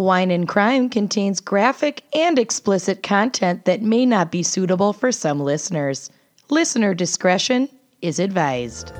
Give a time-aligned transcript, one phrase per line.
[0.00, 5.40] Wine and Crime contains graphic and explicit content that may not be suitable for some
[5.40, 6.10] listeners.
[6.48, 7.68] Listener discretion
[8.00, 8.92] is advised.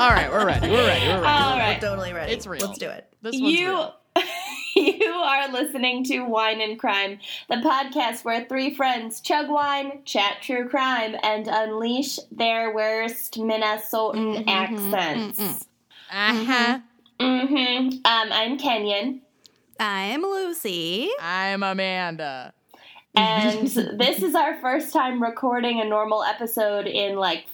[0.00, 0.70] All right, we're ready.
[0.70, 1.06] We're ready.
[1.06, 1.26] We're ready.
[1.26, 1.80] All We're right.
[1.80, 2.32] totally ready.
[2.32, 2.64] It's real.
[2.66, 3.06] Let's do it.
[3.20, 3.94] This one's You real.
[5.00, 7.18] you are listening to Wine and Crime,
[7.48, 14.44] the podcast where three friends chug wine, chat true crime, and unleash their worst Minnesotan
[14.46, 15.66] accents.
[16.12, 16.78] Uh-huh.
[17.18, 17.88] Mm-hmm.
[18.04, 19.22] Um, I'm Kenyon,
[19.80, 21.10] I'm Lucy.
[21.20, 22.52] I'm Amanda.
[23.16, 23.66] and
[23.98, 27.46] this is our first time recording a normal episode in like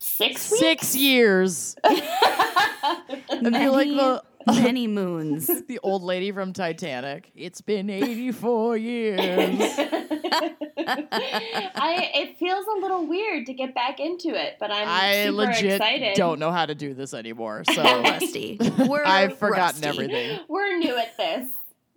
[0.00, 0.60] six weeks.
[0.60, 1.76] Six years.
[1.84, 4.22] I feel like the
[4.54, 5.46] many moons.
[5.66, 7.30] the old lady from Titanic.
[7.34, 9.18] It's been 84 years.
[10.90, 15.32] I it feels a little weird to get back into it, but I'm I super
[15.36, 16.14] legit excited.
[16.16, 17.64] don't know how to do this anymore.
[17.72, 18.58] So rusty.
[18.86, 19.86] We're I've forgotten rusty.
[19.88, 20.40] everything.
[20.48, 21.48] We're new at this.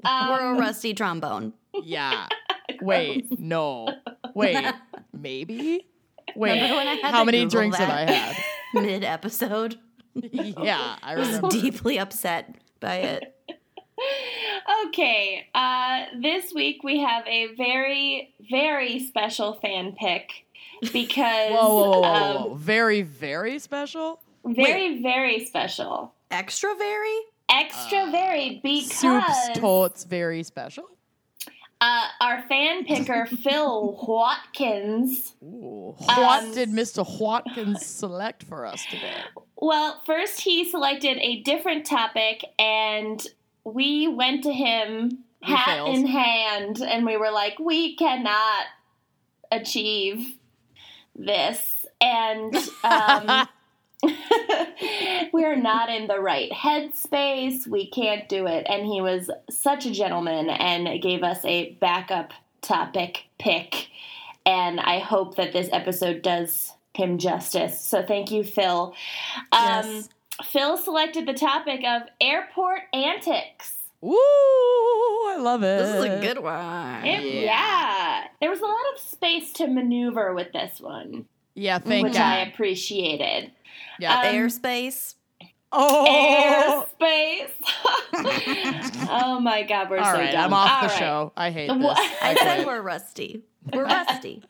[0.03, 0.09] We're
[0.39, 1.53] a Um, rusty trombone.
[1.83, 2.27] Yeah.
[2.81, 3.87] Wait, no.
[4.33, 4.57] Wait,
[5.13, 5.87] maybe?
[6.35, 7.89] Wait, when I had how many Google drinks that?
[7.89, 8.37] have I had?
[8.73, 9.77] Mid episode,
[10.31, 13.35] yeah, I was deeply upset by it.
[14.87, 20.45] okay, uh, this week we have a very, very special fan pick
[20.93, 22.55] because Whoa, whoa, whoa, um, whoa.
[22.55, 24.21] Very, very special?
[24.43, 26.13] very, very special.
[26.31, 27.19] Extra very?
[27.49, 30.85] Extra very because Soups totes very special?
[31.81, 35.95] uh, our fan picker Phil Watkins Ooh.
[35.97, 37.05] What Um, did Mr.
[37.19, 39.23] Watkins select for us today?
[39.61, 43.25] Well, first he selected a different topic, and
[43.63, 48.65] we went to him hat in hand, and we were like, we cannot
[49.51, 50.35] achieve
[51.15, 51.85] this.
[52.01, 53.47] And um,
[55.31, 57.67] we're not in the right headspace.
[57.67, 58.65] We can't do it.
[58.67, 63.89] And he was such a gentleman and gave us a backup topic pick.
[64.45, 67.79] And I hope that this episode does him justice.
[67.81, 68.93] So thank you, Phil.
[69.51, 70.09] Um, Yes.
[70.45, 73.77] Phil selected the topic of airport antics.
[74.03, 74.09] Ooh,
[75.29, 75.79] I love it.
[75.79, 77.05] This is a good one.
[77.05, 77.41] It- Yeah.
[77.41, 78.23] yeah.
[78.39, 82.09] There was a lot of space to maneuver with this one, Yeah, thank you.
[82.09, 83.51] which I appreciated.
[83.99, 84.19] Yeah.
[84.21, 85.13] um, Airspace.
[85.71, 87.51] oh, Airspace.
[89.11, 90.31] oh my god, we're all so right.
[90.31, 90.45] dumb.
[90.45, 90.99] I'm off All the right.
[90.99, 91.31] show.
[91.37, 91.85] I hate this.
[91.97, 93.43] I I said we're rusty.
[93.71, 94.43] We're rusty.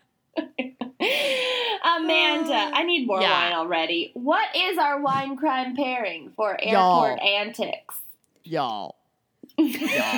[1.83, 3.31] Amanda, I need more Yeah.
[3.31, 4.11] wine already.
[4.13, 7.03] What is our wine crime pairing for Y'all.
[7.05, 7.95] airport antics?
[8.43, 8.95] y'all.
[9.57, 10.17] Y'all.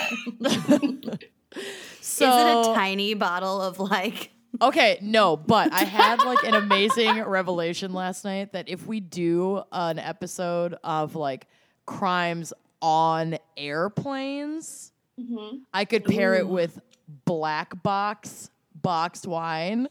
[2.02, 4.32] so, Is it a tiny bottle of like
[4.62, 9.64] Okay, no, but I had like an amazing revelation last night that if we do
[9.72, 11.48] an episode of like
[11.86, 16.80] crimes on airplanes, hmm I could pair it with
[17.26, 18.50] black box
[18.82, 19.88] boxed wine.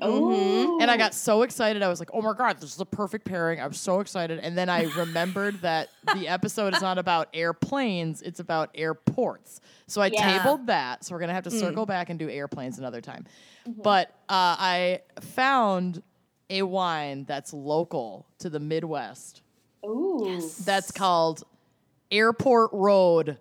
[0.00, 1.82] Oh, And I got so excited.
[1.82, 3.60] I was like, oh my God, this is a perfect pairing.
[3.60, 4.38] I'm so excited.
[4.40, 9.60] And then I remembered that the episode is not about airplanes, it's about airports.
[9.86, 10.38] So I Yeah.
[10.38, 11.04] tabled that.
[11.04, 11.60] So we're going to have to Mm.
[11.60, 13.26] circle back and do airplanes another time.
[13.66, 16.02] But uh, I found
[16.50, 19.42] a wine that's local to the Midwest
[19.84, 20.40] Ooh.
[20.64, 21.44] that's called
[22.10, 23.38] Airport Road.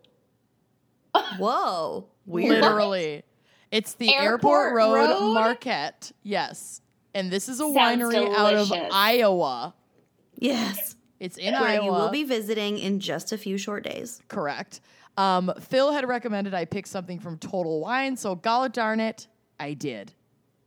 [1.37, 2.07] whoa.
[2.25, 2.61] Weird.
[2.61, 3.23] Literally.
[3.71, 5.33] It's the Airport Airport, Road, Road?
[5.33, 6.11] Marquette.
[6.23, 6.81] Yes.
[7.13, 8.71] And this is a Sounds winery out of.
[8.91, 9.73] Iowa.
[10.37, 10.95] Yes.
[11.19, 11.85] It's in Where Iowa.
[11.85, 14.21] you will be visiting in just a few short days.
[14.27, 14.81] correct.
[15.17, 19.27] Um, Phil had recommended I pick something from Total Wine, so gala darn it,
[19.59, 20.13] I did.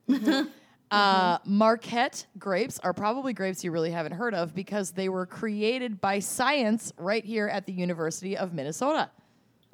[0.91, 6.01] Uh, Marquette grapes are probably grapes you really haven't heard of because they were created
[6.01, 9.11] by science right here at the University of Minnesota.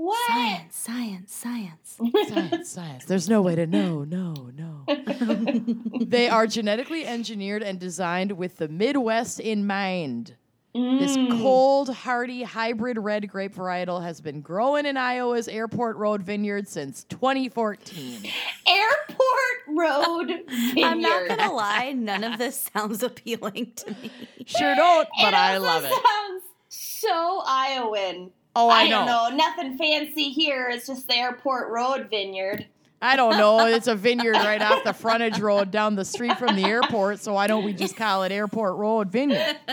[0.02, 0.16] What?
[0.30, 1.98] Science, science, science.
[2.28, 3.04] science, science.
[3.04, 4.04] There's no way to know.
[4.04, 4.84] No, no.
[6.04, 10.36] they are genetically engineered and designed with the Midwest in mind.
[10.72, 11.42] This Mm.
[11.42, 17.02] cold, hardy hybrid red grape varietal has been growing in Iowa's Airport Road vineyard since
[17.04, 18.22] 2014.
[18.68, 20.76] Airport Road Vineyard.
[20.86, 24.10] I'm not gonna lie, none of this sounds appealing to me.
[24.46, 25.90] Sure don't, but It I love it.
[25.92, 28.30] Sounds so Iowan.
[28.56, 29.28] Oh, I, don't know.
[29.28, 29.36] know.
[29.36, 30.68] Nothing fancy here.
[30.70, 32.66] It's just the Airport Road Vineyard.
[33.02, 33.64] I don't know.
[33.70, 37.32] It's a vineyard right off the frontage road down the street from the airport, so
[37.34, 39.56] why don't we just call it Airport Road Vineyard?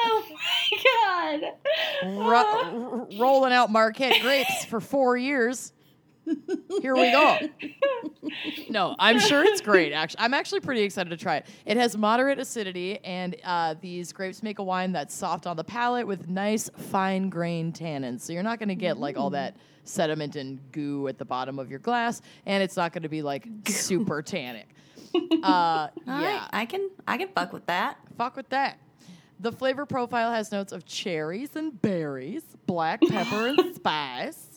[0.00, 1.40] Oh my god.
[2.04, 3.08] Ro- oh.
[3.10, 5.72] r- rolling out Marquette grapes for four years.
[6.82, 7.38] Here we go.
[8.68, 9.92] No, I'm sure it's great.
[9.92, 11.46] Actually, I'm actually pretty excited to try it.
[11.64, 15.64] It has moderate acidity, and uh, these grapes make a wine that's soft on the
[15.64, 18.20] palate with nice fine grained tannins.
[18.20, 21.58] So you're not going to get like all that sediment and goo at the bottom
[21.58, 24.68] of your glass, and it's not going to be like super tannic.
[25.14, 27.96] Uh, yeah, right, I can I can fuck with that.
[28.18, 28.78] fuck with that.
[29.40, 34.47] The flavor profile has notes of cherries and berries, black pepper and spice,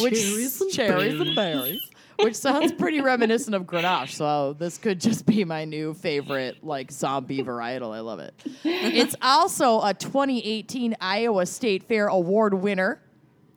[0.00, 1.80] which Cherries and cherries and berries,
[2.18, 4.10] which sounds pretty reminiscent of Grenache.
[4.10, 7.94] So this could just be my new favorite like zombie varietal.
[7.94, 8.34] I love it.
[8.64, 13.00] It's also a 2018 Iowa State Fair award winner.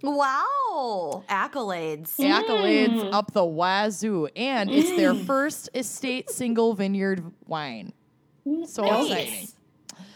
[0.02, 2.16] Wow, accolades.
[2.16, 2.42] Mm.
[2.42, 3.14] Accolades mm.
[3.14, 5.26] up the wazoo, and it's their mm.
[5.26, 7.92] first estate single vineyard wine.
[8.66, 9.50] So exciting.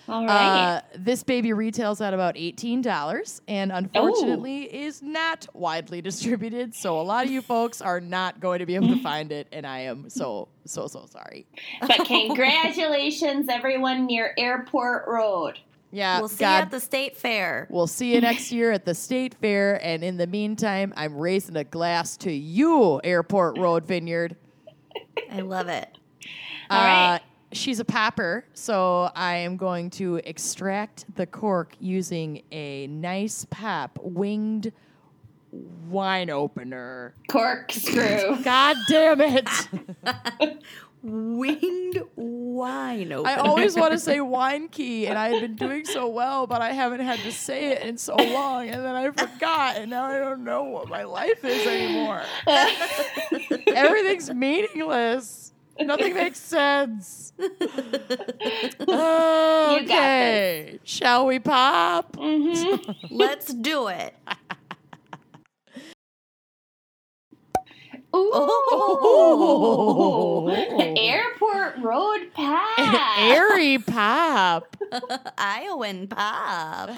[0.07, 0.75] All right.
[0.77, 6.75] Uh, this baby retails at about eighteen dollars, and unfortunately is not widely distributed.
[6.75, 9.47] So a lot of you folks are not going to be able to find it,
[9.51, 11.45] and I am so so so sorry.
[11.81, 15.59] but congratulations, everyone near Airport Road.
[15.91, 17.67] Yeah, We'll see God, you at the state fair.
[17.69, 21.55] we'll see you next year at the state fair, and in the meantime, I'm raising
[21.55, 24.35] a glass to you, Airport Road Vineyard.
[25.31, 25.87] I love it.
[26.71, 27.21] All right.
[27.53, 33.99] She's a popper, so I am going to extract the cork using a nice pop
[34.01, 34.71] winged
[35.51, 37.13] wine opener.
[37.27, 38.41] Corkscrew.
[38.43, 39.47] God damn it!
[41.03, 43.29] Winged wine opener.
[43.29, 46.61] I always want to say wine key, and I had been doing so well, but
[46.61, 50.05] I haven't had to say it in so long, and then I forgot, and now
[50.05, 52.23] I don't know what my life is anymore.
[53.67, 55.42] Everything's meaningless.
[55.79, 57.33] Nothing makes sense.
[59.73, 62.15] Okay, shall we pop?
[63.09, 64.13] Let's do it.
[68.15, 68.33] Ooh.
[70.97, 73.17] Airport Road Pass.
[73.19, 74.77] Airy pop.
[75.37, 76.91] Iowan pop.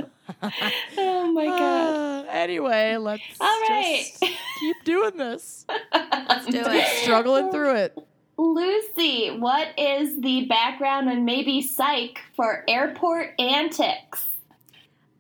[0.98, 2.26] oh my god.
[2.26, 4.04] Uh, anyway, let's All right.
[4.20, 4.20] just
[4.60, 5.66] keep doing this.
[5.94, 7.04] Let's do it.
[7.04, 7.98] Struggling through it.
[8.38, 14.28] Lucy, what is the background and maybe psych for airport antics?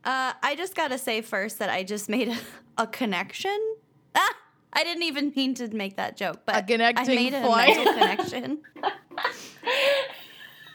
[0.03, 2.37] Uh, I just gotta say first that I just made a,
[2.83, 3.57] a connection.
[4.13, 4.29] Ah,
[4.73, 7.75] I didn't even mean to make that joke, but A connecting I made a flight.
[7.77, 8.61] mental connection.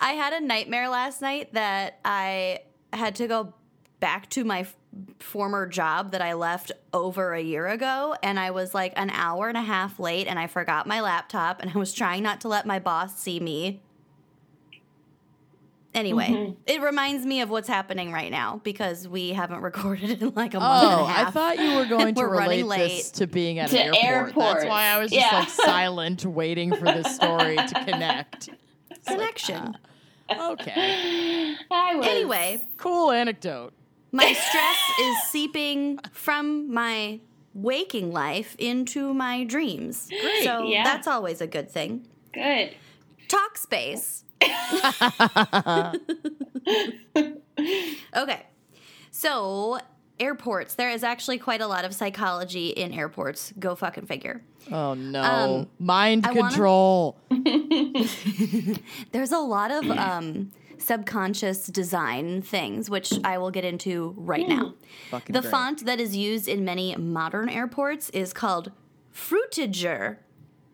[0.00, 2.60] I had a nightmare last night that I
[2.94, 3.52] had to go
[4.00, 4.76] back to my f-
[5.18, 9.48] former job that I left over a year ago, and I was like an hour
[9.48, 12.48] and a half late, and I forgot my laptop, and I was trying not to
[12.48, 13.80] let my boss see me.
[15.92, 16.52] Anyway, mm-hmm.
[16.66, 20.58] it reminds me of what's happening right now because we haven't recorded in like a
[20.58, 21.04] oh, month Oh.
[21.06, 23.04] I thought you were going to We're relate this late.
[23.14, 24.34] to being at To an airport.
[24.36, 25.38] That's why I was just Yeah.
[25.40, 28.50] like silent, waiting for this story to connect.
[29.06, 29.76] connection.
[30.30, 33.72] Ah, okay, I was Anyway, cool anecdote.
[34.12, 37.20] My stress is seeping from my
[37.54, 40.08] waking life into my dreams.
[40.08, 40.44] Great.
[40.44, 40.84] So Yeah.
[40.84, 42.06] that's always a good thing.
[42.32, 42.74] good.
[43.28, 44.22] TalkSpace.
[48.16, 48.46] okay.
[49.10, 49.78] So,
[50.18, 50.74] airports.
[50.74, 53.52] There is actually quite a lot of psychology in airports.
[53.58, 54.42] Go fucking figure.
[54.70, 57.16] Oh no, Um, mind I wanna- control.
[59.12, 64.52] There's a lot of um, subconscious design things, which I will get into right hmm.
[64.52, 64.74] now.
[65.10, 65.50] Fucking The great.
[65.50, 68.72] font that is used in many modern airports is called
[69.14, 70.18] Frutiger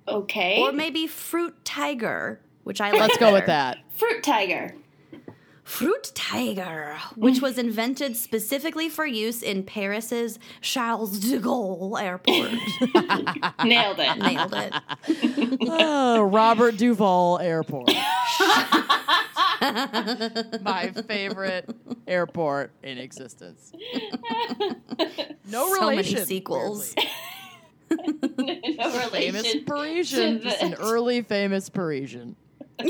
[0.09, 0.61] Okay.
[0.61, 3.01] or maybe Fruit Tiger, which I like.
[3.01, 3.79] Let's go with that.
[3.91, 4.75] Fruit tiger.
[5.67, 12.53] Fruit Tiger, which was invented specifically for use in Paris's Charles de Gaulle Airport.
[13.67, 14.17] Nailed it.
[14.17, 15.59] Nailed it.
[15.63, 17.89] Oh, Robert Duvall Airport.
[20.63, 21.69] My favorite
[22.07, 23.73] airport in existence.
[25.51, 26.27] No So many relation.
[26.27, 26.95] sequels.
[27.91, 28.77] weirdly.
[28.79, 29.55] no Famous.
[29.67, 30.39] Parisian.
[30.39, 32.37] to Just an early famous Parisian.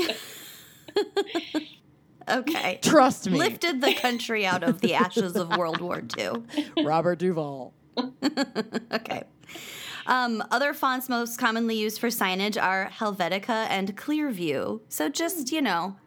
[2.29, 2.79] Okay.
[2.81, 3.37] Trust me.
[3.37, 6.43] Lifted the country out of the ashes of World War II.
[6.83, 7.73] Robert Duvall.
[8.91, 9.23] Okay.
[10.05, 14.79] Um, other fonts most commonly used for signage are Helvetica and Clearview.
[14.87, 15.97] So just, you know,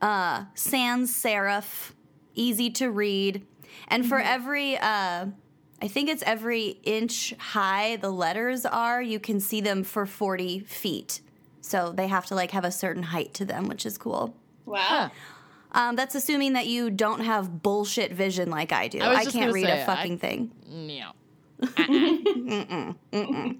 [0.00, 1.92] uh, sans serif,
[2.34, 3.46] easy to read.
[3.88, 5.26] And for every, uh,
[5.82, 10.60] I think it's every inch high the letters are, you can see them for 40
[10.60, 11.20] feet.
[11.60, 14.34] So they have to like have a certain height to them, which is cool.
[14.70, 14.78] Wow.
[14.80, 15.08] Huh.
[15.72, 18.98] Um, that's assuming that you don't have bullshit vision like I do.
[19.00, 20.50] I I, can't read say, a I- fucking thing.
[20.68, 21.12] Yeah.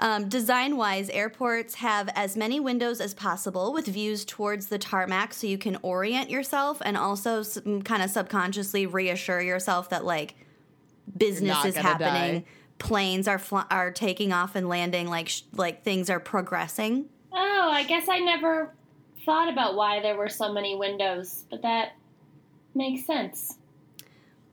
[0.00, 5.34] Um, design wise, airports have as many windows as possible with views towards the tarmac
[5.34, 7.42] so you can orient yourself and also
[7.82, 10.36] kind of subconsciously reassure yourself that like
[11.16, 12.40] business is happening.
[12.42, 12.44] die.
[12.78, 17.06] Planes are fl- are taking off and landing like sh- like things are progressing.
[17.32, 18.72] Oh, I guess I never
[19.28, 21.92] thought about why there were so many windows, but that
[22.74, 23.58] makes sense.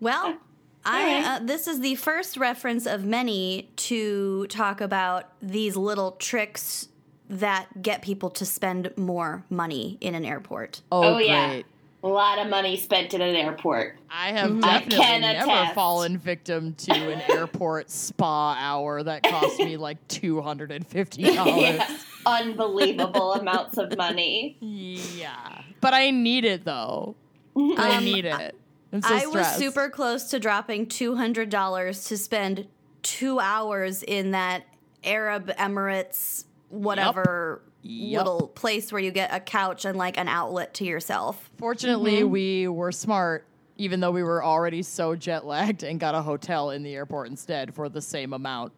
[0.02, 0.38] Well,
[0.84, 6.90] I uh, this is the first reference of many to talk about these little tricks
[7.30, 10.82] that get people to spend more money in an airport.
[10.92, 11.48] Oh, Oh, yeah.
[11.48, 11.66] great.
[12.06, 13.98] A lot of money spent at an airport.
[14.12, 14.52] I have.
[14.58, 15.74] I definitely can never attest.
[15.74, 21.24] fallen victim to an airport spa hour that cost me like two hundred and fifty
[21.34, 21.56] dollars.
[21.80, 21.98] Yeah.
[22.28, 24.56] Unbelievable amounts of money.
[24.60, 27.16] Yeah, but I need it though.
[27.58, 28.56] I Um, need it.
[28.94, 32.68] I'm so I was super close to dropping two hundred dollars to spend
[33.04, 34.64] two hours in that
[35.04, 38.18] Arab Emirates whatever Yep.
[38.26, 41.52] little place where you get a couch and like an outlet to yourself.
[41.58, 42.32] Fortunately, Mm-hmm.
[42.32, 43.46] we were smart,
[43.78, 47.28] even though we were already so jet lagged, and got a hotel in the airport
[47.30, 48.74] instead for the same amount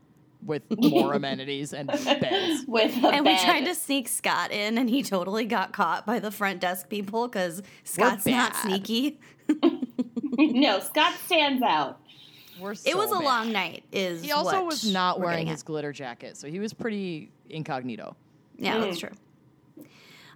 [0.46, 2.64] with more amenities and beds.
[2.68, 6.20] With a And we tried to sneak Scott in, and he totally got caught by
[6.20, 9.20] the front desk people because Scott's not sneaky.
[10.38, 12.00] no, Scott stands out.
[12.60, 13.84] We're It so was a long night.
[13.92, 15.66] Is He also what was not wearing his at.
[15.66, 18.16] glitter jacket, so he was pretty incognito.
[18.58, 19.12] Yeah, that's true.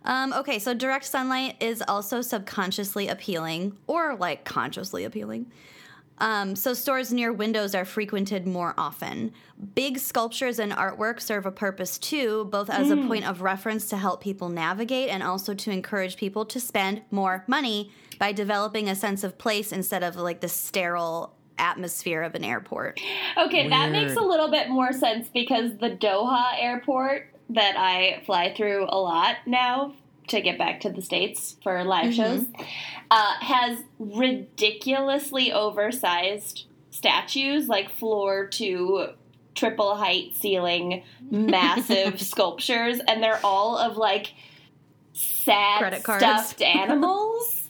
[0.03, 5.51] Um, okay, so direct sunlight is also subconsciously appealing or like consciously appealing.
[6.17, 9.33] Um, so stores near windows are frequented more often.
[9.73, 13.97] Big sculptures and artwork serve a purpose too, both as a point of reference to
[13.97, 18.95] help people navigate and also to encourage people to spend more money by developing a
[18.95, 22.99] sense of place instead of like the sterile atmosphere of an airport.
[23.37, 28.53] Okay, that makes a little bit more sense because the Doha airport that I fly
[28.55, 29.93] through a lot now
[30.27, 32.45] to get back to the States for live shows
[33.09, 39.09] uh, has ridiculously oversized statues, like floor to
[39.55, 44.33] triple height ceiling, massive sculptures, and they're all of like
[45.13, 46.23] sad Credit cards.
[46.23, 47.57] stuffed animals.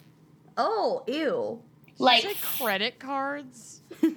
[0.57, 1.61] Oh, ew.
[2.01, 3.81] Like, Say credit cards?
[4.01, 4.09] To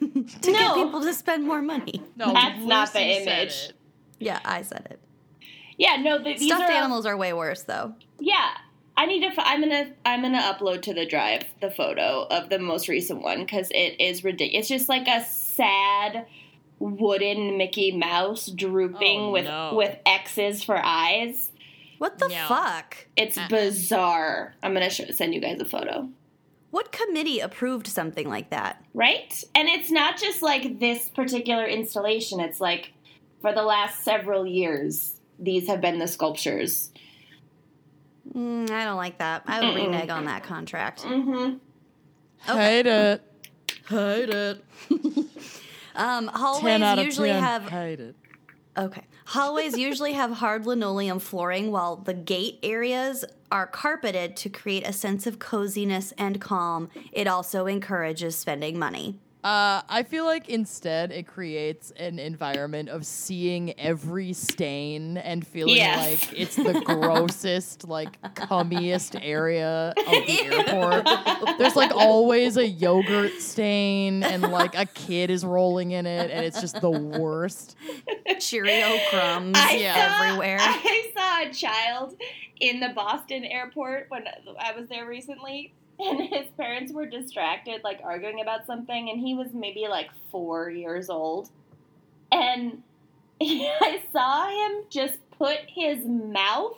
[0.53, 2.03] get people to spend more money.
[2.17, 3.71] No, That's not the Lucy image.
[4.19, 5.01] Yeah, I said it.
[5.77, 7.95] yeah, no, the, these Stuffed are animals are way worse though.
[8.21, 8.49] Yeah,
[8.97, 9.27] I need to.
[9.27, 9.93] f- I'm gonna.
[10.07, 14.01] I'm gonna upload to the drive the photo of the most recent one because it
[14.01, 14.61] is ridiculous.
[14.61, 16.27] It's just like a sad
[16.79, 19.75] wooden Mickey Mouse drooping Oh, with no.
[19.75, 21.51] with X's for eyes.
[21.99, 22.47] What the No.
[22.49, 23.07] fuck?
[23.17, 23.49] It's Uh-uh.
[23.49, 24.55] bizarre.
[24.63, 26.09] I'm gonna sh- send you guys a photo.
[26.75, 28.85] What committee approved something like that?
[28.95, 29.45] Right?
[29.55, 32.41] And it's not just like this particular installation.
[32.41, 32.93] It's like
[33.41, 36.91] for the last several years, these have been the sculptures.
[38.35, 39.45] Mm, I don't like that.
[39.47, 39.87] I would Mm-mm.
[39.87, 41.03] renege on that contract.
[41.03, 41.59] Mm-hmm.
[42.53, 43.23] Hate it.
[43.89, 44.65] Hate it.
[45.95, 47.41] um, 10 out hallways of usually 10.
[47.41, 48.17] have Hate it.
[48.77, 49.03] okay.
[49.27, 54.93] Hallways usually have hard linoleum flooring, while the gate areas are carpeted to create a
[54.93, 56.91] sense of coziness and calm.
[57.11, 59.19] It also encourages spending money.
[59.45, 65.77] Uh, I feel like instead it creates an environment of seeing every stain and feeling
[65.77, 66.23] Yes.
[66.23, 71.59] like it's the grossest, like cummiest area of the airport.
[71.59, 76.43] There's like always a yogurt stain and like a kid is rolling in it and
[76.43, 77.77] it's just the worst.
[78.41, 80.57] Cheerio crumbs I saw, everywhere.
[80.59, 82.17] I saw a child
[82.61, 84.25] in the Boston airport when
[84.59, 89.35] I was there recently, and his parents were distracted, like arguing about something, and he
[89.35, 91.51] was maybe like four years old.
[92.33, 92.83] And
[93.41, 96.77] I saw him just put his mouth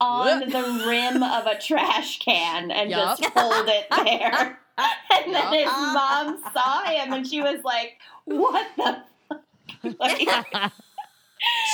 [0.00, 0.50] on What?
[0.50, 3.18] the rim of a trash can and Yup.
[3.18, 4.58] just hold it there.
[4.78, 9.42] And then his mom saw him, and she was like, "What the?" fuck?"
[9.98, 10.18] Like,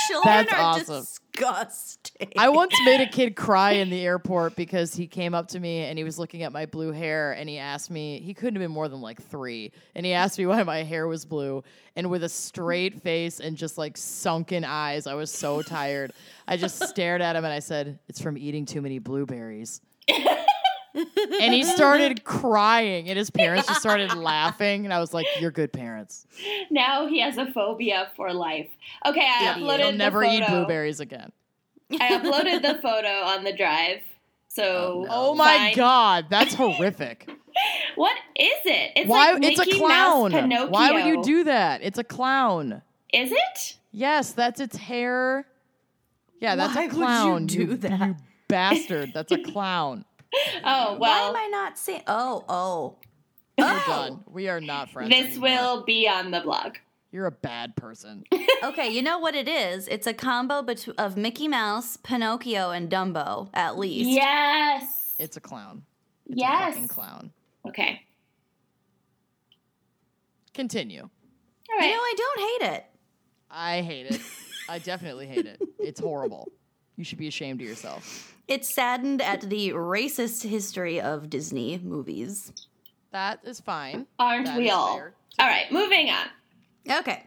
[0.07, 1.05] Children That's are awesome.
[1.33, 2.31] Disgusting.
[2.37, 5.79] I once made a kid cry in the airport because he came up to me
[5.79, 8.61] and he was looking at my blue hair and he asked me, he couldn't have
[8.61, 9.71] been more than like three.
[9.95, 11.63] And he asked me why my hair was blue.
[11.95, 16.13] And with a straight face and just like sunken eyes, I was so tired.
[16.47, 19.81] I just stared at him and I said, It's from eating too many blueberries.
[20.95, 24.85] And he started crying and his parents just started laughing.
[24.85, 26.25] And I was like, You're good parents.
[26.69, 28.69] now he has a phobia for life.
[29.05, 29.57] Okay, I Idiot.
[29.67, 30.33] uploaded You'll the never photo.
[30.35, 31.31] eat blueberries again.
[31.99, 33.99] I uploaded the photo on the drive.
[34.47, 37.29] So Oh, oh my find- God, that's horrific.
[37.95, 38.91] What is it?
[38.95, 39.33] It's Why?
[39.33, 40.31] like it's a clown.
[40.31, 40.69] Mouse Pinocchio.
[40.69, 41.81] Why would you do that?
[41.83, 42.81] It's a clown.
[43.13, 43.77] Is it?
[43.91, 45.45] Yes, that's its hair.
[46.39, 47.45] Yeah, that's Why a would you clown.
[47.45, 47.99] do that?
[48.07, 48.15] You
[48.47, 49.11] bastard.
[49.13, 50.03] That's a clown.
[50.63, 52.01] Oh Why am I not seeing?
[52.07, 52.95] Oh, oh.
[53.57, 53.83] We're oh.
[53.87, 54.23] done.
[54.31, 55.11] We are not friends.
[55.11, 55.49] This anymore.
[55.49, 56.75] will be on the blog.
[57.11, 58.23] You're a bad person.
[58.63, 59.89] Okay, you know what it is?
[59.89, 64.09] It's a combo bet- of Mickey Mouse, Pinocchio, and Dumbo, at least.
[64.09, 65.17] Yes.
[65.19, 65.83] It's a clown.
[66.27, 66.73] It's a yes.
[66.73, 67.31] fucking clown.
[67.67, 68.03] Okay.
[70.53, 71.01] Continue.
[71.01, 72.85] All You know, I don't hate it.
[73.51, 74.21] I hate it.
[74.69, 75.61] I definitely hate it.
[75.77, 76.49] It's horrible.
[76.95, 78.32] You should be ashamed of yourself.
[78.47, 82.51] It's saddened at the racist history of Disney movies.
[83.11, 84.07] That is fine.
[84.19, 84.95] Aren't That we all?
[84.97, 85.13] fair.
[85.39, 85.71] All right.
[85.71, 86.27] Moving on.
[86.99, 87.23] Okay.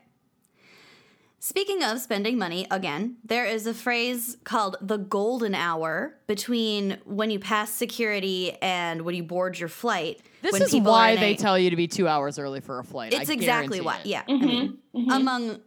[1.39, 7.31] Speaking of spending money, again, there is a phrase called the golden hour between when
[7.31, 10.21] you pass security and when you board your flight.
[10.43, 12.85] This when is why they a- tell you to be two hours early for a
[12.85, 13.15] flight.
[13.15, 13.99] I It's exactly why.
[14.01, 14.07] it.
[14.07, 14.23] Yeah.
[14.29, 15.11] I mm-hmm, mean, mm-hmm.
[15.11, 15.61] among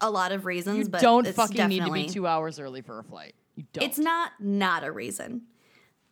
[0.00, 2.80] a lot of reasons, You but don't it's fucking need to be two hours early
[2.80, 3.34] for a flight.
[3.56, 3.84] You don't.
[3.84, 5.42] It's not not a reason.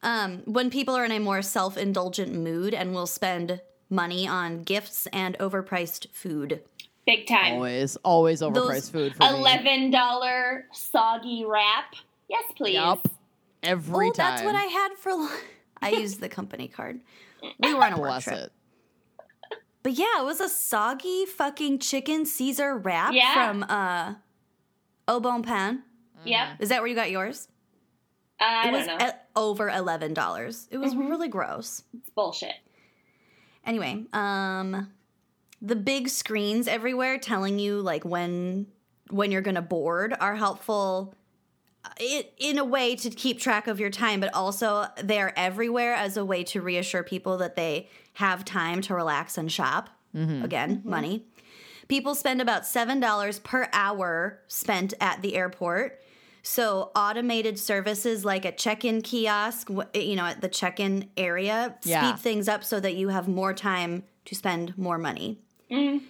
[0.02, 5.06] Um, when people are in a more self-indulgent mood and will spend money on gifts
[5.12, 6.62] and overpriced food.
[7.06, 7.54] Big time.
[7.54, 9.28] always, always overpriced Those food for me.
[9.38, 11.94] Eleven dollar soggy wrap.
[12.28, 12.74] Yes, please.
[12.74, 13.06] Yup.
[13.62, 14.26] Every oh, time.
[14.36, 15.10] that's what I had for.
[15.10, 15.30] L-
[15.80, 17.00] I used the company card.
[17.60, 18.52] We were on a work Bless trip, it.
[19.82, 23.34] but yeah, it was a soggy fucking chicken Caesar wrap Yeah.
[23.34, 24.14] from uh,
[25.08, 25.82] Au Bon Pain.
[26.24, 26.48] Yep.
[26.60, 27.48] Is that where you got yours?
[28.40, 29.10] I it was don't know.
[29.36, 30.66] over eleven dollars.
[30.70, 31.08] It was Mm-hmm.
[31.08, 31.82] really gross.
[31.96, 32.54] it's bullshit.
[33.64, 34.90] Anyway, um,
[35.62, 38.66] the big screens everywhere telling you like when
[39.10, 41.14] when you're gonna board are helpful.
[41.84, 45.94] uh, It, in a way to keep track of your time, but also they're everywhere
[45.94, 49.90] as a way to reassure people that they have time to relax and shop.
[50.14, 51.26] Again, money.
[51.88, 56.00] People spend about $7 per hour spent at the airport.
[56.46, 61.08] So, automated services like a check in kiosk, eh, you know, at the check in
[61.16, 62.12] area, Yeah.
[62.14, 65.38] speed things up so that you have more time to spend more money.
[65.70, 66.04] Mm-hmm.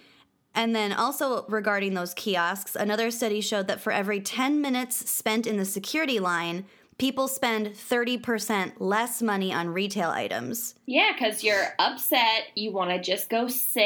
[0.53, 5.47] And then also regarding those kiosks, another study showed that for every 10 minutes spent
[5.47, 6.65] in the security line,
[6.97, 10.75] people spend 30% less money on retail items.
[10.85, 12.47] Yeah, because you're upset.
[12.55, 13.79] You want to just go sit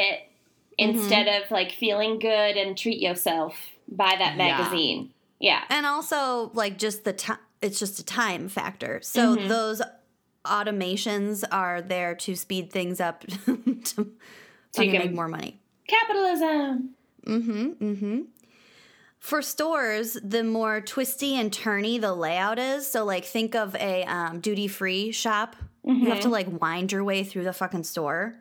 [0.80, 0.98] mm-hmm.
[0.98, 3.56] instead of like feeling good and treat yourself.
[3.88, 4.58] Buy that Yeah.
[4.58, 5.12] magazine.
[5.40, 5.64] Yeah.
[5.70, 9.00] And also like just the time it's just a time factor.
[9.02, 9.82] So those
[10.44, 14.06] automations are there to speed things up to So
[14.72, 15.60] so you can- make more money.
[15.88, 16.90] Capitalism.
[17.26, 17.76] Mm Mhm.
[17.76, 18.24] Mm Mhm.
[19.18, 24.04] For stores, the more twisty and turny the layout is, so like think of a
[24.04, 25.56] um, duty free shop.
[25.84, 28.36] You have to like wind your way through the fucking store.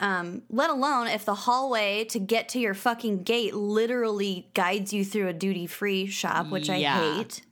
[0.00, 5.04] Um, let alone if the hallway to get to your fucking gate literally guides you
[5.04, 6.98] through a duty free shop, which Yeah.
[6.98, 7.42] I hate.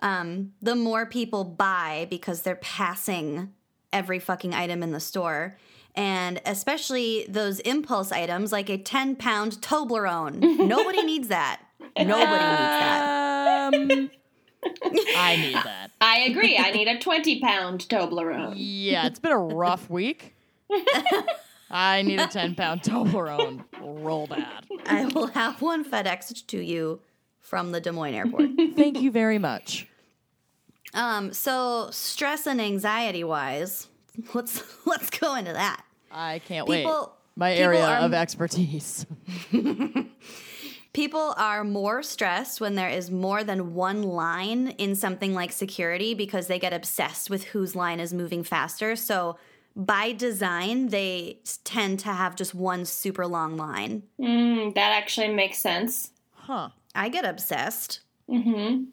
[0.00, 3.52] Um, the more people buy because they're passing
[3.92, 5.56] every fucking item in the store.
[5.94, 10.40] And especially those impulse items like a 10 pound Toblerone.
[10.66, 11.60] Nobody needs that.
[11.96, 13.74] Nobody needs that.
[13.74, 14.10] Um,
[15.16, 15.90] I need that.
[16.00, 16.58] I agree.
[16.58, 18.54] I need a 20 pound Toblerone.
[18.56, 20.34] Yeah, it's been a rough week.
[21.70, 23.64] I need a 10 pound Toblerone.
[23.80, 24.64] Roll bad.
[24.86, 27.00] I will have one FedEx to you
[27.40, 28.50] from the Des Moines airport.
[28.76, 29.86] Thank you very much.
[30.94, 33.88] um, so stress and anxiety wise,
[34.34, 35.82] let's let's go into that.
[36.10, 36.82] I can't wait.
[36.84, 39.04] People- My area are- of expertise.
[40.92, 46.14] People are more stressed when there is more than one line in something like security
[46.14, 48.96] because they get obsessed with whose line is moving faster.
[48.96, 49.36] So
[49.76, 54.04] by design, they tend to have just one super long line.
[54.18, 56.12] Mm, that actually makes sense.
[56.32, 56.70] Huh.
[56.94, 58.00] I get obsessed.
[58.28, 58.84] Mm-hmm.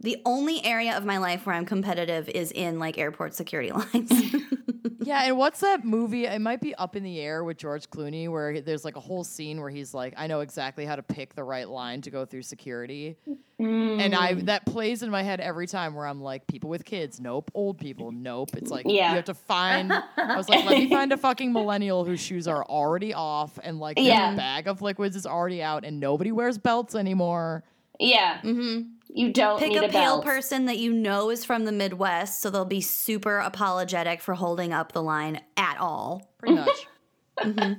[0.00, 4.34] The only area of my life where I'm competitive is in like airport security lines.
[5.08, 6.26] Yeah, and what's that movie?
[6.26, 9.24] It might be Up in the Air with George Clooney, where there's like a whole
[9.24, 12.26] scene where he's like, "I know exactly how to pick the right line to go
[12.26, 13.16] through security,"
[13.58, 14.44] and I mm.
[14.44, 15.94] that plays in my head every time.
[15.94, 17.50] Where I'm like, "People with kids, nope.
[17.54, 19.08] Old people, nope." It's like Yeah.
[19.08, 19.90] you have to find.
[19.92, 23.80] I was like, "Let me find a fucking millennial whose shoes are already off, and
[23.80, 24.36] like their Yeah.
[24.36, 27.64] bag of liquids is already out, and nobody wears belts anymore."
[27.98, 28.40] Yeah.
[28.42, 28.90] Mm-hmm.
[29.10, 32.40] You don't Pick need a a, pale person that you know is from the Midwest,
[32.40, 36.30] so they'll be super apologetic for holding up the line at all.
[36.38, 36.86] Pretty much.
[37.38, 37.72] mm-hmm.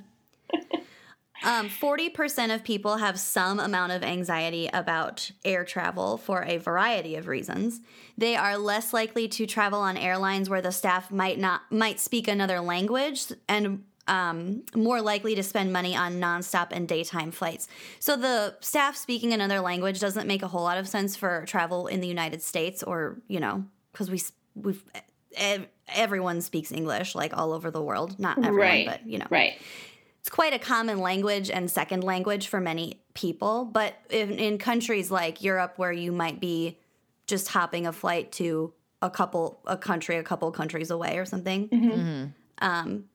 [1.43, 7.15] Um, 40% of people have some amount of anxiety about air travel for a variety
[7.15, 7.79] of reasons.
[8.17, 12.27] They are less likely to travel on airlines where the staff might not might speak
[12.27, 17.67] another language and um, more likely to spend money on nonstop and daytime flights.
[17.99, 21.87] So the staff speaking another language doesn't make a whole lot of sense for travel
[21.87, 24.21] in the United States or, you know, because we
[24.55, 24.83] we've
[25.35, 28.19] ev- everyone speaks English like all over the world.
[28.19, 28.87] Not everyone, right.
[28.87, 29.27] but you know.
[29.29, 29.53] Right.
[30.19, 35.09] It's quite a common language and second language for many people, but in, in countries
[35.09, 36.77] like Europe where you might be
[37.25, 41.69] just hopping a flight to a couple a country a couple countries away or something,
[42.57, 43.05] um,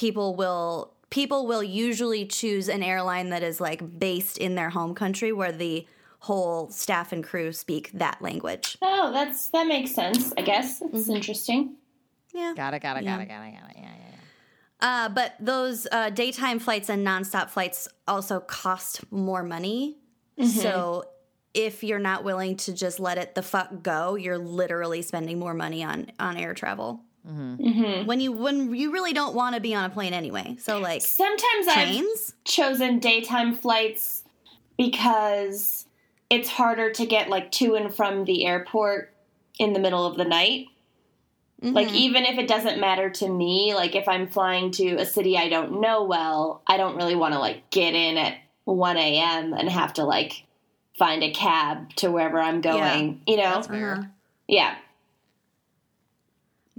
[0.00, 4.94] people will people will usually choose an airline that is like based in their home
[4.94, 5.86] country where the
[6.20, 8.78] whole staff and crew speak that language.
[8.80, 10.32] Oh, that's that makes sense.
[10.38, 11.76] I guess it's interesting.
[12.32, 12.54] Yeah.
[12.56, 13.16] Got it, got it, Yeah.
[13.16, 13.76] got it, got it, got it.
[13.76, 14.06] Yeah, yeah,
[14.80, 15.04] yeah.
[15.04, 19.98] Uh, but those uh, daytime flights and nonstop flights also cost more money.
[20.42, 21.04] So
[21.52, 25.52] if you're not willing to just let it the fuck go, you're literally spending more
[25.52, 27.04] money on on air travel.
[27.26, 27.56] Mm-hmm.
[27.56, 28.06] Mm-hmm.
[28.06, 30.56] When you when you really don't want to be on a plane anyway.
[30.60, 32.04] So like Sometimes I've
[32.44, 34.24] chosen daytime flights
[34.78, 35.86] because
[36.30, 39.12] it's harder to get like to and from the airport
[39.58, 40.66] in the middle of the night.
[41.62, 41.96] Like mm-hmm.
[41.96, 45.50] even if it doesn't matter to me, like if I'm flying to a city I
[45.50, 49.52] don't know well, I don't really want to like get in at 1 a.m.
[49.52, 50.44] and have to like
[50.98, 53.20] find a cab to wherever I'm going.
[53.26, 53.42] You know?
[53.42, 53.68] That's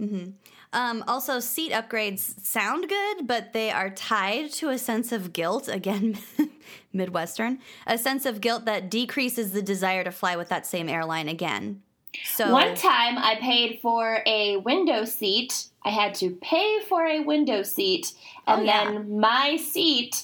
[0.02, 0.26] yeah.
[0.74, 5.68] Um, also, seat upgrades sound good, but they are tied to a sense of guilt.
[5.68, 6.18] Again,
[6.94, 11.28] Midwestern, a sense of guilt that decreases the desire to fly with that same airline
[11.28, 11.82] again.
[12.26, 15.68] So One time I paid for a window seat.
[15.84, 18.14] I had to pay for a window seat,
[18.48, 18.86] and Oh, yeah.
[18.92, 20.24] then my seat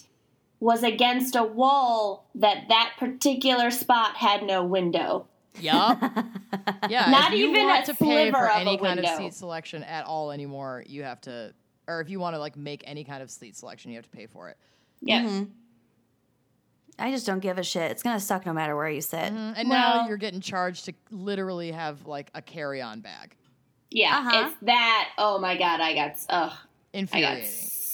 [0.59, 5.27] was against a wall that that particular spot had no window.
[5.59, 5.99] Yup.
[6.89, 7.09] Yeah.
[7.09, 9.05] Not if you even want a to pay sliver for of a any kind of
[9.05, 9.17] window.
[9.17, 11.53] seat selection at all anymore, you have to,
[11.87, 14.15] or if you want to like make any kind of seat selection, you have to
[14.17, 14.57] pay for it.
[15.01, 15.23] Yeah.
[15.23, 15.43] Mm-hmm.
[16.99, 17.91] I just don't give a shit.
[17.91, 19.19] It's gonna suck no matter where you sit.
[19.19, 23.35] And now Well- you're getting charged to literally have like a carry-on bag.
[23.91, 24.17] Yeah.
[24.19, 24.47] Uh-huh.
[24.47, 25.09] It's that.
[25.17, 26.59] Oh my god, I got ugh, I got
[26.93, 27.43] Infuriating.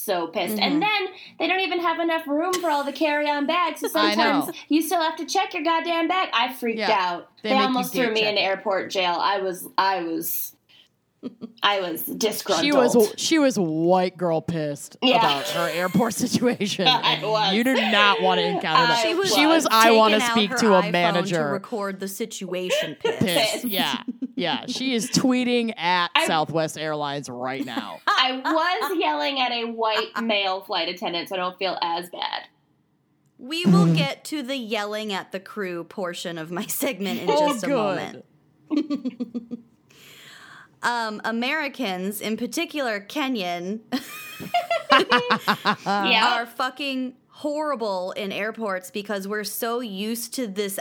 [0.03, 0.55] So pissed.
[0.55, 0.63] Mm-hmm.
[0.63, 1.07] And then
[1.39, 3.79] they don't even have enough room for all the carry-on bags.
[3.81, 6.29] So sometimes you still have to check your goddamn bag.
[6.33, 6.91] I freaked Yeah.
[6.91, 7.29] out.
[7.41, 9.17] They They, almost threw me in airport jail.
[9.19, 10.55] I was I was
[11.61, 12.65] I was disgruntled.
[12.65, 15.17] She was she was white girl pissed Yeah.
[15.19, 16.85] about her airport situation.
[16.87, 17.53] I was.
[17.53, 18.99] You do not want to encounter that.
[18.99, 21.37] I She was, she was I want to speak to a manager.
[21.37, 22.95] to record the situation.
[22.99, 23.19] Pissed.
[23.19, 23.65] pissed.
[23.65, 24.03] Yeah.
[24.35, 24.65] Yeah.
[24.67, 27.99] She is tweeting at I- Southwest Airlines right now.
[28.07, 32.47] I was yelling at a white male flight attendant, so I don't feel as bad.
[33.37, 37.49] We will get to the yelling at the crew portion of my segment in Oh,
[37.49, 38.23] just a good.
[38.71, 39.59] moment.
[40.81, 43.79] Um, Americans, in particular Kenyon,
[44.91, 46.35] yeah.
[46.39, 50.77] are fucking horrible in airports because we're so used to this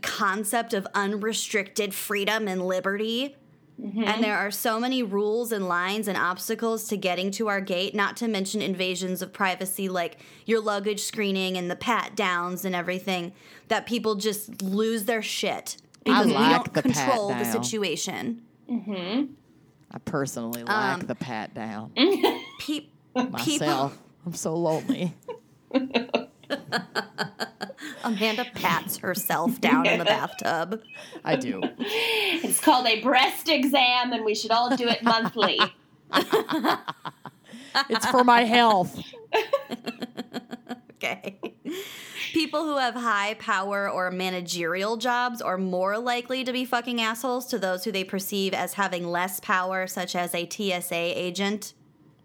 [0.00, 3.36] concept of unrestricted freedom and liberty.
[3.82, 7.96] And there are so many rules and lines and obstacles to getting to our gate,
[7.96, 12.76] not to mention invasions of privacy like your luggage screening and the pat downs and
[12.76, 13.32] everything,
[13.68, 18.42] that people just lose their shit because we don't the control the situation.
[18.70, 23.98] I personally like Um, the pat down Pe- people, myself.
[24.24, 25.12] I'm so lonely.
[28.04, 30.82] Amanda pats herself down in the bathtub.
[31.24, 31.60] I do.
[31.78, 35.58] It's called a breast exam, and we should all do it monthly.
[37.88, 39.00] It's for my health.
[41.04, 41.40] Okay.
[42.32, 47.46] People who have high power or managerial jobs are more likely to be fucking assholes
[47.46, 51.74] to those who they perceive as having less power, such as a TSA agent.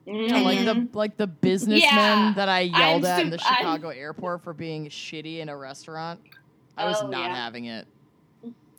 [0.07, 0.35] Mm-hmm.
[0.35, 2.33] Yeah, like the like the businessman Yeah.
[2.35, 5.49] that I yelled I'm at in the sup- I'm- Chicago airport for being shitty in
[5.49, 6.21] a restaurant.
[6.77, 7.35] I was Oh, not yeah.
[7.35, 7.87] having it.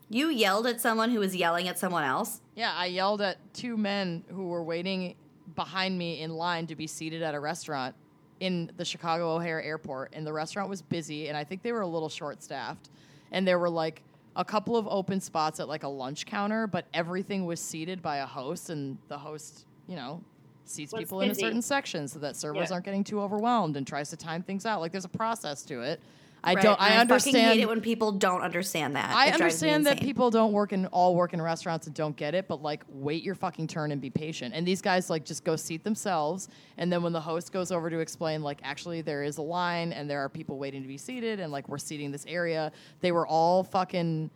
[0.08, 2.40] You yelled at someone who was yelling at someone else.
[2.54, 5.16] Yeah, I yelled at two men who were waiting
[5.54, 7.94] behind me in line to be seated at a restaurant
[8.40, 11.80] in the Chicago O'Hare Airport, and the restaurant was busy, and I think they were
[11.82, 12.88] a little short staffed.
[13.32, 14.02] And there were like
[14.36, 18.18] a couple of open spots at like a lunch counter, but everything was seated by
[18.18, 20.22] a host, and the host, you know,
[20.70, 22.74] seats people in a certain section so that servers Yeah.
[22.74, 24.80] aren't getting too overwhelmed and tries to time things out.
[24.80, 26.00] Like there's a process to it.
[26.44, 26.80] I Right, don't.
[26.80, 27.60] and I fucking hate understand.
[27.60, 29.10] it when people don't understand that.
[29.10, 32.32] I It understand that people don't work in all work in restaurants and don't get
[32.32, 34.54] it, but like wait your fucking turn and be patient.
[34.54, 37.90] And these guys like just go seat themselves, and then when the host goes over
[37.90, 40.96] to explain like actually there is a line and there are people waiting to be
[40.96, 44.30] seated and like we're seating this area, they were all fucking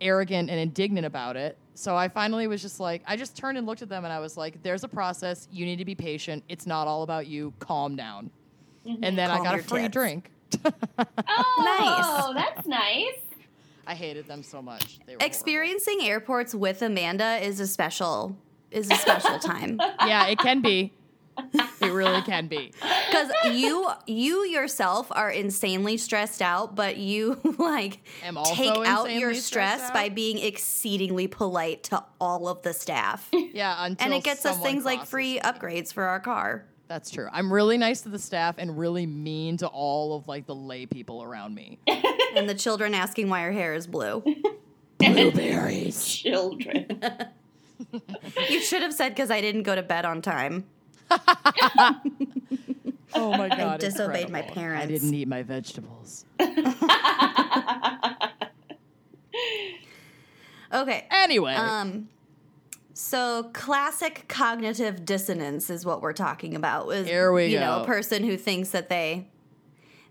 [0.00, 1.56] arrogant and indignant about it.
[1.74, 4.18] So I finally was just like, I just turned and looked at them and I
[4.20, 5.48] was like, there's a process.
[5.50, 6.44] You need to be patient.
[6.48, 7.52] It's not all about you.
[7.58, 8.30] Calm down.
[8.86, 9.04] Mm-hmm.
[9.04, 9.92] And then Calm I got a free tits.
[9.92, 10.30] drink.
[11.28, 13.14] Oh, that's nice.
[13.86, 14.98] I hated them so much.
[15.06, 15.26] They were horrible.
[15.26, 18.36] Experiencing airports with Amanda is a special
[18.70, 20.92] is a special time Yeah, it can be.
[21.82, 22.72] It really can be.
[23.08, 29.10] because you you yourself are insanely stressed out, but you like Am also take out
[29.12, 29.94] your stress out?
[29.94, 34.58] by being exceedingly polite to all of the staff, Yeah, until and it gets us
[34.58, 35.40] things like free me.
[35.40, 36.66] upgrades for our car.
[36.86, 37.28] That's true.
[37.32, 40.84] I'm really nice to the staff and really mean to all of like the lay
[40.86, 41.78] people around me.
[42.36, 44.22] and the children asking why her hair is blue.
[44.98, 46.04] Blueberries.
[46.04, 47.00] Children.
[48.50, 50.64] You should have said because I didn't go to bed on time.
[53.12, 53.60] Oh my god.
[53.60, 54.84] I disobeyed my parents.
[54.84, 56.24] I didn't eat my vegetables.
[60.72, 61.06] Okay.
[61.10, 62.08] Anyway, Um,
[62.94, 66.88] so classic cognitive dissonance is what we're talking about.
[66.90, 67.82] Is, Here we you know, go.
[67.82, 69.26] a person who thinks that they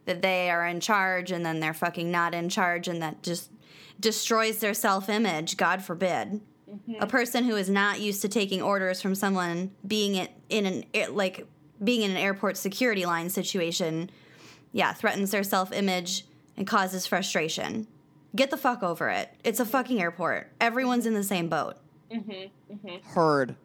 [0.05, 3.51] that they are in charge and then they're fucking not in charge and that just
[3.99, 6.41] destroys their self-image, God forbid.
[6.69, 7.07] A mm-hmm.
[7.07, 11.47] person who is not used to taking orders from someone being in, in an like
[11.83, 14.09] being in an airport security line situation,
[14.71, 16.25] yeah, threatens their self-image
[16.57, 17.87] and causes frustration.
[18.35, 19.33] Get the fuck over it.
[19.43, 20.51] It's a fucking airport.
[20.61, 21.77] Everyone's in the same boat.
[22.11, 22.31] Mm-hmm.
[22.73, 23.09] Mm-hmm.
[23.09, 23.55] heard.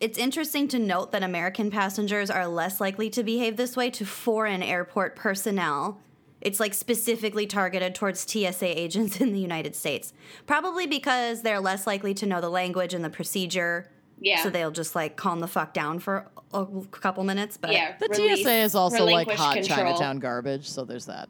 [0.00, 4.06] It's interesting to note that American passengers are less likely to behave this way to
[4.06, 6.00] foreign airport personnel.
[6.40, 10.12] It's like specifically targeted towards TSA agents in the United States.
[10.46, 13.90] Probably because they're less likely to know the language and the procedure.
[14.20, 14.42] Yeah.
[14.42, 17.56] So they'll just like calm the fuck down for a couple minutes.
[17.56, 17.96] But yeah.
[17.98, 19.78] The release- TSA is also like hot control.
[19.78, 21.28] Chinatown garbage, so there's that.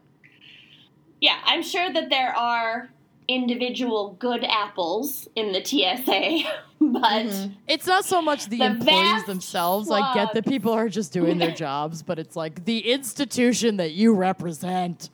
[1.21, 2.89] Yeah, I'm sure that there are
[3.29, 6.49] individual good apples in the TSA,
[6.81, 7.53] but Mm-hmm.
[7.67, 9.91] It's not so much the, The employees vast themselves.
[9.91, 13.91] I get that people are just doing their jobs, but it's like the institution that
[13.91, 15.09] you represent.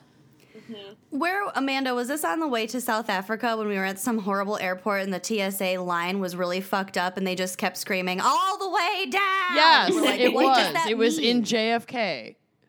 [1.09, 4.19] Where, Amanda, was this on the way to South Africa when we were at some
[4.19, 8.19] horrible airport and the TSA line was really fucked up and they just kept screaming,
[8.19, 9.55] all the way down?
[9.55, 10.73] Yes, like, it was.
[10.73, 11.43] that It was in mean?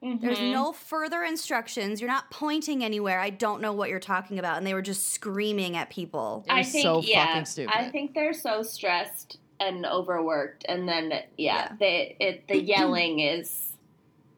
[0.02, 0.20] JFK.
[0.20, 0.52] There's mm-hmm.
[0.52, 2.00] no further instructions.
[2.00, 3.20] You're not pointing anywhere.
[3.20, 4.59] I don't know what you're talking about.
[4.59, 6.44] And they were just screaming at people.
[6.48, 7.74] I was think so yeah, fucking stupid.
[7.74, 11.72] I think they're so stressed and overworked, and then yeah, Yeah.
[11.78, 13.72] they it the yelling is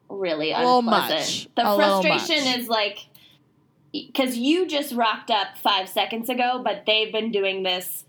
[0.09, 1.19] really A little unpleasant.
[1.19, 1.49] much.
[1.55, 2.57] The A frustration much.
[2.57, 2.99] is like
[3.91, 8.05] because you just rocked up five seconds ago, but they've been doing this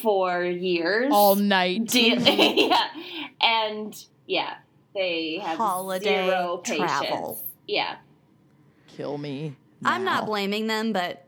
[0.00, 1.86] for years, All night.
[1.86, 2.16] De-
[2.68, 2.88] yeah,
[3.40, 4.54] and yeah,
[4.94, 6.90] they have Holiday zero patience.
[6.90, 7.44] travel.
[7.66, 7.96] Yeah,
[8.88, 9.54] Kill me.
[9.84, 11.24] I'm not blaming them, but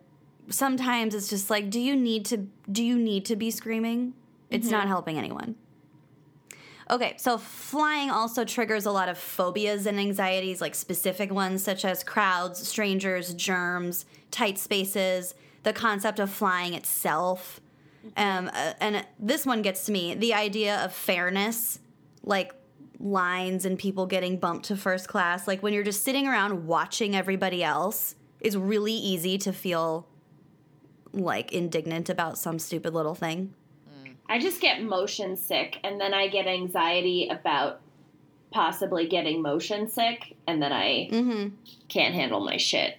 [0.48, 4.14] sometimes it's just like, do you need to do you need to be screaming?
[4.50, 5.54] It's not helping anyone.
[6.90, 11.84] Okay, so flying also triggers a lot of phobias and anxieties, like specific ones such
[11.84, 17.60] as crowds, strangers, germs, tight spaces, the concept of flying itself.
[18.16, 21.78] Um, uh, and this one gets to me the idea of fairness,
[22.24, 22.52] like
[23.00, 25.48] lines and people getting bumped to first class.
[25.48, 30.06] Like when you're just sitting around watching everybody else, it's really easy to feel
[31.12, 33.54] like indignant about some stupid little thing.
[34.28, 37.80] I just get motion sick, and then I get anxiety about
[38.52, 41.48] possibly getting motion sick, and then I Mm-hmm.
[41.88, 42.98] can't handle my shit.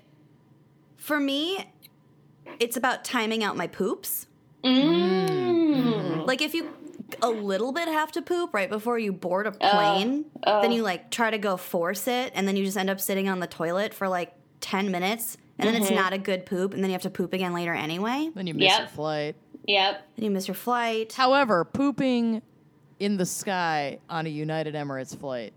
[0.97, 1.69] For me,
[2.59, 4.27] it's about timing out my poops.
[4.63, 6.27] Mm.
[6.27, 6.69] Like if you
[7.21, 9.69] a little bit have to poop right before you board a oh.
[9.69, 10.61] plane, oh.
[10.61, 13.29] then you like try to go force it and then you just end up sitting
[13.29, 15.95] on the toilet for like 10 minutes and then it's mm-hmm.
[15.95, 18.29] not a good poop and then you have to poop again later anyway.
[18.33, 18.79] Then you miss Yep.
[18.79, 19.35] your flight.
[19.67, 20.07] Yep.
[20.15, 21.13] Then you miss your flight.
[21.13, 22.41] However, pooping
[22.99, 25.53] in the sky on a United Emirates flight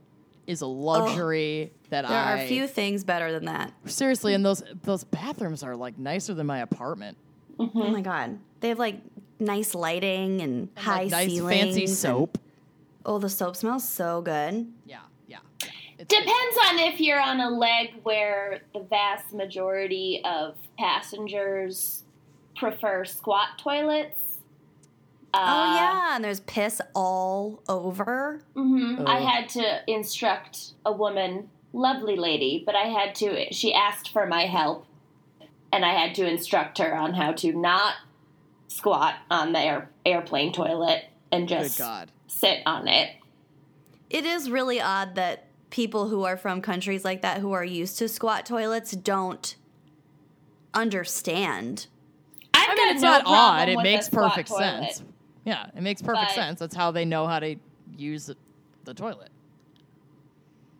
[0.47, 3.73] is a luxury that Oh, There I are a few things better than that.
[3.87, 7.17] seriously, and those those bathrooms are like nicer than my apartment.
[7.59, 7.79] Mm-hmm.
[7.81, 8.39] Oh my god.
[8.61, 9.01] They have like
[9.39, 11.61] nice lighting and, And, high like, nice ceilings.
[11.61, 12.39] fancy and- soap.
[13.07, 14.73] oh, the soap smells so good.
[14.87, 15.39] Yeah, yeah.
[15.63, 15.69] yeah.
[15.99, 22.03] It's, Depends on if you're on a leg where the vast majority of passengers
[22.57, 24.19] prefer squat toilets.
[25.35, 28.41] oh Uh, yeah, and there's piss all over.
[28.55, 33.53] hmm I had to instruct a woman lovely lady, but I had to.
[33.53, 34.87] She asked for my help,
[35.73, 37.95] and I had to instruct her on how to not
[38.69, 42.11] squat on the air, airplane toilet and just God.
[42.27, 43.11] sit on it.
[44.11, 47.99] It is really odd that people who are from countries like that who are used
[47.99, 49.57] to squat toilets don't
[50.73, 51.87] understand.
[52.53, 53.69] I've I mean, it's no not odd.
[53.69, 54.95] It makes squat perfect toilet.
[54.95, 55.03] sense.
[55.45, 56.59] Yeah, it makes perfect But- sense.
[56.61, 57.57] That's how they know how to
[57.97, 58.37] use the,
[58.85, 59.31] the toilet.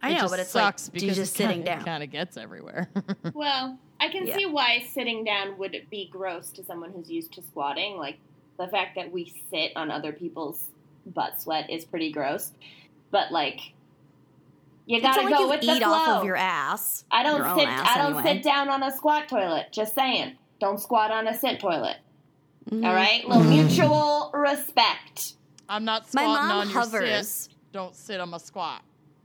[0.03, 1.83] I It know, just but it sucks like because you just sitting down.
[1.85, 2.89] Kind of gets everywhere.
[3.33, 4.37] Well, I can Yeah.
[4.37, 7.97] see why sitting down would be gross to someone who's used to squatting.
[7.97, 8.19] Like
[8.59, 10.71] the fact that we sit on other people's
[11.07, 12.53] butt sweat is pretty gross.
[13.11, 13.73] But like,
[14.87, 15.93] you gotta not like go you with the eat flow.
[15.93, 17.05] off of your ass.
[17.11, 17.69] I don't sit.
[17.69, 18.23] I don't anyway.
[18.35, 19.67] sit down on a squat toilet.
[19.73, 21.97] Just saying, don't squat on a sit toilet.
[22.71, 22.87] Mhm.
[22.87, 25.35] All right, little mutual respect.
[25.69, 27.29] I'm not My squatting mom on your hovers.
[27.29, 27.55] sit.
[27.73, 28.83] Don't sit on my squat.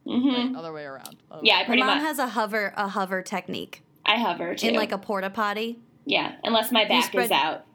[0.07, 0.27] Mm-hmm.
[0.53, 1.17] Right, other way around.
[1.29, 1.77] Other Yeah, I way.
[1.77, 2.07] My mom much.
[2.07, 4.67] has a hover a hover technique I hover too.
[4.69, 5.79] in like a porta potty.
[6.05, 7.65] yeah, unless my back spread- is out.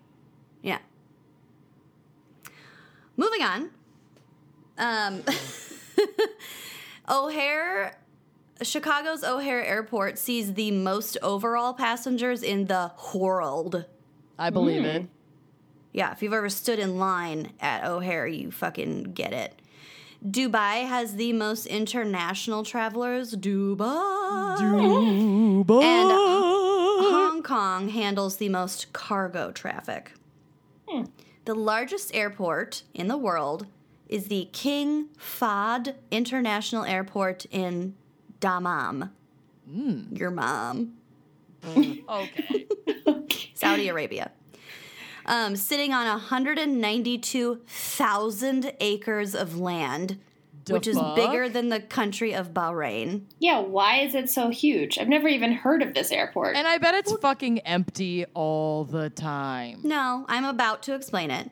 [0.62, 0.78] Yeah.
[3.16, 3.70] Moving on.
[4.76, 5.22] Um,
[7.08, 7.98] O'Hare,
[8.62, 13.84] Chicago's O'Hare Airport sees the most overall passengers in the world.
[14.38, 14.94] I believe Mm.
[14.94, 15.06] it.
[15.92, 19.54] Yeah, if you've ever stood in line at O'Hare, you fucking get it.
[20.26, 23.34] Dubai has the most international travelers.
[23.34, 24.56] Dubai.
[24.58, 25.82] Dubai.
[25.82, 26.10] And
[27.12, 30.12] Hong Kong handles the most cargo traffic.
[30.88, 31.04] Hmm.
[31.44, 33.66] The largest airport in the world
[34.08, 37.94] is the King Fahd International Airport in
[38.40, 39.10] Dammam.
[39.70, 40.14] Hmm.
[40.14, 40.94] Your mom.
[41.66, 42.66] okay.
[43.54, 44.30] Saudi Arabia.
[45.26, 50.18] Um, sitting on 192,000 acres of land,
[50.64, 53.22] Da which is bigger than the country of Bahrain.
[53.38, 54.98] Yeah, why is it so huge?
[54.98, 56.56] I've never even heard of this airport.
[56.56, 59.80] And I bet it's fucking empty all the time.
[59.82, 61.50] No, I'm about to explain it.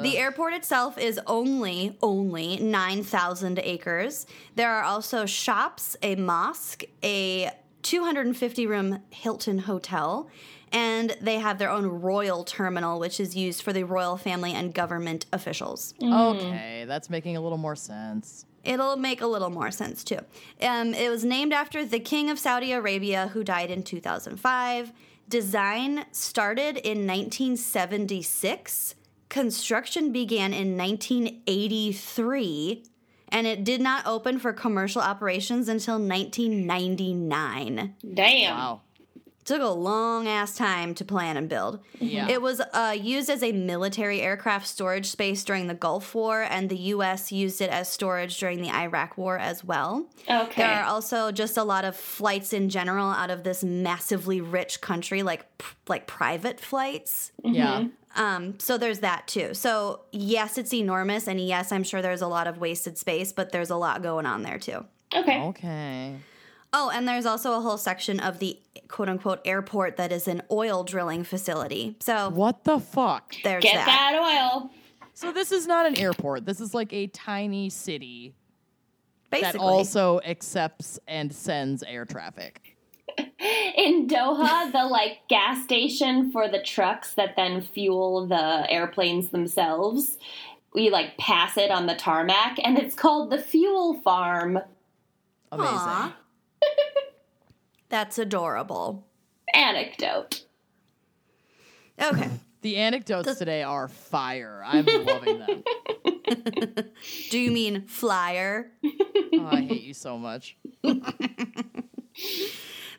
[0.00, 4.26] The airport itself is only only 9,000 acres.
[4.54, 7.50] There are also shops, a mosque, a
[7.82, 10.30] 250 room Hilton hotel,
[10.72, 14.74] and they have their own royal terminal which is used for the royal family and
[14.74, 15.94] government officials.
[16.02, 18.46] Okay, that's making a little more sense.
[18.64, 20.18] It'll make a little more sense too.
[20.60, 24.92] Um, it was named after the King of Saudi Arabia, who died in 2005.
[25.28, 28.94] Design started in 1976.
[29.28, 32.84] Construction began in 1983.
[33.30, 37.94] And it did not open for commercial operations until 1999.
[38.14, 38.56] Damn.
[38.56, 38.82] Wow.
[39.44, 41.80] Took a long ass time to plan and build.
[41.98, 42.28] Yeah.
[42.28, 46.68] It was uh, used as a military aircraft storage space during the Gulf War, and
[46.68, 47.32] the U.S.
[47.32, 50.06] used it as storage during the Iraq War as well.
[50.30, 50.62] Okay.
[50.62, 54.80] There are also just a lot of flights in general out of this massively rich
[54.80, 57.32] country, like p- like private flights.
[57.42, 57.86] Yeah.
[58.14, 59.54] Um, so there's that too.
[59.54, 63.50] So yes, it's enormous, and yes, I'm sure there's a lot of wasted space, but
[63.50, 64.84] there's a lot going on there too.
[65.16, 65.40] okay.
[65.42, 66.16] Okay.
[66.74, 68.58] Oh, and there's also a whole section of the
[68.88, 71.96] quote unquote airport that is an oil drilling facility.
[72.00, 73.34] So What the fuck?
[73.44, 73.86] there's Get that.
[73.86, 74.70] that oil.
[75.14, 76.46] So this is not an airport.
[76.46, 78.34] This is like a tiny city
[79.30, 79.52] Basically.
[79.58, 82.76] that also accepts and sends air traffic.
[83.18, 90.16] In Doha, the like gas station for the trucks that then fuel the airplanes themselves,
[90.72, 94.58] we like pass it on the tarmac and it's called the fuel farm.
[95.50, 95.74] Amazing.
[95.76, 96.16] Aw.
[97.88, 99.06] That's adorable.
[99.52, 100.44] Anecdote.
[102.00, 102.30] Okay.
[102.62, 104.62] The anecdotes today are fire.
[104.64, 105.64] I'm loving them.
[107.30, 108.70] Do you mean flyer?
[108.84, 110.56] Oh, I hate you so much.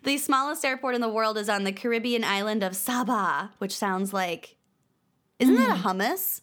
[0.03, 4.13] The smallest airport in the world is on the Caribbean island of Saba, which sounds
[4.13, 4.57] like.
[5.39, 5.87] Isn't that a hmm.
[5.87, 6.41] hummus?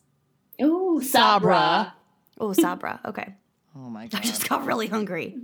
[0.63, 1.55] Ooh, Sabra.
[1.55, 1.95] Sabra.
[2.41, 3.01] Oh, Sabra.
[3.05, 3.35] Okay.
[3.77, 4.21] Oh my god.
[4.23, 5.37] I just got really hungry.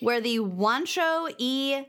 [0.00, 1.84] Where the Juancho E.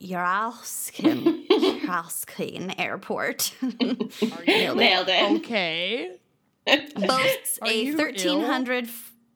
[0.00, 5.32] Yaralskin, Yaralskin Airport Nailed it.
[5.38, 6.18] Okay.
[6.66, 8.88] boasts Are a 1300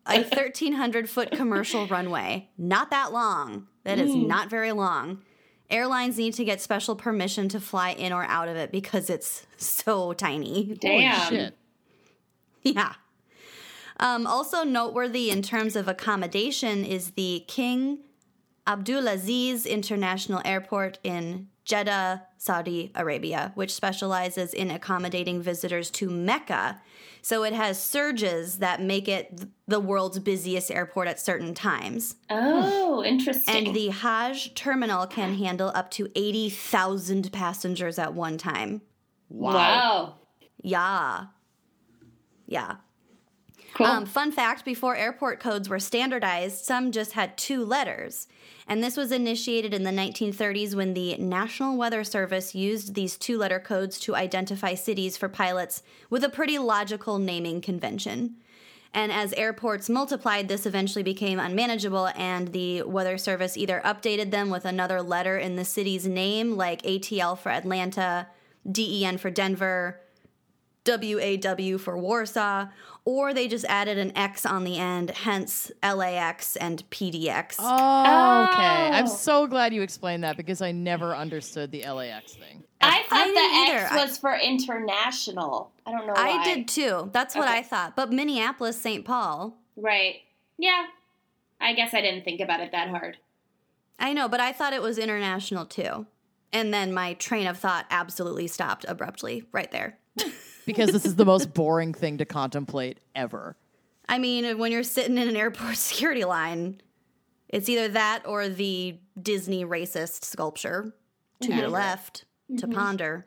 [0.07, 2.49] a 1300 foot commercial runway.
[2.57, 3.67] Not that long.
[3.85, 4.27] That is hmm.
[4.27, 5.23] not very long.
[5.71, 9.47] Airlines need to get special permission to fly in or out of it because it's
[9.59, 10.75] so tiny.
[10.81, 11.15] Damn.
[11.15, 11.59] Holy shit.
[12.63, 12.95] Yeah.
[14.01, 17.99] Um, also noteworthy in terms of accommodation is the King
[18.67, 26.81] Abdulaziz International Airport in Jeddah, Saudi Arabia, which specializes in accommodating visitors to Mecca.
[27.21, 32.15] So it has surges that make it the world's busiest airport at certain times.
[32.31, 33.67] Oh, interesting.
[33.67, 38.83] And the Hajj terminal can handle up to 80,000 passengers at one time.
[39.29, 40.15] wow.
[40.63, 41.27] Yeah.
[42.47, 42.77] Yeah.
[43.75, 43.87] Cool.
[43.87, 48.27] Um, fun fact before airport codes were standardized, some just had two letters.
[48.67, 53.39] And this was initiated in the 1930s when the National Weather Service used these two
[53.39, 58.37] letter codes to identify cities for pilots with a pretty logical naming convention.
[58.95, 64.49] And as airports multiplied, this eventually became unmanageable, and the Weather Service either updated them
[64.49, 68.29] with another letter in the city's name, like ATL for Atlanta,
[68.71, 70.01] DEN for Denver,
[70.89, 72.67] WAW for Warsaw,
[73.05, 77.57] or they just added an X on the end, hence LAX and PDX.
[77.59, 78.91] Oh, okay.
[78.93, 79.09] I'm Oh.
[79.09, 82.65] so glad you explained that because I never understood the LAX thing.
[82.81, 84.01] I thought I the didn't X either.
[84.01, 85.73] I- was for international.
[85.87, 86.45] I don't know I why.
[86.45, 87.11] did too.
[87.13, 87.59] That's what Okay.
[87.59, 87.97] I thought.
[87.97, 89.05] But Minneapolis, St.
[89.05, 89.57] Paul.
[89.77, 90.17] Right.
[90.59, 90.87] Yeah.
[91.61, 93.17] I guess I didn't think about it that hard.
[93.99, 96.07] I know, but I thought it was international too.
[96.53, 99.99] And then my train of thought absolutely stopped abruptly right there.
[100.69, 103.57] Because this is the most boring thing to contemplate ever.
[104.07, 106.83] I mean, when you're sitting in an airport security line,
[107.49, 110.93] it's either that or the Disney racist sculpture
[111.41, 112.27] to your left
[112.59, 113.27] to ponder.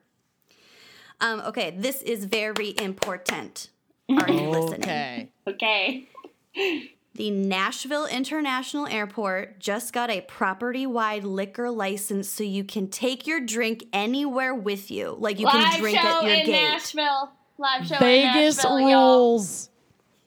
[1.20, 3.70] Um, okay, this is very important.
[4.10, 5.30] Are you listening?
[5.48, 6.08] Okay.
[7.16, 7.24] Okay.
[7.24, 13.28] The Nashville International Airport just got a property wide liquor license so you can take
[13.28, 15.16] your drink anywhere with you.
[15.20, 16.51] Like you Live can drink show at your in gate.
[16.51, 17.32] Nashville.
[17.57, 19.18] Live show Vegas in Nashville, y'all.
[19.30, 19.70] rules.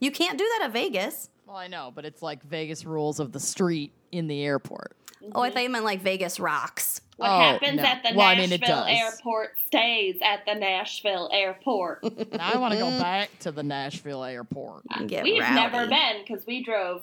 [0.00, 1.28] You can't do that at Vegas.
[1.46, 4.94] Well, I know, but it's like Vegas rules of the street in the airport.
[5.34, 5.54] Oh, I mm-hmm.
[5.54, 7.00] thought you meant like Vegas rocks.
[7.16, 7.82] What Oh, happens no.
[7.82, 12.02] at the Well, I mean, Nashville airport stays at the Nashville airport.
[12.32, 13.00] Now I want to go mm-hmm.
[13.00, 14.84] back to the Nashville airport.
[15.06, 15.54] Get We've rowdy.
[15.54, 17.02] never been because we drove.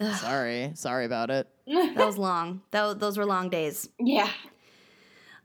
[0.00, 0.72] Sorry.
[0.74, 1.48] Sorry about it.
[1.66, 2.62] That was long.
[2.70, 3.88] That, those were long days.
[3.98, 4.28] Yeah.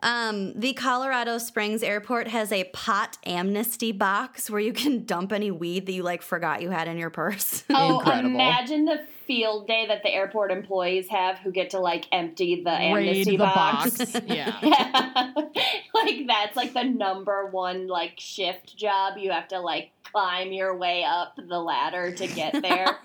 [0.02, 5.52] Um, the Colorado Springs Airport has a pot amnesty box where you can dump any
[5.52, 7.64] weed that you like forgot you had in your purse.
[7.82, 8.30] Oh, Incredible.
[8.36, 12.72] imagine the field day that the airport employees have who get to like empty the
[12.72, 13.98] Raid amnesty the box.
[13.98, 14.22] box.
[14.28, 14.58] yeah.
[14.62, 15.34] Yeah.
[15.94, 19.18] like that's like the number one like shift job.
[19.18, 22.98] You have to like climb your way up the ladder to get there.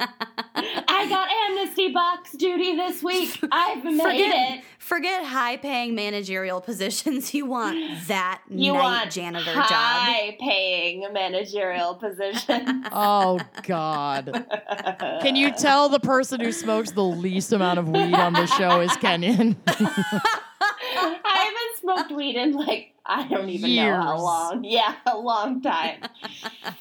[0.00, 3.38] I got amnesty box duty this week.
[3.52, 4.64] I've made forget, it.
[4.78, 7.32] forget high paying managerial positions.
[7.34, 7.78] You want
[8.08, 9.66] that You night want janitor job.
[9.66, 12.84] high paying managerial position.
[12.92, 14.46] Oh God.
[15.22, 18.80] Can you tell the person who smokes the least amount of weed on the show
[18.80, 19.56] is Kenyon?
[19.66, 20.42] I
[21.22, 24.64] haven't smoked weed in like I don't even know how long.
[24.64, 26.00] Yeah, a long time.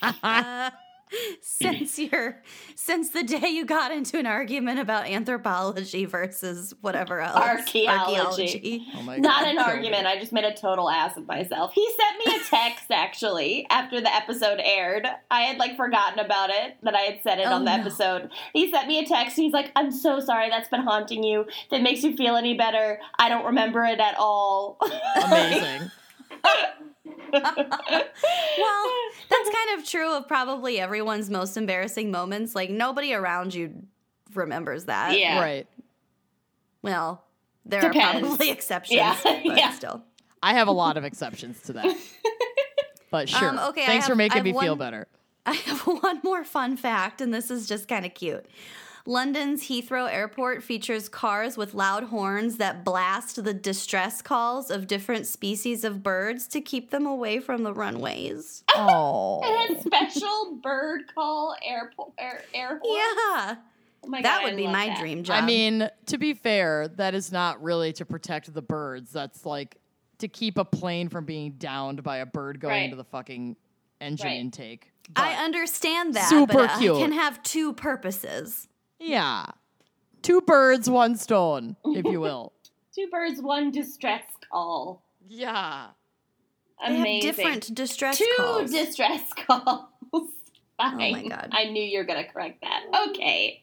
[1.41, 2.41] Since your
[2.76, 8.86] since the day you got into an argument about anthropology versus whatever else Archaeology.
[8.95, 9.72] Oh my Not God, an kill me.
[9.74, 10.07] argument.
[10.07, 11.74] I just made a total ass of myself.
[11.74, 15.07] He sent me a text actually after the episode aired.
[15.32, 17.82] I had like forgotten about it that I had said it Oh, on the no.
[17.82, 18.30] episode.
[18.53, 19.36] He sent me a text.
[19.36, 20.49] He's like, "I'm so sorry.
[20.49, 21.41] That's been haunting you.
[21.41, 24.78] If it makes you feel any better, I don't remember it at all."
[25.26, 25.91] Amazing.
[27.32, 27.41] Well,
[29.30, 32.55] that's kind of true of probably everyone's most embarrassing moments.
[32.55, 33.84] Like nobody around you
[34.34, 35.18] remembers that.
[35.18, 35.39] Yeah.
[35.39, 35.68] Right.
[36.82, 37.24] Well,
[37.66, 38.24] there Depends.
[38.24, 39.72] are probably exceptions, Yeah, but yeah.
[39.72, 40.03] still.
[40.41, 41.97] I have a lot of exceptions to that.
[43.12, 43.49] But sure.
[43.49, 45.07] Um, okay, I Thanks for making I have me feel better.
[45.45, 48.45] I have one more fun fact, and this is just kind of cute.
[49.05, 55.25] London's Heathrow Airport features cars with loud horns that blast the distress calls of different
[55.25, 58.63] species of birds to keep them away from the runways.
[58.75, 59.41] Oh.
[59.69, 62.79] And a special bird call airport air, air.
[62.83, 63.55] Yeah,
[64.01, 64.99] Oh my that God, would I be my that.
[64.99, 65.43] dream job.
[65.43, 69.11] I mean, to be fair, that is not really to protect the birds.
[69.11, 69.75] That's like
[70.19, 72.83] to keep a plane from being downed by a bird going Right.
[72.85, 73.57] into the fucking
[73.99, 74.39] engine Right.
[74.39, 74.91] intake.
[75.17, 76.95] I understand that, uh, Super but cute.
[76.95, 78.68] it can have two purposes.
[78.99, 79.45] Yeah.
[80.21, 82.53] Two birds, one stone, if you will.
[82.95, 85.03] Two birds, one distress call.
[85.27, 85.87] yeah.
[86.85, 87.27] They Amazing.
[87.27, 88.71] have different distress Two calls.
[88.71, 89.85] distress calls.
[90.13, 90.27] Oh
[90.77, 91.11] Fine.
[91.11, 91.49] my God.
[91.51, 92.83] I knew you were gonna correct that.
[93.09, 93.61] Okay.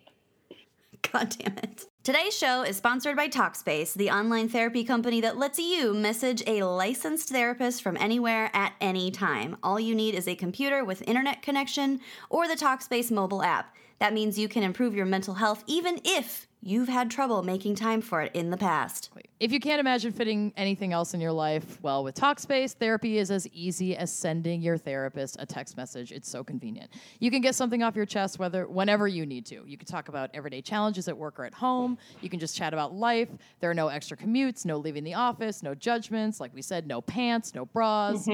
[1.13, 1.87] God damn it.
[2.05, 6.63] Today's show is sponsored by Talkspace, the online therapy company that lets you message a
[6.63, 9.57] licensed therapist from anywhere at any time.
[9.63, 13.75] All you need is a computer with internet connection or the Talkspace mobile app.
[13.99, 18.01] That means you can improve your mental health even if you've had trouble making time
[18.01, 19.11] for it in the past.
[19.39, 23.31] If you can't imagine fitting anything else in your life, well, with Talkspace, therapy is
[23.31, 26.11] as easy as sending your therapist a text message.
[26.11, 26.91] It's so convenient.
[27.21, 29.63] You can get something off your chest whether whenever you need to.
[29.67, 31.99] You can talk about everyday challenges at work or at home.
[32.21, 33.29] You can just chat about life.
[33.61, 36.41] There are no extra commutes, no leaving the office, no judgments.
[36.41, 38.27] Like we said, no pants, no bras.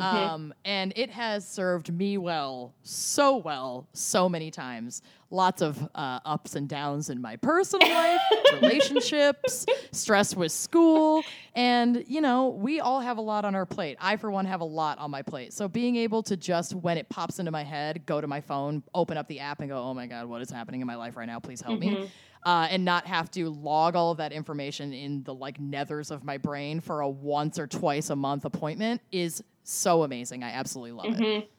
[0.00, 5.02] Um, and it has served me well, so well, so many times.
[5.30, 8.20] Lots of uh, ups and downs in my personal life,
[8.60, 11.22] relationships, stress with school.
[11.54, 13.96] And, you know, we all have a lot on our plate.
[14.00, 15.52] I, for one, have a lot on my plate.
[15.52, 18.82] So being able to just, when it pops into my head, go to my phone,
[18.94, 21.16] open up the app, and go, oh my God, what is happening in my life
[21.16, 21.40] right now?
[21.40, 22.10] Please help me.
[22.44, 26.22] Uh, and not have to log all of that information in the like nethers of
[26.22, 30.44] my brain for a once or twice a month appointment is so amazing.
[30.44, 31.06] I absolutely love
[31.40, 31.50] it.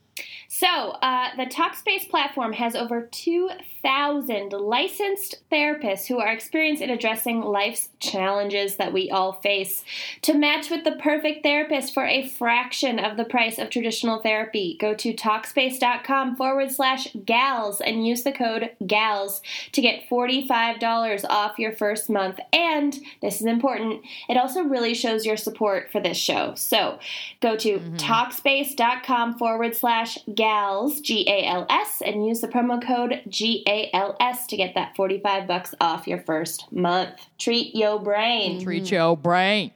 [0.48, 7.42] So, uh, the Talkspace platform has over 2,000 licensed therapists who are experienced in addressing
[7.42, 9.84] life's challenges that we all face.
[10.22, 14.78] To match with the perfect therapist for a fraction of the price of traditional therapy,
[14.80, 19.42] go to Talkspace.com forward slash gals and use the code GALS
[19.74, 22.40] to get $45 off your first month.
[22.54, 26.54] And this is important, it also really shows your support for this show.
[26.56, 27.00] So,
[27.42, 33.22] go to Talkspace.com forward slash gals, G A L S, and use the promo code
[33.28, 37.28] G A L S to get that 45 bucks off your first month.
[37.38, 38.64] Treat yo brain.
[38.64, 39.72] Treat your brain.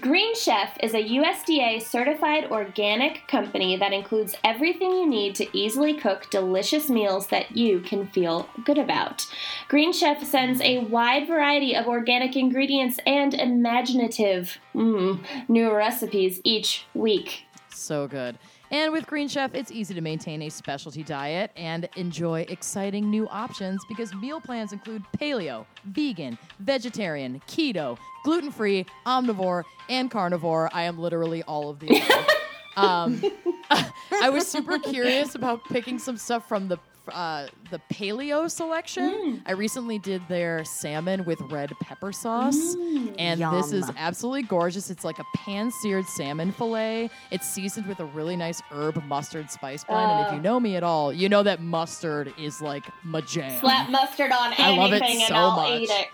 [0.00, 5.94] Green Chef is a USDA certified organic company that includes everything you need to easily
[5.94, 9.24] cook delicious meals that you can feel good about.
[9.68, 16.86] Green Chef sends a wide variety of organic ingredients and imaginative mm, new recipes each
[16.92, 17.44] week.
[17.68, 18.36] So good.
[18.74, 23.28] And with Green Chef, it's easy to maintain a specialty diet and enjoy exciting new
[23.28, 30.70] options because meal plans include paleo, vegan, vegetarian, keto, gluten free, omnivore, and carnivore.
[30.72, 32.02] I am literally all of these.
[32.76, 33.22] um,
[33.70, 36.78] I was super curious about picking some stuff from the
[37.08, 39.42] uh, the paleo selection.
[39.46, 42.74] I recently did their salmon with red pepper sauce,
[43.18, 44.90] and this is absolutely gorgeous.
[44.90, 47.10] It's like a pan seared salmon fillet.
[47.30, 50.10] It's seasoned with a really nice herb mustard spice blend.
[50.10, 53.60] and if you know me at all, you know that mustard is like my jam.
[53.60, 55.80] Slap mustard on I love it anything and so I'll much.
[55.82, 56.08] eat it.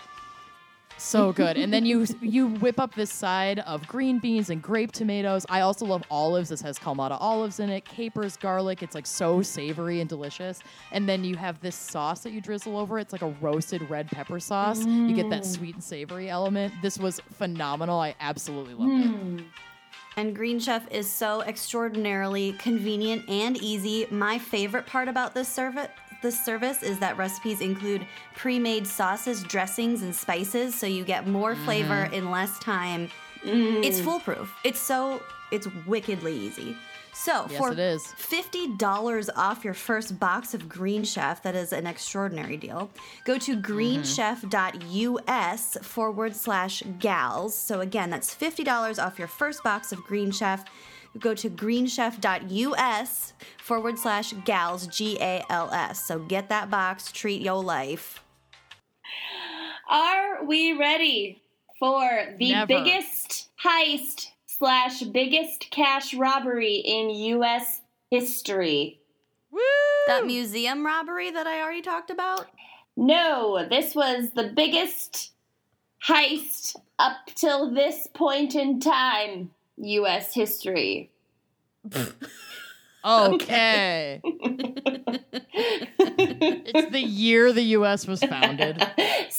[1.01, 1.57] So good.
[1.57, 5.47] And then you you whip up this side of green beans and grape tomatoes.
[5.49, 6.51] I also love olives.
[6.51, 8.83] This has Kalamata olives in it, capers, garlic.
[8.83, 10.61] It's like so savory and delicious.
[10.93, 12.99] And then you have this sauce that you drizzle over.
[12.99, 14.85] It's like a roasted red pepper sauce.
[14.85, 16.75] You get that sweet and savory element.
[16.83, 17.99] This was phenomenal.
[17.99, 19.09] I absolutely loved it.
[19.09, 19.39] Hmm.
[20.17, 24.07] And Green Chef is so extraordinarily convenient and easy.
[24.11, 25.49] My favorite part about this
[26.21, 28.05] service this service is that recipes include
[28.35, 31.65] pre-made sauces, dressings, and spices, so you get more mm-hmm.
[31.65, 33.09] flavor in less time.
[33.43, 33.85] Mm-hmm.
[33.85, 34.55] It's foolproof.
[34.65, 36.77] It's so it's wickedly easy.
[37.13, 38.07] So Yes, for it is.
[38.17, 42.91] fifty dollars off your first box of Green Chef, that is an extraordinary deal.
[43.25, 47.55] Go to greenchef.us forward slash gals.
[47.55, 50.65] So again, that's fifty dollars off your first box of Green Chef.
[51.19, 56.05] Go to greenchef.us forward slash gals G A L S.
[56.07, 58.23] So get that box, treat your life.
[59.89, 61.43] Are we ready
[61.81, 62.67] for the Never.
[62.67, 67.81] biggest heist slash biggest cash robbery in U.S.
[68.11, 69.01] history?
[69.51, 69.61] Woo!
[70.07, 72.47] That museum robbery that I already talked about.
[72.97, 75.33] No, this was the biggest
[76.07, 79.51] heist up till this point in time,
[79.83, 80.35] U.S.
[80.35, 81.11] history.
[83.05, 84.21] Okay.
[85.99, 88.85] it's the year the US was founded.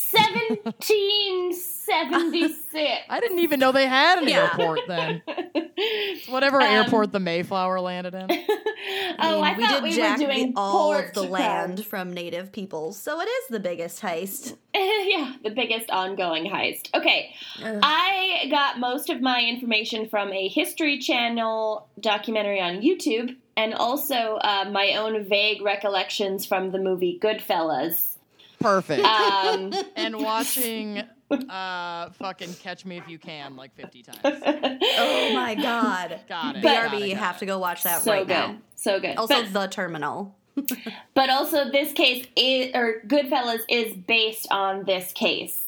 [1.92, 3.02] 1776.
[3.10, 4.44] I didn't even know they had an Yeah.
[4.52, 5.22] airport then.
[5.56, 8.28] It's whatever Um, airport the Mayflower landed in.
[9.20, 11.32] oh, I we thought did we jack were doing the, all of the crime.
[11.32, 14.56] land from native peoples, so it is the biggest heist.
[14.76, 16.94] yeah, the biggest ongoing heist.
[16.96, 17.34] Okay,
[17.64, 24.16] I got most of my information from a History Channel documentary on YouTube, and also
[24.42, 28.08] uh, my own vague recollections from the movie Goodfellas.
[28.60, 29.04] Perfect.
[29.04, 31.02] Um, and watching
[31.32, 34.20] uh fucking Catch Me If You Can like 50 times.
[34.98, 36.20] Oh my god.
[36.30, 36.64] Got it.
[36.64, 37.40] BRB, got it, you got have it.
[37.40, 38.58] to go watch that so right good, now.
[38.76, 39.18] so good.
[39.18, 40.36] Also, but, The Terminal.
[41.14, 45.68] but also, this case is, or Goodfellas is based on this case.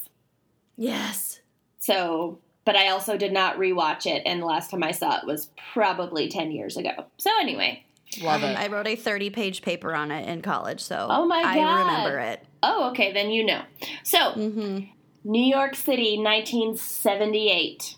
[0.76, 1.40] Yes.
[1.78, 5.26] So, but I also did not rewatch it, and the last time I saw it
[5.26, 7.06] was probably 10 years ago.
[7.18, 7.82] So, anyway,
[8.22, 8.56] Love it.
[8.58, 11.56] I wrote a 30 page paper on it in college, so Oh my god.
[11.58, 12.44] I remember it.
[12.62, 13.62] Oh, okay, then you know.
[14.02, 14.84] So, Mm-hmm.
[15.24, 17.96] New York City, 1978.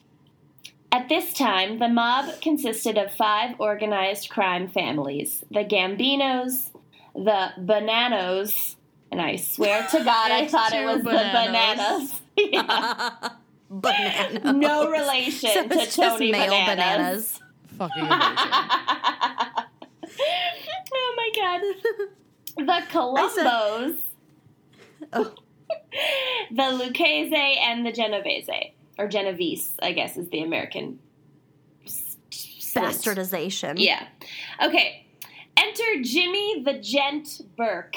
[0.92, 6.70] At this time, the mob consisted of five organized crime families the Gambinos,
[7.14, 8.76] the Bonannos,
[9.10, 12.20] and I swear to God, I thought it was bananas.
[12.36, 13.30] the Bananas.
[13.68, 14.54] Bananas.
[14.56, 16.66] No relation So to Tony male Bananas.
[16.76, 17.40] bananas.
[17.76, 18.04] Fucking
[20.94, 21.60] oh my God.
[22.56, 23.98] The Colombos,
[25.12, 25.34] Oh,
[26.50, 28.48] the Lucchese, and the Genovese,
[28.98, 30.98] or Genovese, I guess is the American
[32.76, 33.74] bastardization.
[33.78, 34.06] Yeah.
[34.62, 35.06] Okay.
[35.56, 37.96] Enter Jimmy the Gent Burke,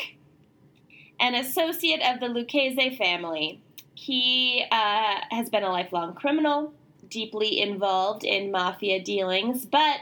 [1.20, 3.62] an associate of the Lucchese family.
[3.96, 6.74] He uh, has been a lifelong criminal,
[7.10, 10.00] deeply involved in mafia dealings, but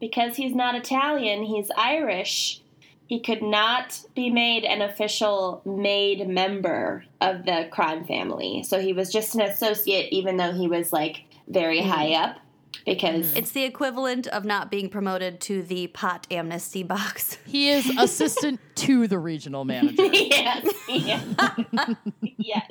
[0.00, 2.62] because he's not Italian, he's Irish.
[3.08, 8.62] He could not be made an official made member of the crime family.
[8.62, 12.36] So he was just an associate, even though he was like very high up.
[12.84, 17.38] Because It's the equivalent of not being promoted to the pot amnesty box.
[17.46, 20.04] He is assistant to the regional manager.
[20.12, 21.24] yes, yes,
[22.36, 22.70] yes.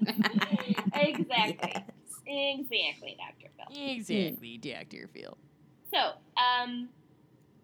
[0.94, 1.84] Exactly.
[2.28, 3.50] Exactly, Dr.
[3.58, 3.90] Phil.
[3.90, 5.10] Exactly, Dr.
[5.14, 5.36] Phil.
[5.92, 6.90] So, um,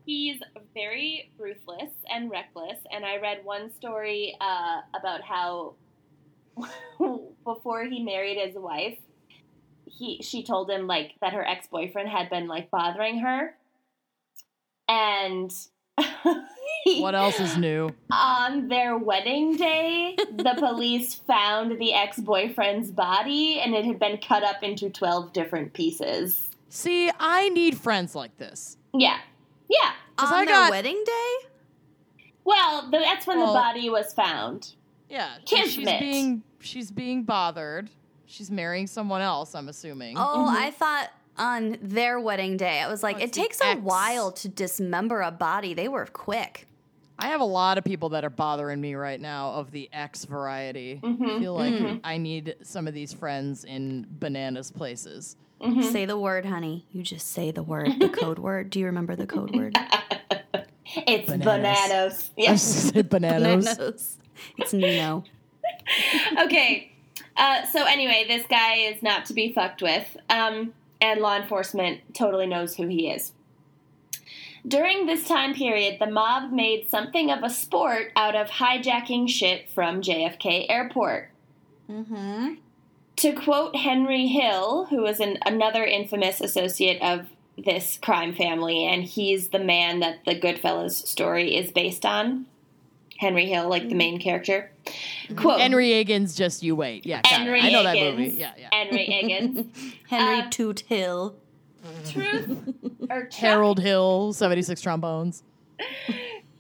[0.06, 0.40] he's
[0.74, 2.80] very ruthless and reckless.
[2.92, 5.76] And I read one story uh, about how
[7.46, 8.98] before he married his wife,
[9.86, 13.56] he she told him like that her ex boyfriend had been like bothering her,
[14.88, 15.52] and.
[16.86, 17.92] What else is new?
[18.12, 24.18] on their wedding day, the police found the ex boyfriend's body and it had been
[24.18, 26.50] cut up into 12 different pieces.
[26.70, 28.78] See, I need friends like this.
[28.94, 29.20] Yeah.
[29.70, 29.92] Yeah.
[30.18, 31.48] On I their got- wedding day?
[32.46, 34.76] Well, the, that's when Well- the body was found.
[35.10, 37.90] Yeah, and she's being she's being bothered.
[38.26, 39.54] She's marrying someone else.
[39.54, 40.18] I'm assuming.
[40.18, 40.58] Oh, mm-hmm.
[40.58, 42.80] I thought on their wedding day.
[42.80, 43.82] I was like, Oh, it takes a ex.
[43.82, 45.74] while to dismember a body.
[45.74, 46.68] They were quick.
[47.20, 50.26] I have a lot of people that are bothering me right now of the X
[50.26, 51.00] variety.
[51.04, 51.40] I mm-hmm.
[51.40, 51.98] feel like mm-hmm.
[52.04, 55.36] I need some of these friends in bananas places.
[55.92, 56.86] Say the word, honey.
[56.92, 58.70] You just say the word, the code word.
[58.70, 59.78] Do you remember the code word?
[60.96, 61.46] It's Bananas.
[61.46, 62.32] bananas.
[62.38, 62.62] I Yes.
[62.64, 63.66] said bananas.
[63.78, 64.18] Bananas.
[64.60, 65.24] It's Nino.
[66.40, 66.92] okay.
[67.36, 72.02] Uh, so, anyway, this guy is not to be fucked with, um, and law enforcement
[72.14, 73.32] totally knows who he is.
[74.68, 79.72] During this time period, the mob made something of a sport out of hijacking shit
[79.72, 81.32] from JFK Airport.
[81.90, 82.54] Mm-hmm.
[83.18, 87.28] To quote Henry Hill, who is an, another infamous associate of
[87.64, 92.48] this crime family, and he's the man that the Goodfellas story is based on.
[93.20, 94.72] Henry Hill, like the main character.
[95.36, 97.06] Quote Henry Higgins, just you wait.
[97.06, 97.22] Yeah.
[97.26, 98.30] Henry I know that movie.
[98.32, 98.70] Yeah, yeah.
[98.72, 99.68] Henry Higgins.
[100.10, 101.36] Henry Uh, Toot Hill.
[102.10, 102.74] Truth
[103.10, 105.44] or truck, Harold Hill, 76 trombones.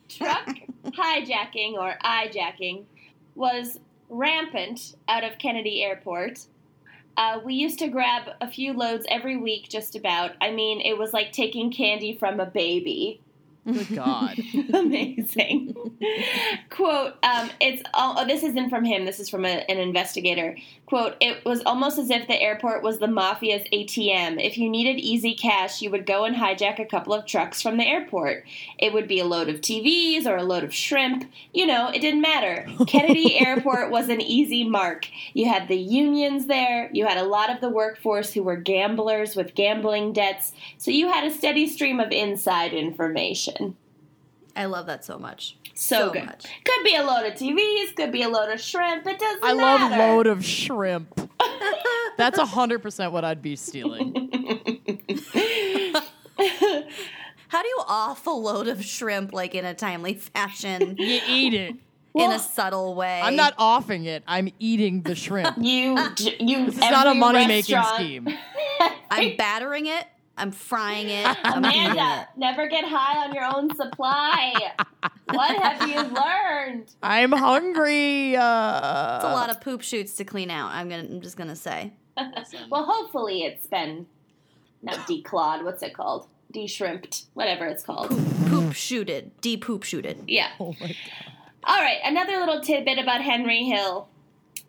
[0.09, 0.47] truck
[0.85, 2.83] hijacking or ijacking
[3.35, 3.79] was
[4.13, 6.45] rampant out of Kennedy Airport.
[7.17, 10.31] Uh, we used to grab a few loads every week, just about.
[10.41, 13.21] I mean, it was like taking candy from a baby.
[13.65, 14.37] Good God.
[14.73, 15.75] Amazing.
[16.69, 20.57] Quote, um, it's all, oh, this isn't from him, this is from a, an investigator.
[20.85, 24.43] Quote, it was almost as if the airport was the mafia's ATM.
[24.43, 27.77] If you needed easy cash, you would go and hijack a couple of trucks from
[27.77, 28.45] the airport.
[28.77, 31.31] It would be a load of TVs or a load of shrimp.
[31.53, 32.67] You know, it didn't matter.
[32.87, 35.07] Kennedy Airport was an easy mark.
[35.33, 39.35] You had the unions there, you had a lot of the workforce who were gamblers
[39.37, 43.52] with gambling debts, so you had a steady stream of inside information.
[44.55, 45.57] I love that so much.
[45.73, 46.25] So, So good.
[46.25, 46.45] much.
[46.63, 49.05] Could be a load of TVs, could be a load of shrimp.
[49.07, 49.97] It doesn't I love matter.
[50.13, 51.15] load of shrimp.
[52.17, 54.13] That's 100% what I'd be stealing.
[57.47, 61.53] How do you off a load of shrimp like in a timely fashion, You eat
[61.53, 61.75] it.
[62.15, 63.21] in a subtle way?
[63.23, 64.23] I'm not offing it.
[64.27, 65.57] I'm eating the shrimp.
[65.59, 66.65] You, j- you.
[66.65, 68.27] This is not a money making scheme.
[69.11, 70.05] I'm battering it.
[70.37, 71.25] I'm frying it.
[71.43, 72.39] I'm Amanda, it.
[72.39, 74.53] never get high on your own supply.
[75.31, 76.93] what have you learned?
[77.03, 78.35] I'm hungry.
[78.35, 80.71] Uh, It's a lot of poop shoots to clean out.
[80.71, 81.03] I'm gonna.
[81.03, 81.93] I'm just gonna say.
[82.69, 84.05] Well, hopefully it's been
[84.83, 85.63] not declawed.
[85.63, 86.27] What's it called?
[86.51, 87.23] De-shrimped.
[87.33, 88.09] Whatever it's called.
[88.47, 89.31] Poop shooted.
[89.41, 90.23] De poop shooted.
[90.27, 90.49] Yeah.
[90.59, 90.95] Oh my God.
[91.63, 94.07] All right, another little tidbit about Henry Hill.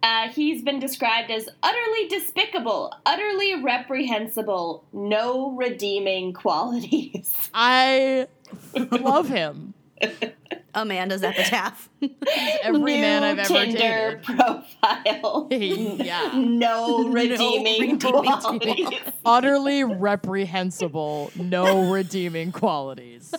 [0.05, 7.35] Uh, he's been described as utterly despicable, utterly reprehensible, no redeeming qualities.
[7.55, 8.29] I
[8.75, 9.73] love him.
[10.75, 11.89] Amanda's epitaph.
[12.63, 14.23] Every New man I've ever Tinder dated.
[14.25, 15.49] profile.
[15.51, 16.33] yeah.
[16.35, 18.89] No redeeming redeeming qualities.
[19.25, 23.33] Utterly reprehensible, no redeeming qualities.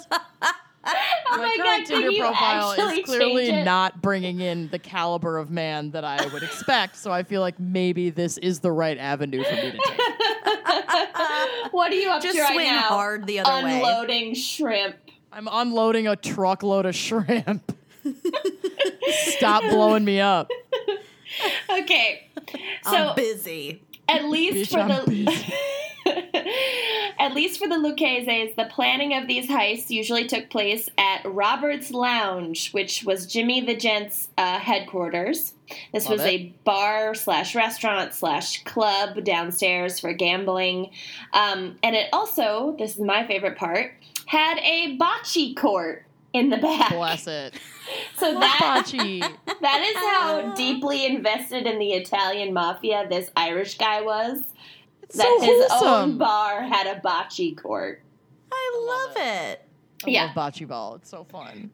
[0.88, 3.63] Oh My my god, Tinder did profile actually is clearly it?
[3.63, 7.59] not bringing in the caliber of man that I would expect, so I feel like
[7.59, 9.99] maybe this is the right avenue for me to take.
[11.71, 12.81] what are you up Just to right swing now?
[12.81, 13.77] hard the other way.
[13.77, 14.95] Unloading shrimp.
[15.31, 17.75] I'm unloading a truckload of shrimp.
[19.11, 20.49] Stop blowing me up.
[21.69, 22.29] Okay.
[22.83, 23.81] So I'm busy.
[24.08, 25.53] At least for the
[27.20, 31.91] at least for the Lucchese's, the planning of these heists usually took place at Robert's
[31.91, 35.53] Lounge, which was Jimmy the Gent's uh, headquarters.
[35.91, 36.28] This Love was it.
[36.28, 40.91] a bar slash restaurant slash club downstairs for gambling,
[41.34, 43.93] um, and it also this is my favorite part
[44.26, 46.91] had a bocce court in the back.
[46.91, 47.53] Bless it.
[48.17, 49.19] So that Bocce.
[49.61, 54.39] that is how deeply invested in the Italian mafia this Irish guy was.
[55.03, 55.88] It's That so his wholesome.
[55.88, 58.01] own bar had a bocce court.
[58.51, 59.61] I love love it.
[60.05, 60.31] I Yeah.
[60.36, 60.95] love bocce ball.
[60.95, 61.69] It's so fun.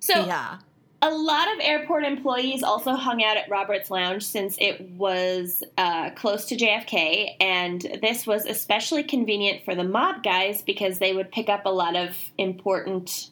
[0.00, 0.58] So yeah.
[1.02, 6.10] a lot of airport employees also hung out at Robert's Lounge since it was uh,
[6.10, 11.30] close to JFK, and this was especially convenient for the mob guys because they would
[11.30, 13.30] pick up a lot of important.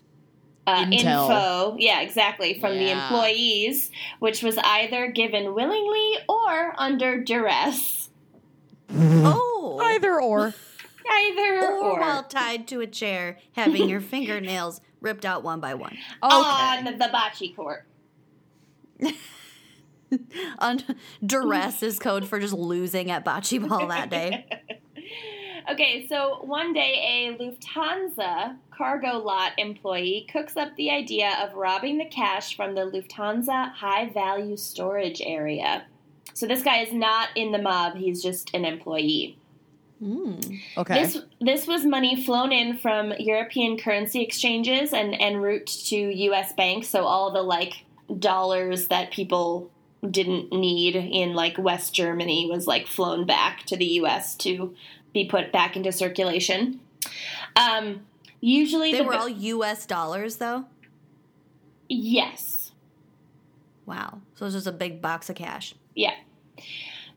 [0.66, 8.10] Uh, info, yeah, exactly, from the employees, which was either given willingly or under duress.
[8.90, 9.78] Oh.
[9.80, 10.54] Either or.
[11.08, 15.72] Either or, or, while tied to a chair, having your fingernails ripped out one by
[15.74, 15.96] one.
[16.20, 17.86] on the bocce court.
[20.58, 20.82] Un-
[21.24, 24.46] duress is code for just losing at bocce ball that day.
[25.68, 31.98] Okay, so one day a Lufthansa cargo lot employee cooks up the idea of robbing
[31.98, 35.84] the cash from the Lufthansa high value storage area.
[36.34, 39.38] So this guy is not in the mob, he's just an employee.
[40.02, 40.60] Mm.
[40.76, 41.02] Okay.
[41.02, 46.52] This this was money flown in from European currency exchanges and en route to US
[46.52, 47.84] banks, so all the like
[48.18, 49.70] dollars that people
[50.08, 54.74] didn't need in like West Germany was like flown back to the US to
[55.16, 56.80] be put back into circulation.
[57.56, 58.06] Um
[58.40, 59.86] usually They the were all U.S.
[59.86, 60.66] dollars, though.
[61.88, 62.72] yes.
[63.86, 64.20] Wow.
[64.34, 65.74] So it was just a big box of cash.
[65.94, 66.14] Yeah.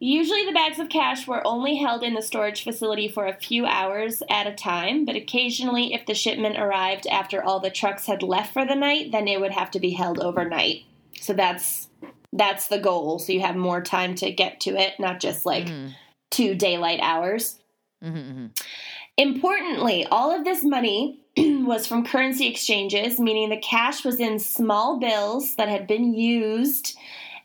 [0.01, 3.65] Usually, the bags of cash were only held in the storage facility for a few
[3.65, 8.23] hours at a time, but occasionally, if the shipment arrived after all the trucks had
[8.23, 10.83] left for the night, then it would have to be held overnight.
[11.19, 11.89] So that's
[12.31, 13.19] that's the goal.
[13.19, 15.95] So you have more time to get to it, not just like Mhm.
[16.29, 17.58] two daylight hours.
[18.03, 18.61] Mhm, mhm.
[19.17, 24.99] Importantly, all of this money was from currency exchanges, meaning the cash was in small
[24.99, 26.97] bills that had been used,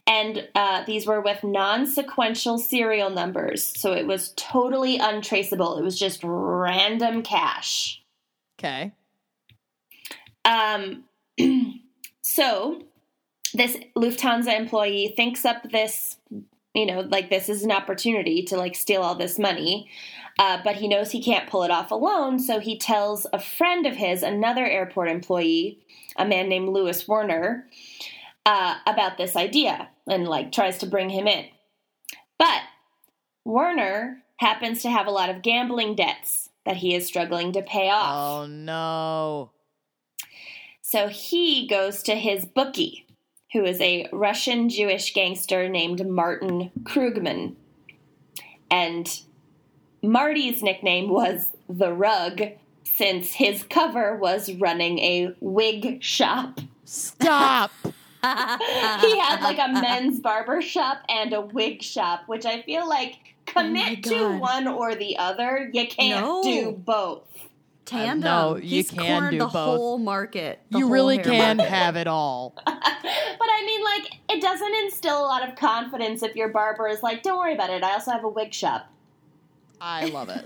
[0.07, 3.64] and uh, these were with non sequential serial numbers.
[3.80, 5.78] So it was totally untraceable.
[5.78, 8.02] It was just random cash.
[8.59, 8.92] Okay.
[10.44, 11.05] Um,
[12.22, 12.82] so
[13.55, 16.16] this Lufthansa employee thinks up this,
[16.74, 19.88] you know, like this is an opportunity to like steal all this money.
[20.39, 23.87] Uh, but he knows he can't pull it off alone, so he tells a friend
[23.87, 25.78] of his, another airport employee,
[26.16, 27.68] a man named Louis Werner,
[28.45, 31.47] uh, about this idea and like tries to bring him in.
[32.39, 32.62] But
[33.45, 37.91] Werner happens to have a lot of gambling debts that he is struggling to pay
[37.91, 38.43] off.
[38.43, 39.51] Oh no.
[40.82, 43.07] So he goes to his bookie,
[43.53, 47.55] who is a Russian Jewish gangster named Martin Krugman.
[48.70, 49.09] And
[50.11, 52.40] Marty's nickname was The Rug,
[52.84, 56.61] since his cover was running a wig shop.
[56.84, 57.70] Stop.
[58.24, 63.16] He had like a men's barber shop and a wig shop, which I feel like
[63.44, 65.68] commit oh to one or the other.
[65.72, 66.42] You can't No.
[66.42, 67.22] do both.
[67.84, 68.20] Tandem.
[68.20, 69.52] no, you He's can cornered do the both.
[69.52, 70.61] whole market.
[70.70, 71.70] the you whole really can market.
[71.70, 72.55] have it all.
[72.64, 77.02] but I mean, like, it doesn't instill a lot of confidence if your barber is
[77.02, 77.82] like, don't worry about it.
[77.84, 78.86] I also have a wig shop.
[79.87, 80.43] I love it.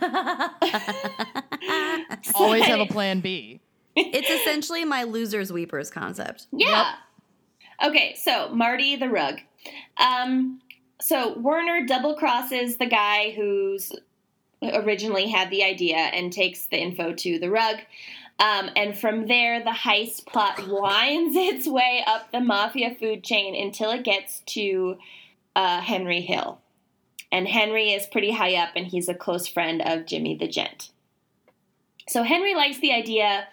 [2.35, 3.61] Always have a plan B.
[3.95, 6.49] it's essentially my losers weepers concept.
[6.51, 6.95] Yeah.
[7.85, 9.39] Okay, so Marty the rug.
[9.97, 10.61] Um,
[11.01, 13.93] so Werner double crosses the guy who's
[14.61, 17.77] originally had the idea and takes the info to the rug.
[18.41, 23.55] Um, and from there, the heist plot winds its way up the mafia food chain
[23.55, 24.99] until it gets to
[25.55, 26.61] uh, Henry Hill.
[27.31, 30.91] And Henry is pretty high up, and he's a close friend of Jimmy the Gent.
[32.09, 33.49] So Henry likes the idea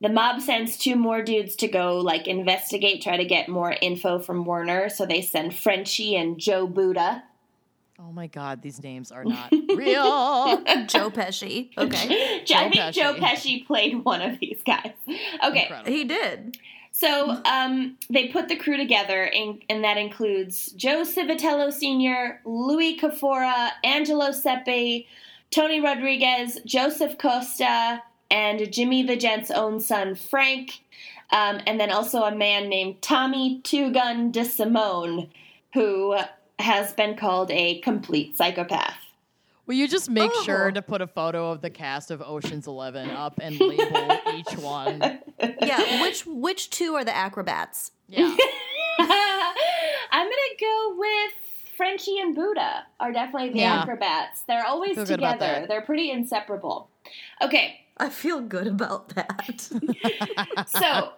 [0.00, 4.18] the mob sends two more dudes to go like investigate, try to get more info
[4.18, 4.88] from Werner.
[4.88, 7.24] So they send Frenchie and Joe Buddha.
[7.98, 10.62] Oh my god, these names are not real.
[10.86, 11.70] Joe Pesci.
[11.78, 12.42] Okay.
[12.54, 12.92] I think Pesci.
[12.92, 14.92] Joe Pesci played one of these guys.
[15.42, 15.90] Okay, Incredible.
[15.90, 16.58] He did.
[16.98, 22.96] So um, they put the crew together, and, and that includes Joe Civitello Sr., Louis
[22.98, 25.06] Cafora, Angelo Sepe,
[25.50, 30.80] Tony Rodriguez, Joseph Costa, and Jimmy the Gent's own son, Frank,
[31.32, 35.28] um, and then also a man named Tommy Two Gun de Simone,
[35.74, 36.16] who
[36.58, 38.96] has been called a complete psychopath.
[39.66, 40.42] Will you just make Oh.
[40.44, 44.56] sure to put a photo of the cast of Ocean's Eleven up and label each
[44.60, 45.18] one?
[45.40, 46.02] Yeah.
[46.02, 47.92] Which which two are the acrobats?
[48.08, 48.34] Yeah.
[48.98, 51.32] I'm gonna go with
[51.76, 53.82] Frenchie and Buddha are definitely the Yeah.
[53.82, 54.42] acrobats.
[54.42, 55.66] They're always Feel good about together.
[55.68, 56.88] They're pretty inseparable.
[57.42, 59.60] Okay, I feel good about that.
[60.66, 61.12] so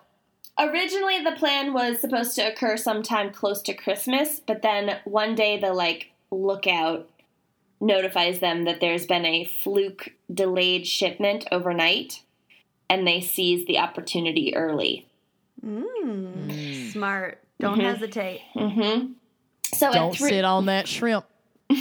[0.59, 5.59] originally the plan was supposed to occur sometime close to Christmas, but then one day
[5.59, 7.09] the like lookout
[7.81, 12.23] notifies them that there's been a fluke delayed shipment overnight,
[12.91, 15.09] and they seize the opportunity early.
[15.65, 16.93] Mm.
[16.93, 17.43] Smart.
[17.61, 18.41] Don't hesitate.
[18.55, 19.13] Mm-hmm.
[19.75, 21.25] So Don't at three, sit on that shrimp.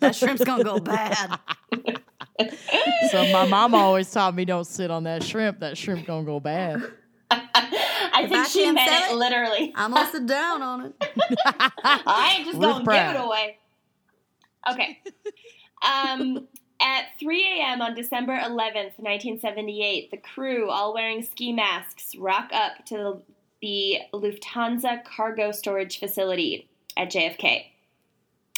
[0.00, 1.38] That shrimp's gonna go bad.
[3.10, 5.60] So my mom always taught me don't sit on that shrimp.
[5.60, 6.82] That shrimp gonna go bad.
[7.30, 9.72] I think I she meant it it- literally.
[9.76, 10.94] I'm gonna sit down on it.
[11.44, 13.58] I ain't just Ruth gonna give it away.
[14.72, 15.00] Okay.
[15.86, 16.48] Um,
[16.80, 17.82] at 3 a.m.
[17.82, 23.20] on December 11th, 1978, the crew, all wearing ski masks, rock up to
[23.60, 27.64] the Lufthansa cargo storage facility at JFK.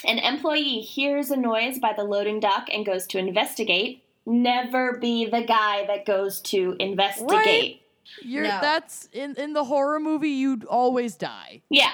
[0.07, 4.03] An employee hears a noise by the loading dock and goes to investigate.
[4.27, 7.83] Never be the guy that goes to investigate.
[8.20, 8.59] You're No.
[8.61, 10.31] that's in in the horror movie.
[10.31, 11.62] You'd always die.
[11.70, 11.91] Yeah.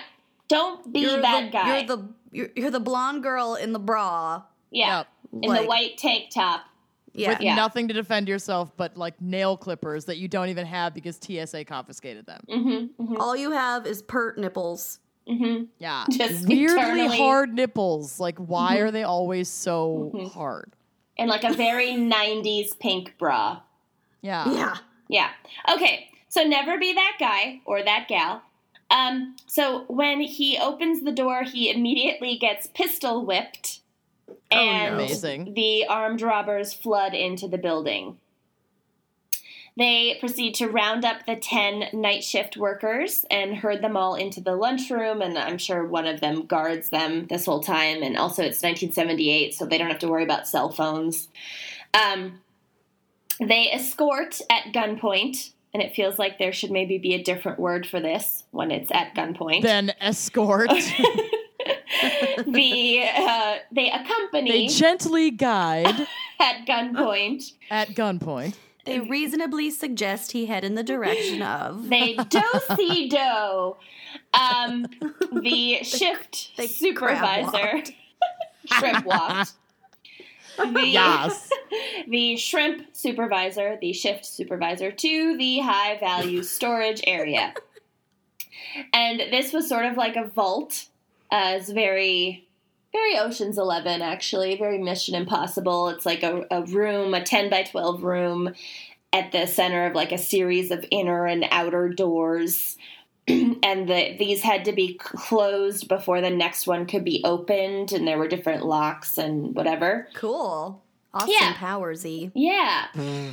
[0.48, 1.78] Don't be You're that the, guy.
[1.78, 4.42] You're the you're, you're the blonde girl in the bra.
[4.70, 4.98] yeah.
[4.98, 5.06] Yep.
[5.32, 6.62] In the white tank top.
[7.12, 7.30] Yeah.
[7.30, 7.54] With Yeah.
[7.56, 11.64] nothing to defend yourself but like nail clippers that you don't even have because TSA
[11.64, 12.40] confiscated them.
[12.48, 13.02] Mm-hmm.
[13.02, 13.16] mm-hmm.
[13.20, 15.00] All you have is pert nipples.
[15.28, 15.64] Mm-hmm.
[15.78, 16.04] Yeah.
[16.10, 16.64] Just Weirdly
[17.04, 18.20] eternally- hard nipples.
[18.20, 18.80] Like why Mhm.
[18.82, 20.32] are they always so Mhm.
[20.32, 20.72] hard?
[21.18, 23.60] And like a very 90s pink bra.
[24.22, 24.50] Yeah.
[24.52, 24.76] Yeah.
[25.08, 25.30] Yeah.
[25.74, 26.08] Okay.
[26.28, 28.42] So never be that guy or that gal.
[28.90, 33.77] Um, so when he opens the door, he immediately gets pistol whipped.
[34.50, 35.04] And no.
[35.04, 35.54] Amazing.
[35.54, 38.18] the armed robbers flood into the building.
[39.78, 44.40] They proceed to round up the 10 night shift workers and herd them all into
[44.40, 45.22] the lunchroom.
[45.22, 48.02] And I'm sure one of them guards them this whole time.
[48.02, 51.28] And also, it's 1978, so they don't have to worry about cell phones.
[51.94, 52.40] Um,
[53.38, 57.86] they escort at gunpoint, and it feels like there should maybe be a different word
[57.86, 59.62] for this when it's at gunpoint.
[59.62, 60.72] Then escort.
[62.46, 66.06] the uh, they accompany they gently guide
[66.40, 67.52] at gunpoint.
[67.70, 68.54] at gunpoint.
[68.84, 71.88] They reasonably suggest he head in the direction of.
[71.90, 72.42] They do
[72.76, 73.76] see do.
[74.32, 74.86] Um,
[75.42, 77.92] the shift they supervisor, crab-walked.
[78.72, 79.52] shrimp walked.
[80.56, 81.50] The, Yes.
[82.08, 87.52] the shrimp supervisor, the shift supervisor, to the high value storage area.
[88.92, 90.86] And this was sort of like a vault,
[91.30, 92.48] Uh, as very,
[92.92, 95.88] very Ocean's Eleven, actually, very Mission Impossible.
[95.88, 98.54] It's like a, a room, a 10 by 12 room
[99.12, 102.76] at the center of like a series of inner and outer doors.
[103.28, 108.08] and the, these had to be closed before the next one could be opened, and
[108.08, 110.08] there were different locks and whatever.
[110.14, 110.82] Cool.
[111.12, 111.54] Awesome Yeah.
[111.54, 112.30] Powersy.
[112.34, 112.86] Yeah.
[112.94, 113.30] Hmm.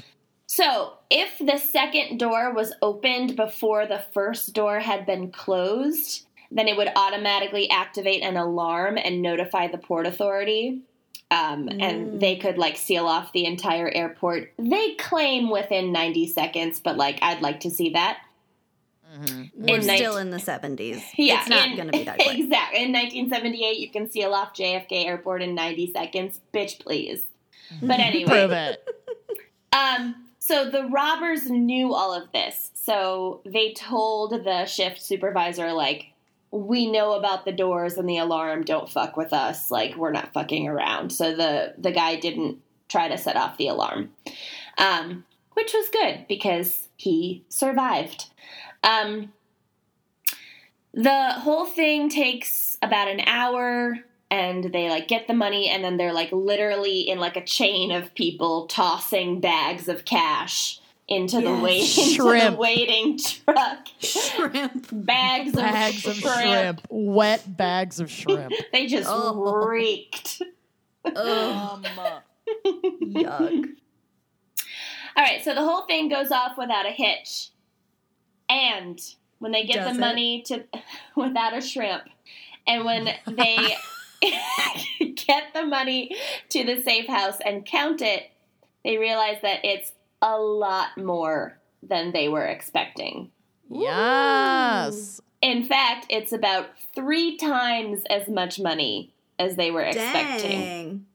[0.48, 6.26] So, if the second door was opened before the first door had been closed,
[6.56, 10.82] then it would automatically activate an alarm and notify the port authority.
[11.32, 14.52] Um, And they could like seal off the entire airport.
[14.58, 18.20] They claim within 90 seconds, but like I'd like to see that.
[19.56, 21.02] We're In still nine- in the 70s.
[21.18, 22.38] Yeah, it's not going to be that quick.
[22.38, 22.84] Exactly.
[22.84, 26.42] In 1978, you can seal off JFK Airport in 90 seconds.
[26.54, 27.26] Bitch, please.
[27.82, 28.30] But anyway.
[28.30, 28.88] Prove it.
[29.74, 32.72] Um, so the robbers knew all of this.
[32.76, 36.14] So they told the shift supervisor, like,
[36.56, 38.64] we know about the doors and the alarm.
[38.64, 39.70] Don't fuck with us.
[39.70, 41.12] Like, we're not fucking around.
[41.12, 44.12] So the the guy didn't try to set off the alarm,
[44.78, 48.28] um, which was good because he survived.
[48.84, 49.34] Um,
[50.94, 54.00] the whole thing takes about an hour
[54.32, 57.92] and they like get the money and then they're like literally in like a chain
[57.92, 61.62] of people tossing bags of cash into the Yes.
[61.62, 63.88] wait into the waiting truck.
[64.00, 64.88] Shrimp.
[64.92, 66.40] Bags, Bags of, of shrimp.
[66.40, 66.82] shrimp.
[66.90, 68.54] Wet bags of shrimp.
[68.72, 69.66] They just Oh.
[69.68, 70.42] reeked.
[71.06, 72.22] Um, Ugh,
[73.04, 73.66] yuck.
[75.18, 77.50] All right, so the whole thing goes off without a hitch.
[78.50, 79.00] And
[79.40, 80.00] when they get Does the it?
[80.00, 80.64] money to
[81.16, 82.04] without a shrimp,
[82.68, 83.58] and when they
[85.26, 86.16] get the money
[86.50, 88.24] to the safe house and count it,
[88.84, 89.92] they realize that it's
[90.26, 93.30] a lot more than they were expecting.
[93.70, 95.22] Yes.
[95.42, 101.06] In fact, it's about three times as much money as they were expecting.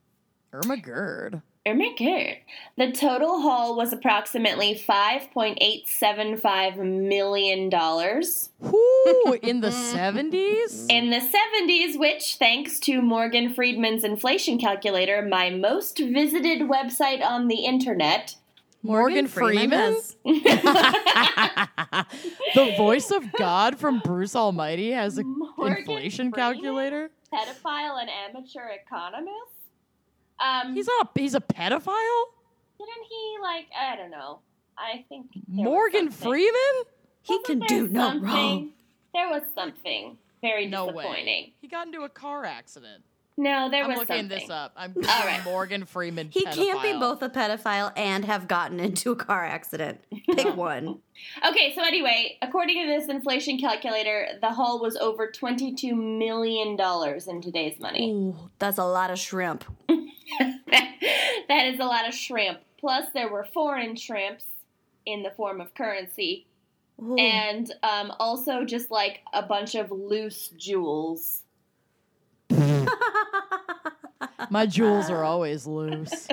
[0.52, 1.42] Irma Gerd.
[1.66, 2.36] My god.
[2.76, 7.68] The total haul was approximately $5.875 million.
[7.70, 10.86] Whoo, in the 70s?
[10.88, 17.48] In the 70s, which, thanks to Morgan Friedman's inflation calculator, my most visited website on
[17.48, 18.36] the internet,
[18.83, 19.70] Morgan, Freeman?
[19.70, 20.16] has-
[22.55, 26.55] the voice of God from Bruce Almighty has an inflation Freeman?
[26.55, 27.11] calculator?
[27.33, 29.35] pedophile and amateur economist.
[30.41, 32.24] Um, He's not a, he's a pedophile?
[32.78, 34.39] didn't he like I don't know.
[34.78, 36.11] I think Morgan.
[36.11, 36.55] Freeman?
[37.22, 38.70] he Wasn't can do no wrong.
[39.12, 41.26] There was something very No disappointing.
[41.26, 41.53] way.
[41.61, 43.03] He got into a car accident.
[43.41, 44.38] No, there I'm was looking something.
[44.38, 44.74] this up.
[44.76, 45.43] I'm All right.
[45.45, 46.28] Morgan Freeman.
[46.30, 50.05] He can't be both a pedophile and have gotten into a car accident.
[50.36, 50.99] Pick one.
[51.49, 57.41] Okay, so anyway, according to this inflation calculator, the haul was over $22 million in
[57.41, 58.11] today's money.
[58.12, 59.64] Ooh, that's a lot of shrimp.
[59.88, 62.59] that is a lot of shrimp.
[62.78, 64.45] Plus, there were foreign shrimps
[65.07, 66.47] in the form of currency,
[67.03, 67.16] Ooh.
[67.16, 71.45] and um, also just like a bunch of loose jewels.
[74.51, 76.11] My jewels are always loose.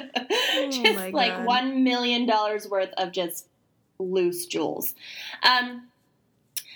[0.71, 1.47] just Oh like God.
[1.47, 3.47] $1 million worth of just
[3.99, 4.95] loose jewels.
[5.43, 5.87] Um,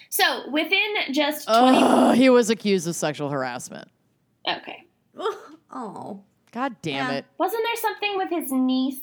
[0.10, 1.78] so within just 20.
[1.82, 3.88] Ugh, he was accused of sexual harassment.
[4.48, 4.86] Okay.
[5.72, 6.22] oh.
[6.52, 7.18] God damn Yeah.
[7.20, 7.26] it.
[7.38, 9.00] Wasn't there something with his niece?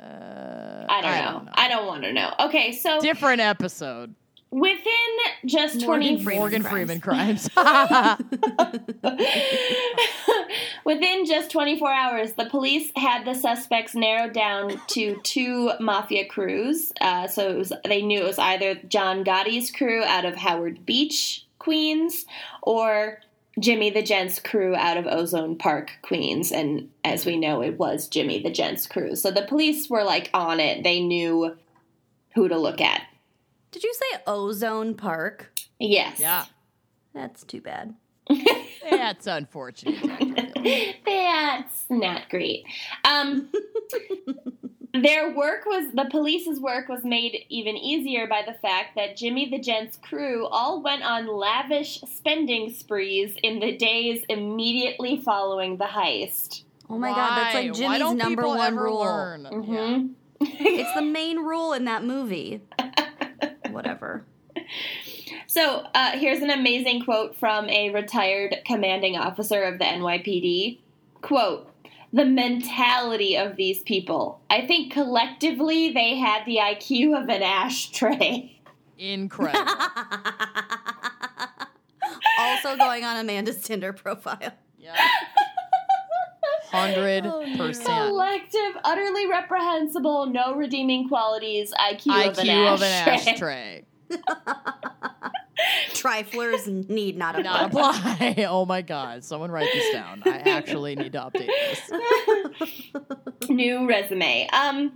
[0.00, 1.52] Uh, I don't know.
[1.54, 2.32] I don't want to know.
[2.40, 4.14] Okay, so Different episode.
[4.50, 4.84] Within
[5.44, 7.48] just Morgan 20 Freeman Morgan crimes.
[7.48, 7.48] Freeman
[9.02, 9.22] crimes.
[10.84, 16.92] within just 24 hours, the police had the suspects narrowed down to two mafia crews.
[17.00, 20.86] Uh, so it was they knew it was either John Gotti's crew out of Howard
[20.86, 22.24] Beach, Queens,
[22.62, 23.20] or
[23.60, 26.52] Jimmy the Gent's crew out of Ozone Park, Queens.
[26.52, 29.16] And as we know, it was Jimmy the Gent's crew.
[29.16, 30.84] So the police were like on it.
[30.84, 31.56] They knew
[32.34, 33.02] who to look at.
[33.70, 35.52] Did you say Ozone Park?
[35.78, 36.20] Yes.
[36.20, 36.44] yeah.
[37.14, 37.94] That's too bad.
[38.90, 39.96] That's unfortunate.
[41.04, 42.64] That's not great.
[43.04, 43.48] Um,
[44.94, 49.48] their work was the police's work was made even easier by the fact that Jimmy
[49.50, 55.84] the Gent's crew all went on lavish spending sprees in the days immediately following the
[55.84, 56.64] heist.
[56.90, 57.60] Oh my god, that's Why?
[57.62, 59.00] like Jimmy's don't number people one ever rule.
[59.00, 59.48] Learn?
[59.64, 60.02] Yeah.
[60.40, 62.62] It's the main rule in that movie.
[63.72, 64.24] Whatever.
[65.46, 70.78] So uh, here's an amazing quote from a retired commanding officer of the NYPD.
[71.22, 71.72] Quote,
[72.12, 74.42] the mentality of these people.
[74.50, 78.60] I think collectively they had the IQ of an ashtray.
[78.98, 79.72] Incredible.
[82.38, 84.52] also going on Amanda's Tinder profile.
[84.78, 84.96] Yeah.
[86.70, 87.86] Hundred Oh, percent.
[88.08, 93.32] Collective, utterly reprehensible, no redeeming qualities, IQ, of an IQ of an ashtray.
[93.32, 93.84] ashtray.
[95.90, 97.42] Triflers need not apply.
[97.50, 98.34] Not apply.
[98.48, 99.24] Oh my god.
[99.24, 100.22] Someone write this down.
[100.24, 101.48] I actually need to update
[102.58, 103.48] this.
[103.48, 104.48] New resume.
[104.52, 104.92] Um,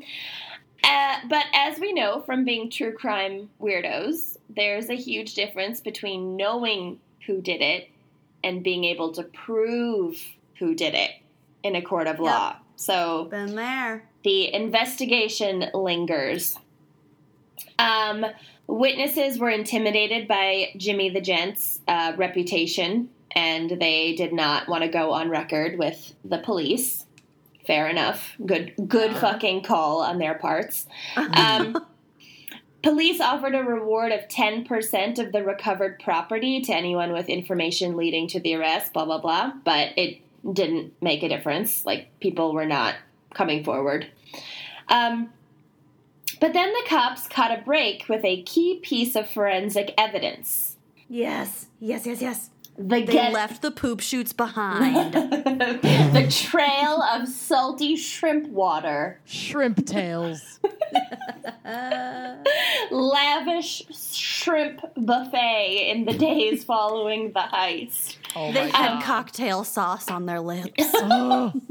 [0.85, 6.37] uh, but as we know from being true crime weirdos, there's a huge difference between
[6.37, 7.89] knowing who did it
[8.45, 10.17] and being able to prove
[10.59, 11.11] who did it
[11.63, 12.57] in a court of law.
[12.77, 14.05] So Been there.
[14.25, 16.57] the investigation lingers.
[17.79, 18.27] Um,
[18.67, 24.89] witnesses were intimidated by Jimmy the Gent's uh, reputation, and they did not want to
[24.89, 27.05] go on record with the police.
[27.67, 28.33] Fair enough.
[28.45, 30.87] Good, good fucking call on their parts.
[31.17, 31.87] Um,
[32.83, 37.97] police offered a reward of ten percent of the recovered property to anyone with information
[37.97, 38.93] leading to the arrest.
[38.93, 39.53] Blah blah blah.
[39.65, 41.85] But it didn't make a difference.
[41.85, 42.95] Like people were not
[43.35, 44.07] coming forward.
[44.89, 45.31] Um,
[46.41, 50.77] but then the cops caught a break with a key piece of forensic evidence.
[51.09, 51.67] Yes.
[51.79, 52.51] Yes, yes, yes.
[52.77, 55.13] The They get- left the poop shoots behind.
[55.13, 59.21] the trail of salty shrimp water.
[59.27, 60.59] Shrimp tails.
[62.91, 68.17] lavish shrimp buffet in the days following the heist.
[68.35, 69.03] Oh They my had god.
[69.03, 70.71] cocktail sauce on their lips.
[70.95, 71.53] Oh.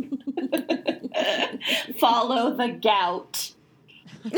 [2.00, 3.52] Follow the gout.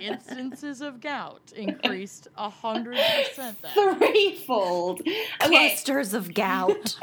[0.00, 3.58] Instances of gout increased a hundred percent.
[3.74, 5.02] Threefold.
[5.44, 5.68] Okay.
[5.68, 6.96] Clusters of gout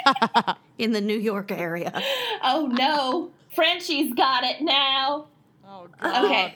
[0.78, 2.02] in the New York area.
[2.44, 3.32] Oh no.
[3.54, 5.28] Frenchie's got it now.
[5.68, 6.26] oh god.
[6.26, 6.56] Okay.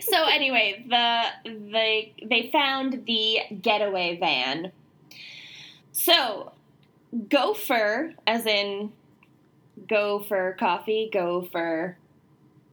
[0.00, 4.72] So anyway, the they they found the getaway van.
[5.92, 6.52] So,
[7.28, 8.92] gopher, as in
[9.88, 11.96] go for coffee, go for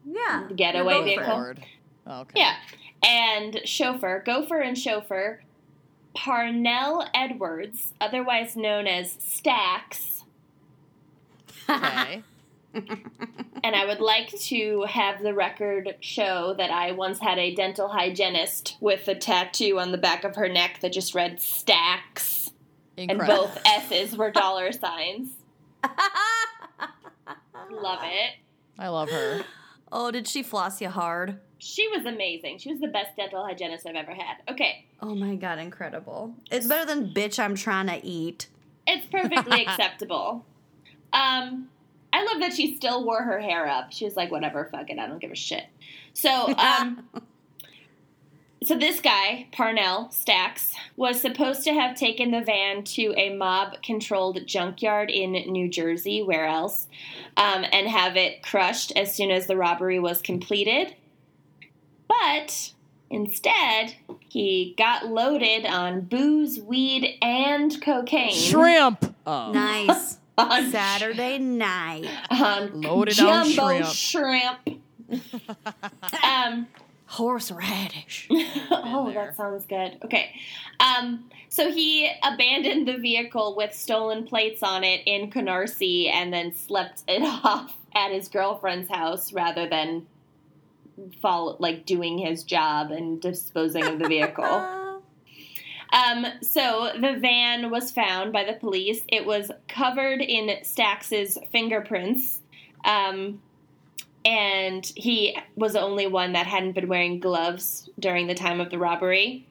[0.05, 0.47] Yeah.
[0.55, 1.05] Getaway Gopher.
[1.05, 1.27] vehicle.
[1.35, 1.65] Lord.
[2.07, 2.39] Oh, okay.
[2.39, 2.55] yeah,
[3.03, 5.41] and chauffeur, gopher and chauffeur,
[6.13, 10.23] Parnell Edwards, otherwise known as Stacks.
[11.67, 12.21] Okay.
[13.63, 17.87] And I would like to have the record show that I once had a dental
[17.87, 22.51] hygienist with a tattoo on the back of her neck that just read Stacks,
[22.97, 25.29] and both S's were dollar signs.
[27.71, 28.31] Love it.
[28.77, 29.43] I love her.
[29.91, 31.39] Oh, did she floss you hard?
[31.57, 32.57] She was amazing.
[32.59, 34.37] She was the best dental hygienist I've ever had.
[34.49, 36.33] Okay, Oh my god, incredible.
[36.51, 38.47] It's better than bitch I'm trying to eat.
[38.87, 40.45] it's perfectly acceptable.
[41.13, 41.69] Um,
[42.15, 43.91] I love that she still wore her hair up.
[43.91, 45.65] She was like, whatever, fuck it, I don't give a shit.
[46.13, 47.05] So, um,
[48.63, 54.47] so this guy, Parnell Stacks, was supposed to have taken the van to a mob-controlled
[54.47, 56.87] junkyard in New Jersey, where else,
[57.35, 60.95] um, and have it crushed as soon as the robbery was completed.
[62.07, 62.71] But
[63.09, 63.95] instead,
[64.29, 68.31] he got loaded on booze, weed, and cocaine.
[68.31, 69.13] Shrimp.
[69.27, 69.51] Oh.
[69.51, 70.17] Nice.
[70.37, 72.09] On Saturday night.
[72.29, 74.59] on Loaded on jumbo shrimp.
[74.65, 74.81] shrimp.
[76.23, 76.67] um,
[77.05, 78.27] Horseradish.
[78.71, 79.25] oh, there.
[79.25, 79.97] that sounds good.
[80.03, 80.31] Okay.
[80.79, 86.53] Um, so he abandoned the vehicle with stolen plates on it in Canarsie and then
[86.53, 90.07] slept it off at his girlfriend's house rather than
[91.21, 94.83] follow, like doing his job and disposing of the vehicle.
[95.95, 99.01] Um, so the van was found by the police.
[99.07, 102.41] It was covered in Stacks's fingerprints.
[102.83, 103.41] Um,
[104.25, 108.71] and he was the only one that hadn't been wearing gloves during the time of
[108.71, 109.45] the robbery.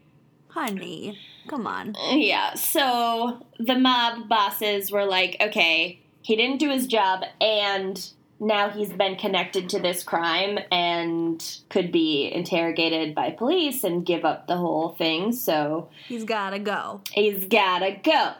[0.48, 1.18] honey,
[1.48, 1.94] come on.
[2.10, 8.10] Yeah, so the mob bosses were like, okay, he didn't do his job, and
[8.40, 14.24] now he's been connected to this crime and could be interrogated by police and give
[14.24, 15.32] up the whole thing.
[15.32, 17.00] So He's gotta go.
[17.12, 18.32] He's gotta go.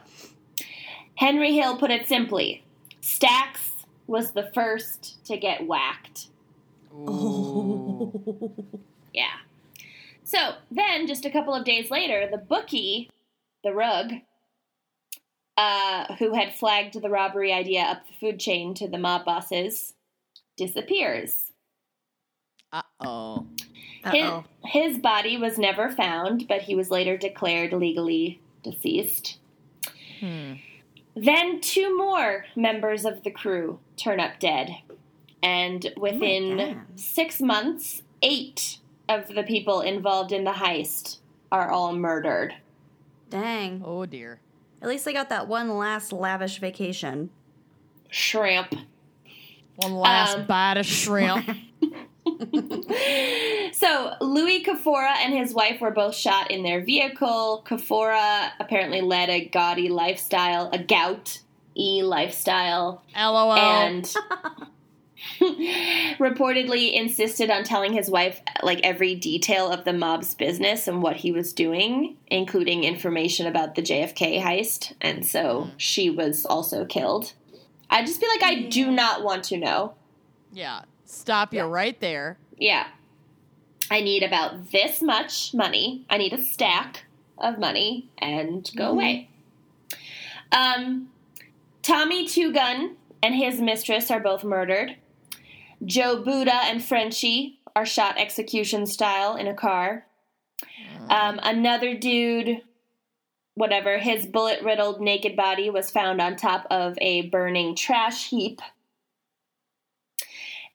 [1.17, 2.65] Henry Hill put it simply
[3.01, 3.71] Stacks
[4.07, 6.29] was the first to get whacked.
[6.93, 8.13] Ooh.
[9.15, 9.37] Yeah.
[10.25, 13.11] So then, just a couple of days later, the bookie,
[13.63, 14.13] the rug,
[15.57, 19.95] uh, who had flagged the robbery idea up the food chain to the mob bosses,
[20.57, 21.53] disappears.
[22.73, 23.47] Uh oh.
[24.11, 24.45] His, Uh-oh.
[24.65, 29.39] his body was never found, but he was later declared legally deceased.
[30.21, 30.55] Hmm.
[31.17, 34.77] Then two more members of the crew turn up dead.
[35.43, 36.77] And within God.
[36.97, 38.79] six months, eight
[39.09, 41.19] of the people involved in the heist
[41.53, 42.55] are all murdered.
[43.31, 43.83] Dang.
[43.85, 44.41] Oh dear.
[44.83, 47.31] At least they got that one last lavish vacation.
[48.11, 48.75] Shrimp.
[49.77, 51.49] One last Um, bite of shrimp.
[53.73, 57.65] So, Louis Cafora and his wife were both shot in their vehicle.
[57.67, 61.41] Cafora apparently led a gaudy lifestyle, a gout
[61.77, 63.53] e lifestyle, LOL.
[63.53, 64.15] and
[65.41, 71.17] reportedly insisted on telling his wife like every detail of the mob's business and what
[71.17, 74.93] he was doing, including information about the JFK heist.
[75.01, 77.33] And so she was also killed.
[77.91, 79.95] I'd just be like, I do not want to know.
[80.53, 80.83] yeah.
[81.07, 82.39] Stop you right there.
[82.59, 82.89] Yeah.
[83.91, 86.05] I need about this much money.
[86.11, 87.05] I need a stack
[87.39, 89.29] of money and go away.
[90.51, 91.11] Um,
[91.83, 94.97] Tommy Two Gun and his mistress are both murdered.
[95.85, 100.07] Joe Buddha and Frenchie are shot execution style in a car.
[101.09, 102.63] Um, another dude,
[103.55, 108.61] whatever, his bullet riddled naked body was found on top of a burning trash heap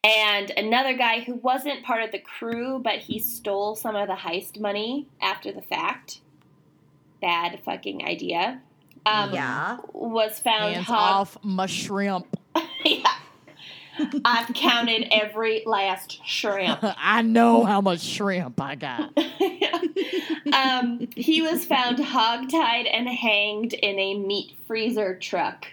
[0.03, 4.15] and another guy who wasn't part of the crew, but he stole some of the
[4.15, 6.22] heist money after the fact.
[7.22, 8.61] Bad fucking idea.
[9.06, 9.77] Um, Yeah.
[9.91, 12.27] Was found Hands hog- off my shrimp.
[12.86, 13.11] yeah.
[14.26, 16.80] I've counted every last shrimp.
[16.84, 19.18] I know how much shrimp I got.
[20.54, 25.68] um, he was found hogtied and hanged in a meat freezer truck.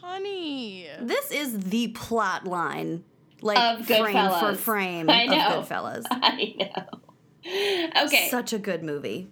[0.00, 0.86] Honey.
[1.00, 3.04] This is the plot line,
[3.40, 4.40] like Of frame Goodfellas.
[4.40, 5.48] for frame I know.
[5.48, 6.04] of Goodfellas.
[6.10, 8.02] I know.
[8.04, 8.28] Okay.
[8.30, 9.28] Such a good movie.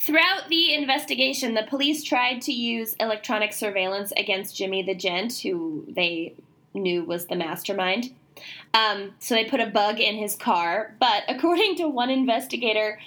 [0.00, 5.84] Throughout the investigation, the police tried to use electronic surveillance against Jimmy the Gent, who
[5.88, 6.34] they
[6.74, 8.14] knew was the mastermind.
[8.74, 12.98] Um, so they put a bug in his car, but according to one investigator,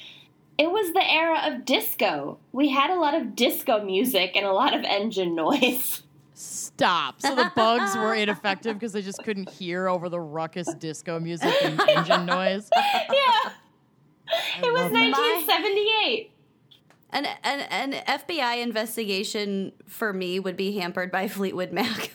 [0.57, 2.37] it was the era of disco.
[2.51, 6.03] We had a lot of disco music and a lot of engine noise.
[6.33, 7.21] Stop.
[7.21, 11.53] So the bugs were ineffective because they just couldn't hear over the ruckus disco music
[11.63, 12.69] and engine noise.
[12.75, 13.51] yeah.
[14.61, 16.31] It was 1978.
[17.11, 22.11] An, an an FBI investigation for me would be hampered by Fleetwood Mac.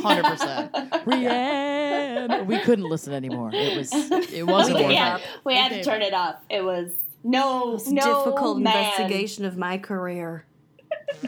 [0.00, 0.72] Hundred percent.
[1.04, 2.46] Rihanna.
[2.46, 3.50] We couldn't listen anymore.
[3.52, 3.92] It was.
[4.32, 6.36] It wasn't We worth Yeah, we had to turn it off.
[6.48, 6.90] It was
[7.24, 10.46] no, It's no difficult man investigation of my career.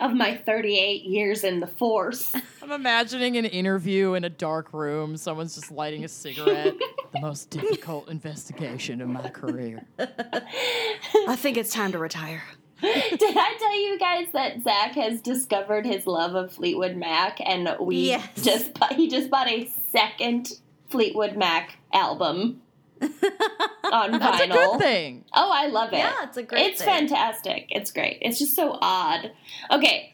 [0.00, 2.34] of my 38 years in the force.
[2.62, 5.16] I'm imagining an interview in a dark room.
[5.16, 6.74] Someone's just lighting a cigarette.
[7.12, 9.86] the most difficult investigation of my career.
[9.98, 12.42] I think it's time to retire.
[12.82, 17.68] Did I tell you guys that Zach has discovered his love of Fleetwood Mac, and
[17.80, 18.28] we Yes.
[18.42, 20.52] just bought, he just bought a second
[20.90, 22.60] Fleetwood Mac album
[23.00, 24.18] on vinyl.
[24.18, 24.72] That's a vinyl.
[24.72, 25.24] good thing.
[25.34, 25.96] Oh, I love it.
[25.98, 27.08] Yeah, it's a great It's thing.
[27.08, 27.66] fantastic.
[27.70, 28.18] It's great.
[28.22, 29.32] It's just so odd.
[29.70, 30.10] Okay,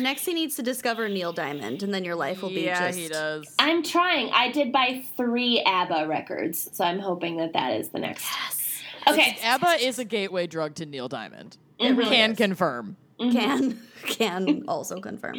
[0.00, 2.98] Next, he needs to discover Neil Diamond, and then your life will be yeah, just.
[2.98, 3.54] he does.
[3.58, 4.30] I'm trying.
[4.32, 8.24] I did buy three ABBA records, so I'm hoping that that is the next.
[8.24, 8.82] Yes.
[9.06, 9.36] Okay.
[9.42, 11.58] ABBA is a gateway drug to Neil Diamond.
[11.82, 12.38] It really Can is.
[12.38, 12.96] confirm.
[13.18, 15.36] Can can also confirm.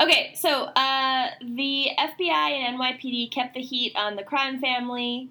[0.00, 5.30] Okay, so uh, the FBI and NYPD kept the heat on the crime family.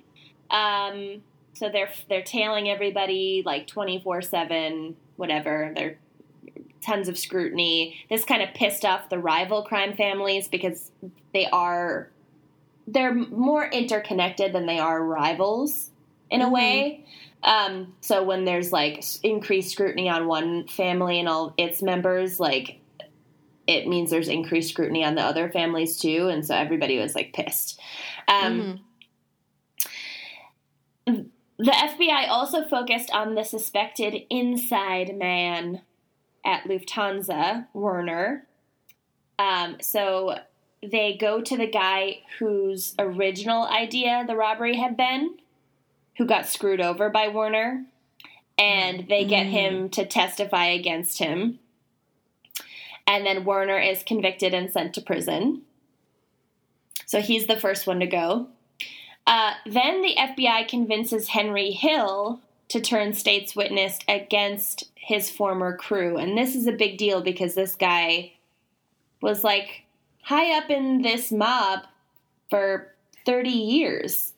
[0.51, 1.21] Um,
[1.53, 5.71] so they're they're tailing everybody like twenty four seven, whatever.
[5.75, 5.97] They're
[6.81, 7.95] tons of scrutiny.
[8.09, 10.91] This kind of pissed off the rival crime families because
[11.33, 12.09] they are
[12.85, 15.91] they're more interconnected than they are rivals
[16.29, 16.51] in a Mhm.
[16.51, 17.05] way.
[17.43, 22.79] Um, so when there's like increased scrutiny on one family and all its members, like
[23.67, 27.33] it means there's increased scrutiny on the other families too, and so everybody was like
[27.33, 27.79] pissed.
[28.27, 28.79] Um,
[31.59, 35.81] The FBI also focused on the suspected inside man
[36.43, 38.47] at Lufthansa, Werner.
[39.37, 40.39] Um, so
[40.81, 45.37] they go to the guy whose original idea the robbery had been,
[46.17, 47.85] who got screwed over by Werner,
[48.57, 51.59] and they get him to testify against him.
[53.05, 55.63] And then Werner is convicted and sent to prison.
[57.05, 58.47] So he's the first one to go.
[59.25, 66.17] Uh, then the FBI convinces Henry Hill to turn state's witness against his former crew.
[66.17, 68.33] And this is a big deal because this guy
[69.21, 69.83] was like
[70.23, 71.81] high up in this mob
[72.49, 72.93] for
[73.25, 74.32] 30 years,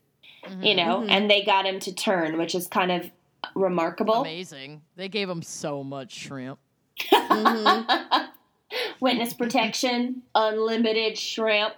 [0.50, 0.78] you mm-hmm.
[0.78, 1.10] know, mm-hmm.
[1.10, 3.10] and they got him to turn, which is kind of
[3.54, 4.22] remarkable.
[4.22, 4.82] Amazing.
[4.96, 6.60] They gave him so much shrimp.
[7.00, 8.26] Mm-hmm.
[9.00, 11.74] Witness protection, unlimited shrimp.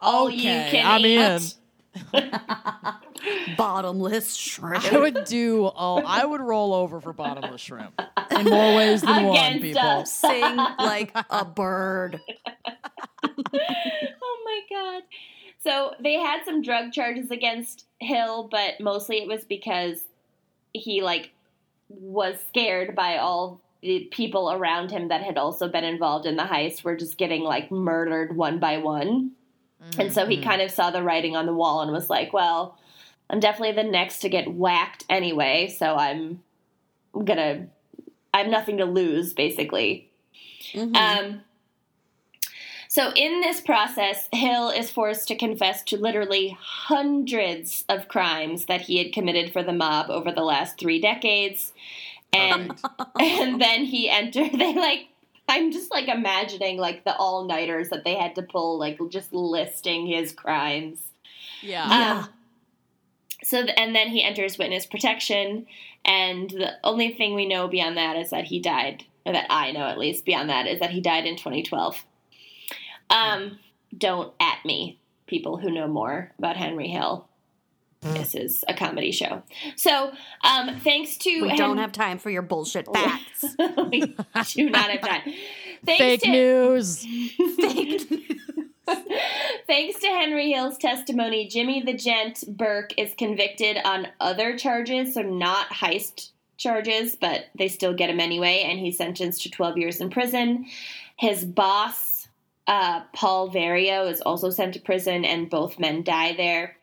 [0.00, 1.18] All you can I'm eat.
[1.18, 1.40] in.
[3.56, 4.92] Bottomless shrimp.
[4.92, 6.04] I would do all.
[6.06, 9.36] I would roll over for bottomless shrimp in more ways than one.
[9.36, 9.80] Uh, people.
[9.80, 10.12] us.
[10.20, 12.20] Sing like a bird.
[13.24, 15.02] oh my god.
[15.62, 20.00] So they had some drug charges against Hill, but mostly it was because
[20.72, 21.30] he like
[21.88, 26.44] was scared by all the people around him that had also been involved in the
[26.44, 29.32] heist were just getting like murdered one by one.
[29.98, 32.78] And so he kind of saw the writing on the wall and was like, well,
[33.30, 36.42] I'm definitely the next to get whacked anyway, so I'm
[37.12, 37.66] gonna
[38.32, 40.10] I have nothing to lose basically.
[40.96, 41.40] Um,
[42.90, 48.80] so, in this process, Hill is forced to confess to literally hundreds of crimes that
[48.80, 51.72] he had committed for the mob over the last three decades.
[52.32, 52.76] And
[53.20, 54.50] and then he entered.
[54.58, 55.06] They like.
[55.48, 59.32] I'm just like imagining like the all nighters that they had to pull, like just
[59.32, 60.98] listing his crimes.
[61.60, 62.24] Yeah.
[62.24, 62.28] Um,
[63.44, 65.66] so, th- and then he enters witness protection,
[66.04, 69.70] and the only thing we know beyond that is that he died, or that I
[69.70, 72.04] know at least beyond that is that he died in 2012.
[73.10, 73.58] Um,
[73.96, 77.26] don't at me, people who know more about Henry Hill.
[78.02, 79.42] This is a comedy show.
[79.76, 80.12] So,
[80.42, 83.44] um, thanks to We Hen- don't have time for your bullshit facts.
[83.90, 84.16] we
[84.54, 85.34] do not have time.
[85.84, 87.06] Thanks Fake to, news.
[87.60, 88.06] Thanks
[89.66, 95.22] Thanks to Henry Hill's testimony, Jimmy the Gent Burke is convicted on other charges, so
[95.22, 100.00] not heist charges, but they still get him anyway, and he's sentenced to 12 years
[100.00, 100.66] in prison.
[101.16, 102.09] His boss,
[102.70, 106.76] uh, Paul Vario, is also sent to prison, and both men die there.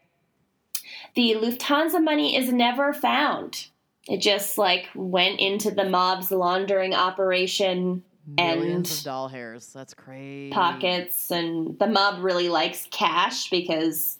[1.16, 3.68] The Lufthansa money is never found.
[4.06, 9.72] It just like went into the mob's laundering operation Millions and of doll hairs.
[9.74, 10.52] That's crazy.
[10.52, 14.17] pockets, and the mob really likes cash because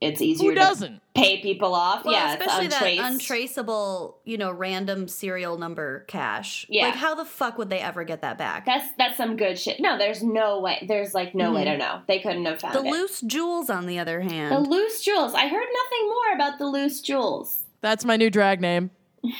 [0.00, 1.00] it's easier Who to doesn't?
[1.14, 2.04] pay people off.
[2.04, 6.64] Well, yeah, especially it's that untraceable, you know, random serial number cash.
[6.68, 6.86] Yeah.
[6.86, 8.64] Like, how the fuck would they ever get that back?
[8.64, 9.80] That's that's some good shit.
[9.80, 10.84] No, there's no way.
[10.88, 12.00] There's like no way to know.
[12.06, 12.84] They couldn't have found Mm-hmm.
[12.84, 12.98] the it.
[12.98, 14.54] loose jewels, on the other hand.
[14.54, 15.34] the loose jewels.
[15.34, 17.62] I heard nothing more about the loose jewels.
[17.82, 18.90] That's my new drag name.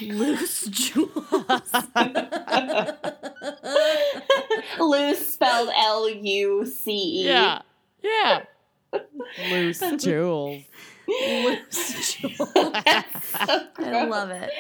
[0.03, 1.11] loose jewels.
[4.79, 7.27] loose spelled L U C E.
[7.27, 7.61] Yeah.
[8.03, 8.43] Yeah.
[9.51, 10.63] Loose jewels.
[11.09, 12.39] loose jewels.
[12.39, 12.53] So
[13.79, 14.51] I love it.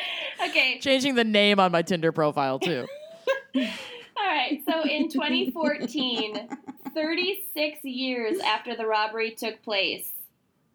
[0.48, 0.78] Okay.
[0.80, 2.86] Changing the name on my Tinder profile too.
[3.56, 4.60] All right.
[4.66, 6.48] So in 2014,
[6.94, 10.12] 36 years after the robbery took place,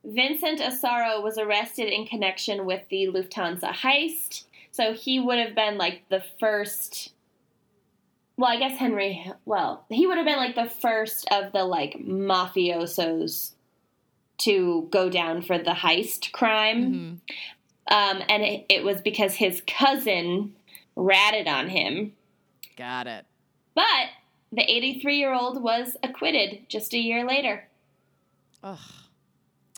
[0.04, 4.44] Vincent Asaro was arrested in connection with the Lufthansa heist.
[4.72, 7.12] So he would have been like the first.
[8.38, 9.32] Well, I guess Henry.
[9.46, 13.52] Well, he would have been like the first of the like mafiosos
[14.40, 17.22] to go down for the heist crime.
[17.88, 20.54] Um, and it, it was because his cousin
[20.96, 22.14] ratted on him.
[22.78, 23.26] Got it.
[23.74, 24.10] But
[24.52, 27.68] the 83 year old was acquitted just a year later.
[28.64, 28.78] Ugh.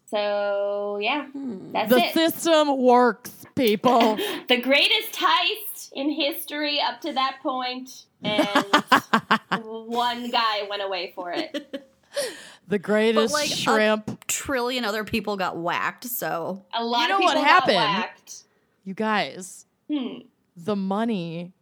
[0.09, 1.27] So, yeah,
[1.73, 2.13] that's The it.
[2.13, 4.15] system works, people.
[4.47, 8.65] the greatest heist in history up to that point, and
[9.63, 11.85] one guy went away for it.
[12.67, 14.25] the greatest like, shrimp.
[14.27, 16.65] Trillion other people got whacked, so.
[16.73, 18.35] A lot You know of what people got happened?
[18.83, 20.19] you guys, Hmm.
[20.55, 21.53] the money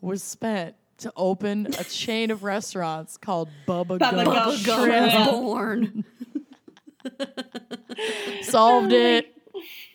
[0.00, 5.30] was spent to open a chain of restaurants called Bubba, Bubba Gump Gump Shrimp.
[5.30, 6.04] born.
[8.42, 9.34] Solved it.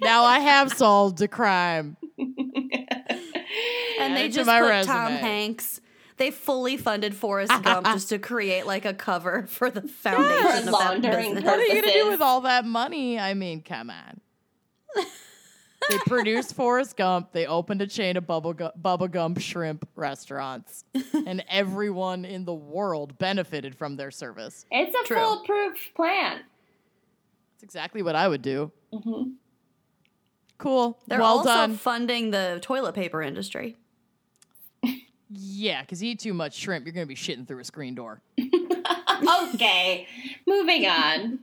[0.01, 1.97] Now I have solved a crime.
[2.17, 4.93] And Add they just put resume.
[4.93, 5.81] Tom Hanks.
[6.17, 10.57] They fully funded Forrest Gump just to create like a cover for the foundation For
[10.57, 11.43] of that laundering business.
[11.43, 13.19] What are you gonna do with all that money?
[13.19, 14.19] I mean, come on.
[15.89, 17.31] they produced Forrest Gump.
[17.33, 20.83] They opened a chain of Bubba, Gu- Bubba Gump shrimp restaurants,
[21.13, 24.65] and everyone in the world benefited from their service.
[24.71, 25.17] It's a True.
[25.17, 26.41] foolproof plan.
[27.53, 28.71] That's exactly what I would do.
[28.91, 29.33] Mhm.
[30.57, 30.97] Cool.
[31.07, 31.75] They're well also done.
[31.77, 33.77] funding the toilet paper industry.
[35.29, 38.21] Yeah, because you eat too much shrimp, you're gonna be shitting through a screen door.
[39.53, 40.07] okay,
[40.45, 41.39] moving on.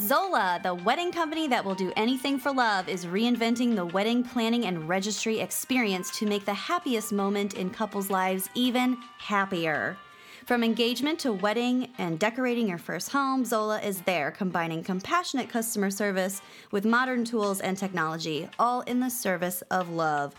[0.00, 4.64] Zola, the wedding company that will do anything for love, is reinventing the wedding planning
[4.64, 9.98] and registry experience to make the happiest moment in couples' lives even happier.
[10.46, 15.90] From engagement to wedding and decorating your first home, Zola is there, combining compassionate customer
[15.90, 16.40] service
[16.72, 20.34] with modern tools and technology, all in the service of love.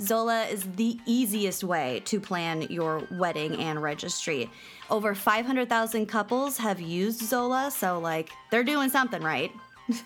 [0.00, 4.50] Zola is the easiest way to plan your wedding and registry.
[4.90, 9.50] Over 500,000 couples have used Zola, so like they're doing something right.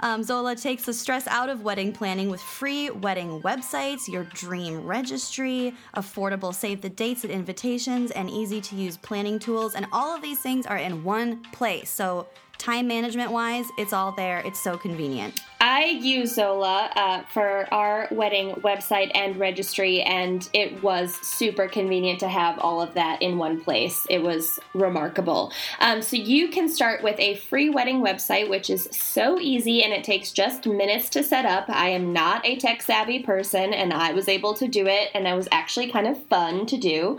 [0.00, 4.84] Um, Zola takes the stress out of wedding planning with free wedding websites, your dream
[4.84, 9.74] registry, affordable save the dates and invitations, and easy to use planning tools.
[9.74, 11.90] And all of these things are in one place.
[11.90, 12.26] So,
[12.62, 14.38] time management wise, it's all there.
[14.40, 15.40] It's so convenient.
[15.60, 22.18] I use Zola uh, for our wedding website and registry, and it was super convenient
[22.20, 24.04] to have all of that in one place.
[24.10, 25.52] It was remarkable.
[25.78, 29.92] Um, so, you can start with a free wedding website, which is so easy and
[29.92, 31.66] it takes just minutes to set up.
[31.68, 35.28] I am not a tech savvy person, and I was able to do it, and
[35.28, 37.18] it was actually kind of fun to do.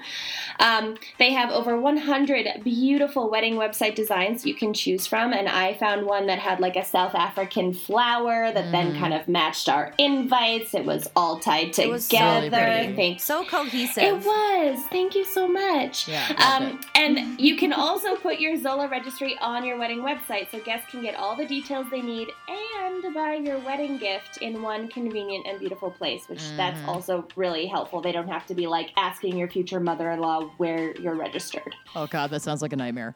[0.59, 5.73] Um, they have over 100 beautiful wedding website designs you can choose from, and I
[5.73, 9.93] found one that had like a South African flower that then kind of matched our
[9.97, 10.73] invites.
[10.73, 11.89] It was all tied together.
[11.89, 12.95] It was so really pretty.
[12.95, 13.23] Thanks.
[13.23, 14.03] So cohesive.
[14.03, 14.79] It was.
[14.87, 16.07] Thank you so much.
[16.07, 20.59] Yeah, Um, and you can also put your Zola registry on your wedding website so
[20.59, 24.87] guests can get all the details they need and buy your wedding gift in one
[24.87, 28.01] convenient and beautiful place, which that's also really helpful.
[28.01, 31.75] They don't have to be like asking your future mother in law where you're registered.
[31.95, 33.13] Oh god, that sounds like a nightmare.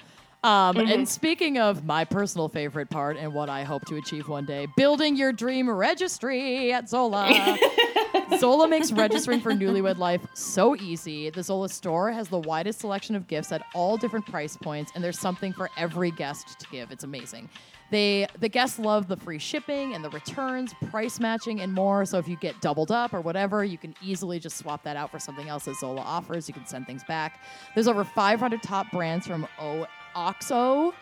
[0.47, 4.45] Um, And speaking of my personal favorite part and what I hope to achieve one
[4.45, 7.57] day, building your dream registry at Zola.
[8.39, 11.29] Zola makes registering for newlywed life so easy.
[11.29, 15.03] The Zola store has the widest selection of gifts at all different price points, and
[15.03, 16.91] there's something for every guest to give.
[16.91, 17.49] It's amazing.
[17.89, 22.03] They the guests love the free shipping and the returns, price matching, and more.
[22.05, 25.09] So if you get doubled up or whatever, you can easily just swap that out
[25.09, 26.49] for something else that Zola offers.
[26.49, 27.39] You can send things back.
[27.75, 29.87] There's over 500 top brands from o-
[30.17, 30.95] Oxo,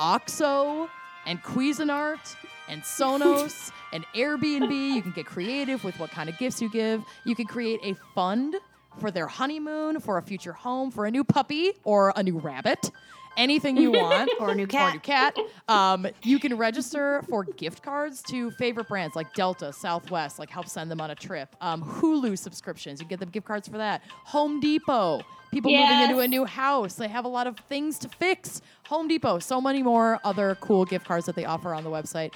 [0.00, 0.88] Oxo,
[1.26, 2.34] and Cuisinart,
[2.68, 4.94] and Sonos, and Airbnb.
[4.94, 7.04] You can get creative with what kind of gifts you give.
[7.24, 8.56] You can create a fund
[8.98, 12.90] for their honeymoon, for a future home, for a new puppy or a new rabbit.
[13.36, 14.94] Anything you want, Or a new or a cat.
[14.94, 15.36] new cat.
[15.68, 20.66] Um, you can register for gift cards to favorite brands like Delta, Southwest, like help
[20.68, 21.54] send them on a trip.
[21.60, 24.02] Um, Hulu subscriptions, you get them gift cards for that.
[24.24, 25.20] Home Depot,
[25.50, 28.60] people moving into a new house, they have a lot of things to fix.
[28.88, 32.32] Home Depot, so many more other cool gift cards that they offer on the website.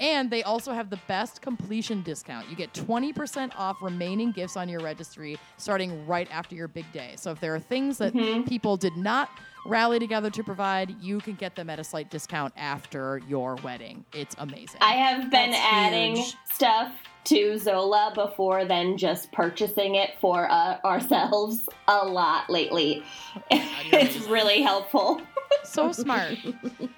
[0.00, 2.50] And they also have the best completion discount.
[2.50, 7.14] You get 20% off remaining gifts on your registry starting right after your big day.
[7.16, 8.42] So if there are things that mm-hmm.
[8.42, 9.30] people did not
[9.64, 14.04] rally together to provide, you can get them at a slight discount after your wedding.
[14.12, 14.78] It's amazing.
[14.80, 16.36] I have been That's adding huge.
[16.52, 16.92] stuff
[17.24, 23.02] to Zola before then just purchasing it for uh, ourselves a lot lately.
[23.50, 25.20] it's really helpful.
[25.64, 26.38] so smart.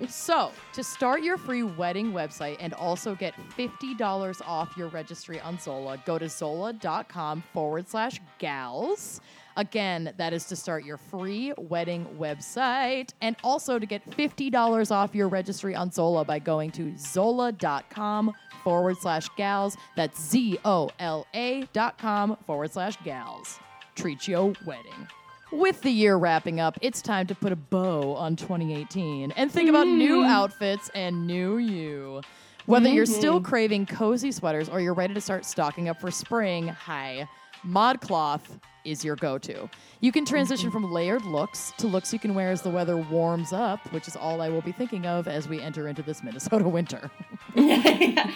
[0.09, 5.59] so, to start your free wedding website and also get $50 off your registry on
[5.59, 9.21] Zola, go to zola.com forward slash gals.
[9.57, 15.15] Again, that is to start your free wedding website and also to get $50 off
[15.15, 19.77] your registry on Zola by going to zola.com forward slash gals.
[19.97, 23.59] That's Z O L A dot com forward slash gals.
[23.95, 25.09] Treat your wedding.
[25.53, 29.71] With the year wrapping up, it's time to put a bow on 2018 and think
[29.71, 30.27] about new mm.
[30.27, 32.21] outfits and new you.
[32.67, 33.47] Whether you're still mm-hmm.
[33.47, 37.29] craving cozy sweaters or you're ready to start stocking up for spring, hi,
[37.67, 39.69] ModCloth is your go to.
[40.01, 43.53] You can transition from layered looks to looks you can wear as the weather warms
[43.53, 46.69] up, which is all I will be thinking of as we enter into this Minnesota
[46.69, 47.11] winter.
[47.57, 48.31] and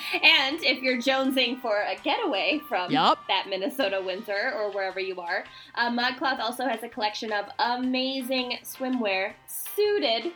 [0.64, 3.20] if you're jonesing for a getaway from Yup.
[3.28, 5.44] that Minnesota winter or wherever you are,
[5.76, 10.32] uh, ModCloth also has a collection of amazing swimwear suited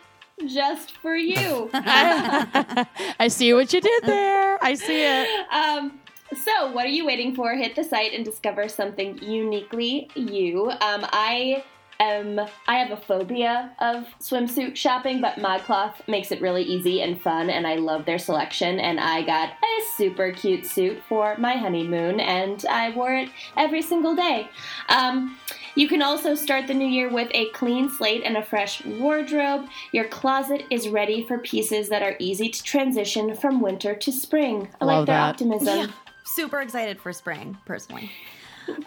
[0.46, 1.70] just for you.
[1.74, 4.62] I see what you did there.
[4.62, 5.46] I see it.
[5.52, 6.00] um,
[6.36, 7.54] so, what are you waiting for?
[7.54, 10.70] Hit the site and discover something uniquely you.
[10.70, 11.64] Um, I
[12.00, 12.40] am.
[12.66, 17.50] I have a phobia of swimsuit shopping, but ModCloth makes it really easy and fun,
[17.50, 18.80] and I love their selection.
[18.80, 23.82] And I got a super cute suit for my honeymoon, and I wore it every
[23.82, 24.48] single day.
[24.88, 25.38] Um,
[25.76, 29.66] you can also start the new year with a clean slate and a fresh wardrobe.
[29.92, 34.68] Your closet is ready for pieces that are easy to transition from winter to spring.
[34.80, 35.30] I Love like their that.
[35.30, 35.78] optimism.
[35.78, 35.86] Yeah,
[36.24, 38.10] super excited for spring, personally.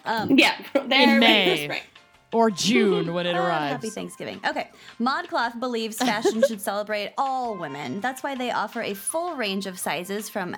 [0.06, 1.58] Um, Yeah, they're In ready May.
[1.68, 1.84] for spring.
[2.34, 3.72] Or June when it Ah, arrives.
[3.74, 4.42] Happy Thanksgiving.
[4.46, 4.70] Okay.
[5.00, 8.02] ModCloth believes fashion should celebrate all women.
[8.02, 10.56] That's why they offer a full range of sizes from,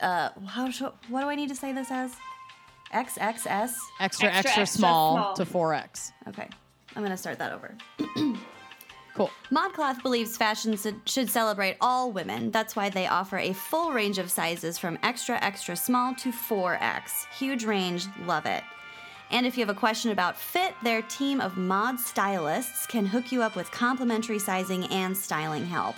[0.00, 2.12] uh, how, sh- what do I need to say this as?
[2.92, 3.08] XXS?
[3.18, 5.34] extra, Extra, extra, extra small, small.
[5.34, 6.12] to 4X.
[6.28, 6.48] Okay.
[6.94, 7.74] I'm going to start that over.
[9.14, 9.30] Cool.
[9.50, 12.50] ModCloth believes fashion should celebrate all women.
[12.50, 17.26] That's why they offer a full range of sizes from extra, extra small to 4X.
[17.36, 18.62] Huge range, love it.
[19.30, 23.30] And if you have a question about fit, their team of mod stylists can hook
[23.30, 25.96] you up with complimentary sizing and styling help.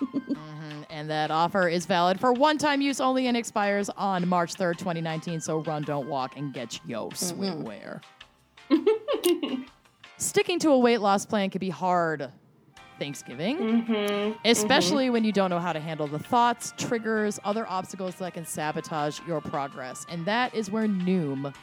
[0.00, 0.86] mod.
[0.90, 4.78] And that offer is valid for one time use only and expires on March 3rd,
[4.78, 5.40] 2019.
[5.40, 7.40] So run, don't walk, and get yo mm-hmm.
[7.40, 8.02] swimwear.
[10.16, 12.30] Sticking to a weight loss plan can be hard.
[12.98, 14.38] Thanksgiving, mm-hmm.
[14.44, 18.44] especially when you don't know how to handle the thoughts, triggers, other obstacles that can
[18.44, 20.04] sabotage your progress.
[20.10, 21.54] And that is where Noom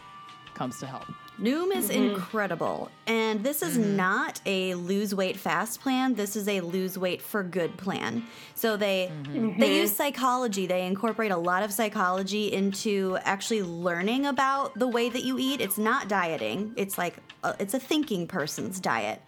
[0.55, 1.05] comes to help.
[1.39, 2.15] Noom is mm-hmm.
[2.15, 2.89] incredible.
[3.05, 3.95] And this is mm-hmm.
[3.95, 6.15] not a lose weight fast plan.
[6.15, 8.23] This is a lose weight for good plan.
[8.55, 9.59] So they mm-hmm.
[9.59, 10.65] they use psychology.
[10.65, 15.61] They incorporate a lot of psychology into actually learning about the way that you eat.
[15.61, 16.73] It's not dieting.
[16.75, 19.21] It's like a, it's a thinking person's diet.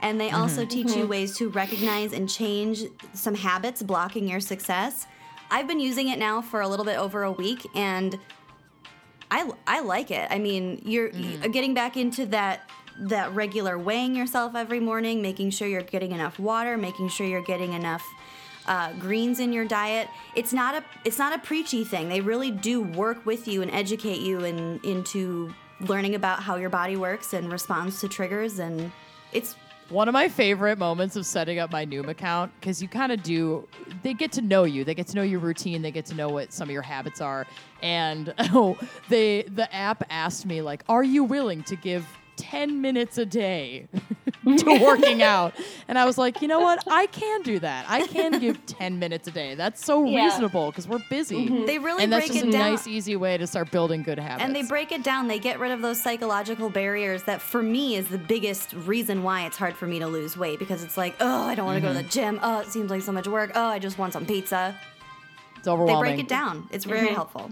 [0.00, 5.08] And they also teach you ways to recognize and change some habits blocking your success.
[5.50, 8.16] I've been using it now for a little bit over a week and
[9.30, 10.26] I, I like it.
[10.30, 11.50] I mean, you're Mm-hmm.
[11.50, 12.68] getting back into that
[13.00, 17.44] that regular weighing yourself every morning, making sure you're getting enough water, making sure you're
[17.44, 18.04] getting enough
[18.66, 20.08] uh, greens in your diet.
[20.34, 22.08] It's not a it's not a preachy thing.
[22.08, 26.70] They really do work with you and educate you in, into learning about how your
[26.70, 28.58] body works and responds to triggers.
[28.58, 28.90] And
[29.32, 29.54] it's
[29.90, 33.22] One of my favorite moments of setting up my Noom account because you kind of
[33.22, 33.66] do.
[34.02, 34.84] They get to know you.
[34.84, 35.80] They get to know your routine.
[35.80, 37.46] They get to know what some of your habits are.
[37.80, 38.78] And oh,
[39.08, 42.06] they the app asked me like, "Are you willing to give
[42.38, 43.88] 10 minutes a day
[44.44, 45.54] to working out?"
[45.88, 46.82] And I was like, "You know what?
[46.86, 47.84] I can do that.
[47.88, 49.54] I can give 10 minutes a day.
[49.54, 50.24] That's so Yeah.
[50.24, 51.66] reasonable because we're busy." Mm-hmm.
[51.66, 52.70] they really And that's just it a down.
[52.72, 54.44] nice, easy way to start building good habits.
[54.44, 55.28] And they break it down.
[55.28, 59.44] They get rid of those psychological barriers that, for me, is the biggest reason why
[59.46, 61.80] it's hard for me to lose weight because it's like, oh, I don't want to
[61.82, 62.08] go to the mm-hmm.
[62.10, 62.40] gym.
[62.42, 63.50] Oh, it seems like so much work.
[63.54, 64.78] Oh, I just want some pizza.
[65.56, 66.02] it's overwhelming.
[66.04, 66.68] They break it down.
[66.70, 67.14] It's very mm-hmm.
[67.14, 67.50] helpful.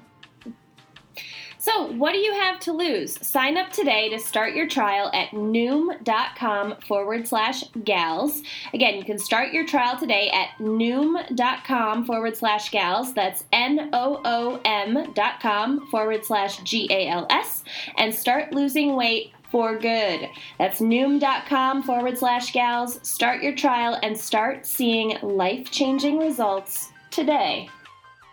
[1.67, 3.19] So, what do you have to lose?
[3.27, 8.41] Sign up today to start your trial at noom.com forward slash gals.
[8.73, 13.15] Again, you can start your trial today at noom.com forward slash gals.
[13.15, 17.65] That's N O O M dot com forward slash G A L S
[17.97, 20.29] and start losing weight for good.
[20.59, 23.01] That's noom.com forward slash gals.
[23.03, 27.69] Start your trial and start seeing life changing results today.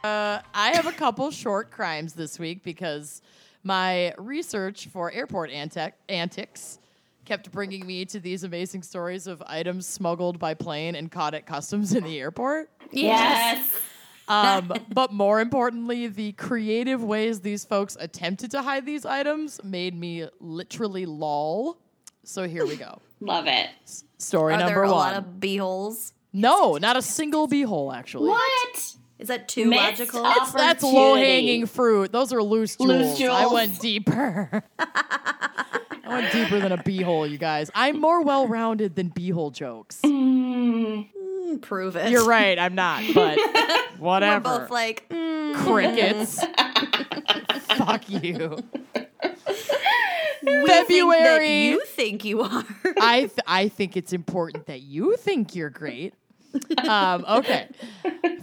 [0.03, 3.21] Uh, I have a couple short crimes this week because
[3.63, 6.79] my research for airport antic- antics
[7.23, 11.45] kept bringing me to these amazing stories of items smuggled by plane and caught at
[11.45, 12.69] customs in the airport.
[12.91, 13.79] Yes.
[14.27, 19.97] Um, but more importantly, the creative ways these folks attempted to hide these items made
[19.97, 21.77] me literally lol.
[22.25, 23.01] So here we go.
[23.21, 23.69] Love it.
[24.17, 24.97] Story Are number there a one.
[24.97, 26.11] lot of beeholes?
[26.33, 28.29] no, not a single beehole, actually.
[28.29, 28.95] What?
[29.19, 30.25] Is that too Missed logical?
[30.25, 32.11] op- that's low hanging fruit.
[32.11, 33.19] Those are loose jewels.
[33.19, 34.63] Loose I went deeper.
[34.79, 37.71] I went deeper than a beehole, you guys.
[37.73, 39.99] I'm more well rounded than beehole jokes.
[40.03, 41.09] Mm.
[41.43, 42.09] Mm, Prove it.
[42.09, 43.37] You're right, I'm not, but
[43.99, 44.49] whatever.
[44.49, 46.39] We're both like, mm, Crickets.
[47.77, 48.57] Fuck you.
[50.41, 51.47] we think February.
[51.47, 52.63] that you think you are.
[52.99, 56.13] I th- I think it's important that you think you're great.
[56.87, 57.69] Um, okay.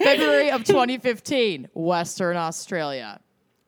[0.03, 3.21] February of 2015, Western Australia.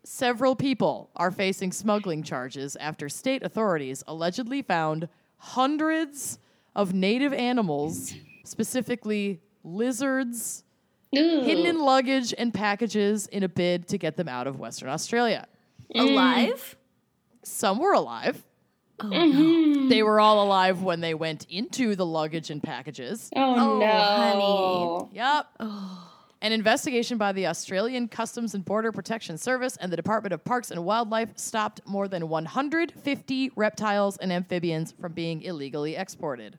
[0.04, 6.38] Several people are facing smuggling charges after state authorities allegedly found hundreds
[6.74, 8.14] of native animals,
[8.44, 10.64] specifically lizards,
[11.12, 15.46] hidden in luggage and packages in a bid to get them out of Western Australia.
[15.94, 16.76] Alive?
[17.44, 18.42] Some were alive.
[19.02, 19.88] Mm-hmm.
[19.88, 23.30] They were all alive when they went into the luggage and packages.
[23.36, 25.08] Oh, Oh, no.
[25.10, 25.16] honey.
[25.16, 25.70] Yep.
[26.40, 30.70] An investigation by the Australian Customs and Border Protection Service and the Department of Parks
[30.72, 36.58] and Wildlife stopped more than 150 reptiles and amphibians from being illegally exported.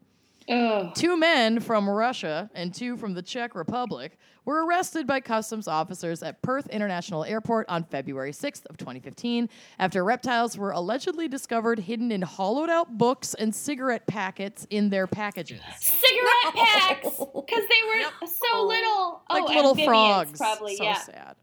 [0.49, 0.93] Ugh.
[0.95, 6.21] Two men from Russia and two from the Czech Republic were arrested by customs officers
[6.21, 9.49] at Perth International Airport on February 6th of 2015
[9.79, 15.07] after reptiles were allegedly discovered hidden in hollowed out books and cigarette packets in their
[15.07, 15.61] packages.
[15.79, 19.21] Cigarette packs because they were so little.
[19.29, 20.37] Oh, like oh, little frogs.
[20.37, 20.75] probably.
[20.75, 20.97] so yeah.
[20.97, 21.35] sad.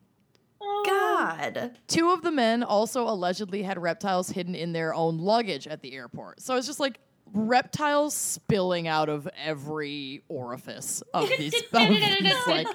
[0.62, 0.82] Oh.
[0.86, 1.72] God.
[1.89, 5.94] Two of the men also allegedly had reptiles hidden in their own luggage at the
[5.94, 6.43] airport.
[6.43, 7.01] So it's just like
[7.32, 11.55] reptiles spilling out of every orifice of these.
[11.73, 12.66] of these, like,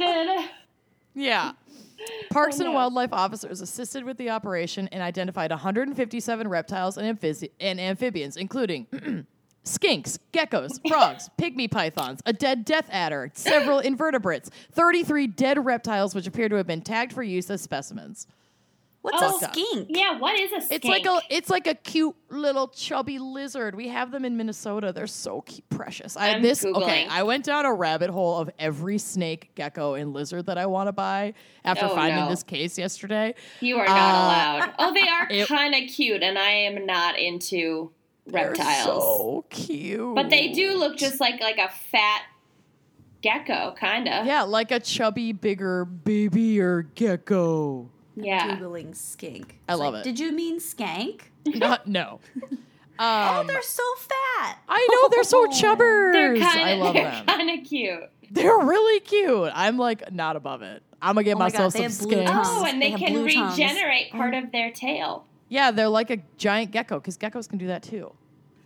[1.13, 1.53] yeah.
[2.29, 2.75] Parks oh, and no.
[2.75, 7.17] wildlife officers assisted with the operation and identified 157 reptiles and,
[7.59, 8.85] and amphibians, including
[9.65, 16.27] skinks, geckos, frogs, pygmy pythons, a dead death adder, several invertebrates, 33 dead reptiles which
[16.27, 18.27] appear to have been tagged for use as specimens.
[19.05, 19.87] What's Oh, a skink?
[19.89, 20.71] yeah, what is a skink?
[20.71, 23.75] It's like a it's like a cute little chubby lizard.
[23.75, 24.91] We have them in Minnesota.
[24.91, 26.17] They're so cute, precious.
[26.17, 27.05] I I'm this okay.
[27.07, 30.87] I went down a rabbit hole of every snake, gecko, and lizard that I want
[30.87, 32.29] to buy after Oh, finding no.
[32.29, 33.35] this case yesterday.
[33.61, 34.73] You are not Uh, allowed.
[34.79, 35.07] Oh, they
[35.41, 37.91] are kind of cute, and I am not into
[38.25, 38.85] reptiles.
[38.85, 40.15] so cute.
[40.15, 42.23] but they do look just like like a fat
[43.21, 44.25] gecko, kind of.
[44.25, 47.89] yeah, like a chubby, bigger baby or gecko.
[48.15, 48.57] Yeah.
[48.57, 49.59] Googling skink.
[49.67, 50.03] I It's love like, it.
[50.09, 51.21] Did you mean skank?
[51.45, 52.19] Not, no.
[52.99, 54.57] oh, Um, they're so fat.
[54.67, 56.13] I know they're so chubbers.
[56.13, 57.25] They're I kind love of they're them.
[57.25, 58.09] kind of cute.
[58.31, 59.51] They're really cute.
[59.53, 60.81] I'm like not above it.
[61.01, 62.41] I'm gonna get Oh my myself God, some have skinks.
[62.45, 63.57] Oh, and They they, can blue tongues.
[63.57, 65.25] regenerate part of their tail.
[65.49, 68.11] Yeah, they're like a giant gecko because geckos can do that too.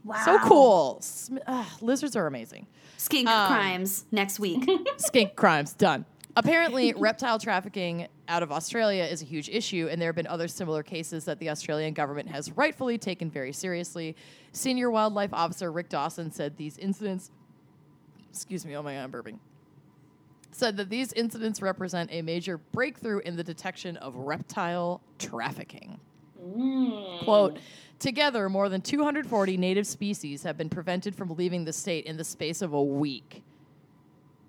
[0.05, 0.21] Wow.
[0.23, 0.97] So cool.
[1.01, 2.67] Sm- ugh, lizards are amazing.
[2.97, 4.63] Skink Um, crimes next week.
[4.97, 6.05] Skink crimes done.
[6.37, 10.47] Apparently, reptile trafficking out of Australia is a huge issue, and there have been other
[10.47, 14.15] similar cases that the Australian government has rightfully taken very seriously.
[14.53, 17.31] Senior wildlife officer Rick Dawson said these incidents,
[18.29, 19.39] excuse me, oh my god, I'm burping,
[20.51, 25.99] said that these incidents represent a major breakthrough in the detection of reptile trafficking.
[26.41, 27.23] Mm.
[27.23, 27.59] Quote,
[27.97, 32.23] together, more than 240 native species have been prevented from leaving the state in the
[32.23, 33.43] space of a week.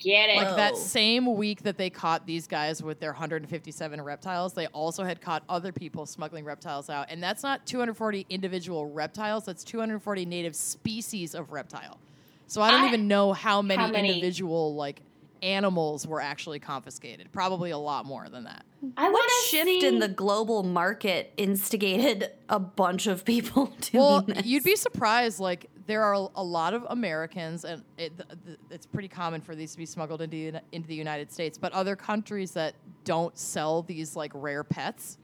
[0.01, 0.37] Get it.
[0.37, 0.77] Like that oh.
[0.77, 5.45] same week that they caught these guys with their 157 reptiles, they also had caught
[5.49, 7.07] other people smuggling reptiles out.
[7.11, 11.99] And that's not 240 individual reptiles, that's 240 native species of reptile.
[12.47, 14.09] So I don't I- even know how many, how many?
[14.09, 15.03] individual like
[15.43, 17.31] animals were actually confiscated.
[17.33, 18.65] Probably a lot more than that.
[18.97, 24.23] I what shift see in the global market instigated a bunch of people doing Well,
[24.23, 24.47] this?
[24.47, 25.41] you'd be surprised.
[25.41, 29.57] Like there are a lot of Americans, and it, th- th- it's pretty common for
[29.57, 31.59] these to be smuggled into the into the United States.
[31.59, 35.19] But other countries that don't sell these like rare pets.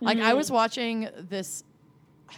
[0.00, 1.64] Like I was watching this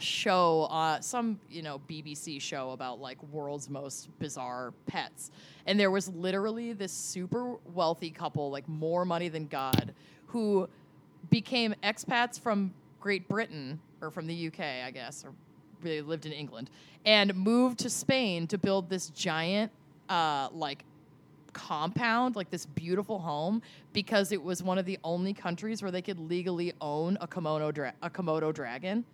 [0.01, 5.31] show, uh, some you know BBC show about like world's most bizarre pets,
[5.67, 9.95] and there was literally this super wealthy couple, like more money than God,
[10.27, 10.69] who
[11.29, 15.33] became expats from Great Britain or from the UK, I guess, or
[15.83, 16.71] they lived in England,
[17.05, 19.73] and moved to Spain to build this giant,
[20.09, 20.85] uh, like
[21.53, 23.61] compound, like this beautiful home,
[23.93, 27.73] because it was one of the only countries where they could legally own a Komodo
[27.75, 29.05] dra- a Komodo dragon.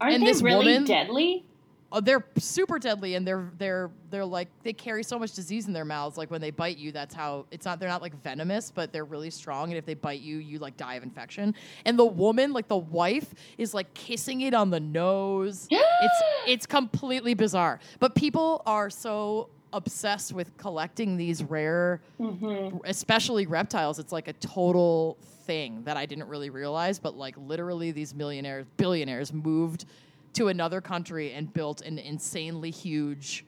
[0.00, 1.44] Aren't and they this really woman- deadly?
[1.92, 5.72] Oh, they're super deadly, and they're they're they're like they carry so much disease in
[5.72, 6.16] their mouths.
[6.16, 7.80] Like when they bite you, that's how it's not.
[7.80, 9.70] They're not like venomous, but they're really strong.
[9.70, 11.54] And if they bite you, you like die of infection.
[11.84, 15.66] And the woman, like the wife, is like kissing it on the nose.
[15.70, 17.80] it's it's completely bizarre.
[17.98, 22.78] But people are so obsessed with collecting these rare, mm-hmm.
[22.84, 23.98] especially reptiles.
[23.98, 27.00] It's like a total thing that I didn't really realize.
[27.00, 29.86] But like literally, these millionaires, billionaires moved
[30.34, 33.44] to another country and built an insanely huge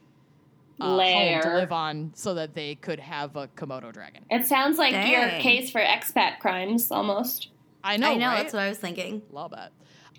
[0.80, 4.24] uh, home to live on so that they could have a Komodo dragon.
[4.30, 7.48] It sounds like your case for expat crimes almost.
[7.84, 8.42] I know, I know, right?
[8.42, 9.22] that's what I was thinking.
[9.30, 9.72] Love that.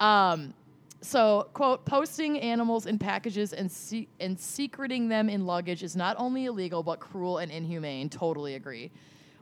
[0.03, 0.53] Um,
[1.01, 6.15] so, quote, posting animals in packages and, se- and secreting them in luggage is not
[6.17, 8.09] only illegal, but cruel and inhumane.
[8.09, 8.91] Totally agree.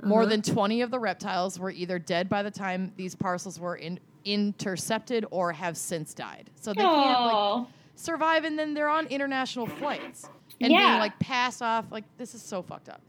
[0.03, 3.75] More than 20 of the reptiles were either dead by the time these parcels were
[3.75, 6.49] in- intercepted or have since died.
[6.55, 10.25] So they can't like, survive and then they're on international flights
[10.59, 13.01] and being like passed off like this is so fucked up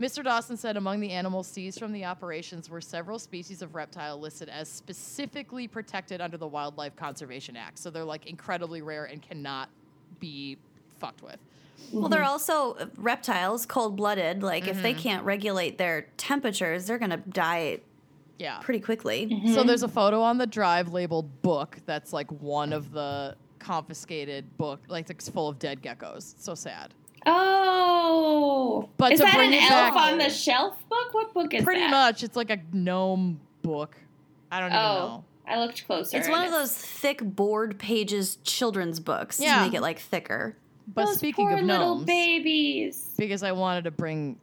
[0.00, 4.18] mr dawson said among the animals seized from the operations were several species of reptile
[4.18, 9.22] listed as specifically protected under the wildlife conservation act so they're like incredibly rare and
[9.22, 9.68] cannot
[10.20, 10.56] be
[10.98, 11.38] fucked with
[11.92, 14.42] Well, they're also uh, reptiles, cold blooded.
[14.42, 14.82] Like, if Mm-hmm.
[14.82, 17.80] they can't regulate their temperatures, they're going to die
[18.40, 19.26] yeah pretty quickly.
[19.26, 19.54] Mm-hmm.
[19.54, 24.56] so there's a photo on the drive labeled book that's like one of the confiscated
[24.56, 26.94] book like it's full of dead geckos so sad
[27.26, 28.88] oh.
[28.96, 31.12] But is to that bring an it elf back- on the shelf book?
[31.12, 31.86] What book is pretty that?
[31.88, 33.96] Pretty much it's like a gnome book
[34.50, 36.16] i don't even Oh, know I looked closer.
[36.16, 39.56] It's one and of those thick board pages children's books Yeah.
[39.56, 40.56] to make it like thicker.
[40.86, 43.14] But Those speaking poor of little babies.
[43.18, 44.38] because I wanted to bring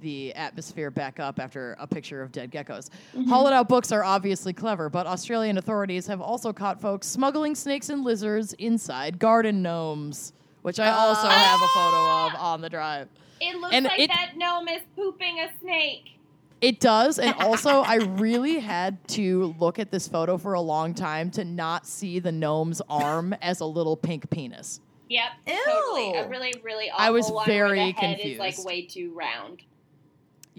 [0.00, 2.88] the atmosphere back up after a picture of dead geckos.
[3.14, 3.24] Mm-hmm.
[3.24, 7.88] Hollowed out books are obviously clever, but Australian authorities have also caught folks smuggling snakes
[7.88, 10.32] and lizards inside garden gnomes,
[10.62, 11.96] which I also have a photo
[12.26, 13.08] of on the drive.
[13.40, 16.16] It looks And like it- that gnome is pooping a snake.
[16.60, 20.92] It does, and also I really had to look at this photo for a long
[20.92, 24.80] time to not see the gnome's arm as a little pink penis.
[25.08, 25.54] Yep, Ew.
[25.66, 26.14] totally.
[26.18, 29.12] A really, really awful I was one very where the head is like way too
[29.14, 29.62] round.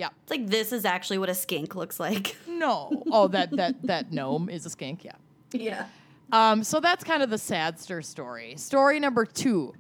[0.02, 0.10] Yeah.
[0.24, 2.36] It's like this is actually what a skink looks like.
[2.48, 3.04] No.
[3.12, 5.04] Oh, that that that gnome is a skink.
[5.04, 5.16] Yeah.
[5.52, 5.86] Yeah.
[6.32, 8.56] Um, so that's kind of the sadster story.
[8.56, 9.74] Story number two.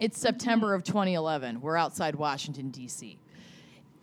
[0.00, 1.60] It's September of 2011.
[1.60, 3.18] We're outside Washington, D.C.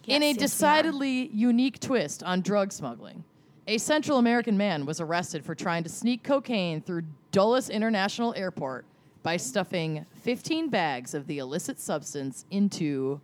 [0.07, 3.25] In a Yes, yes, decidedly unique twist on drug smuggling,
[3.67, 7.01] a Central American man was arrested for trying to sneak cocaine through
[7.33, 8.85] Dulles International Airport
[9.23, 13.19] by stuffing 15 bags of the illicit substance into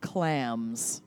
[0.00, 1.02] clams.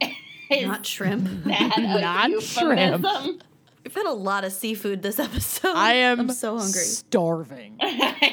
[0.50, 1.24] is Not shrimp.
[1.44, 3.40] that a Not euphemism?
[3.84, 5.74] We've had a lot of seafood this episode.
[5.74, 6.80] I am I'm so hungry.
[6.80, 7.78] starving.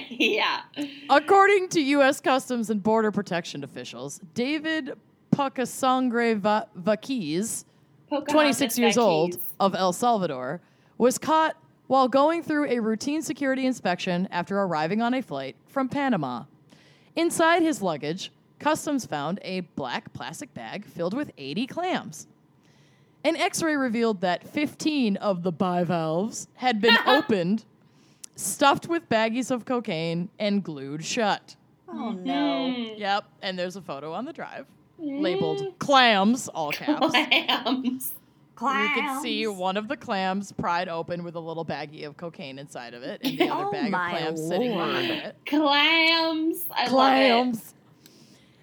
[0.10, 0.62] yeah.
[1.10, 2.20] According to U.S.
[2.20, 4.94] Customs and Border Protection officials, David
[5.32, 7.64] Pacasangre Va- Vaquiz,
[8.30, 10.62] 26 years old, of El Salvador,
[10.98, 11.56] was caught
[11.88, 16.44] while going through a routine security inspection after arriving on a flight from Panama.
[17.16, 22.28] Inside his luggage, Customs found a black plastic bag filled with 80 clams.
[23.24, 27.66] An x ray revealed that 15 of the bivalves had been opened,
[28.36, 31.56] stuffed with baggies of cocaine, and glued shut.
[31.88, 32.74] Oh no.
[32.76, 33.00] Mm.
[33.00, 34.66] Yep, and there's a photo on the drive
[35.02, 35.22] mm.
[35.22, 37.12] labeled clams, all caps.
[37.12, 38.14] Clams.
[38.56, 38.90] Clams.
[38.90, 42.58] You can see one of the clams pried open with a little baggie of cocaine
[42.58, 45.36] inside of it, and the other Oh bag of my clams sitting on it.
[45.46, 46.64] Clams.
[46.72, 47.74] I love Clams.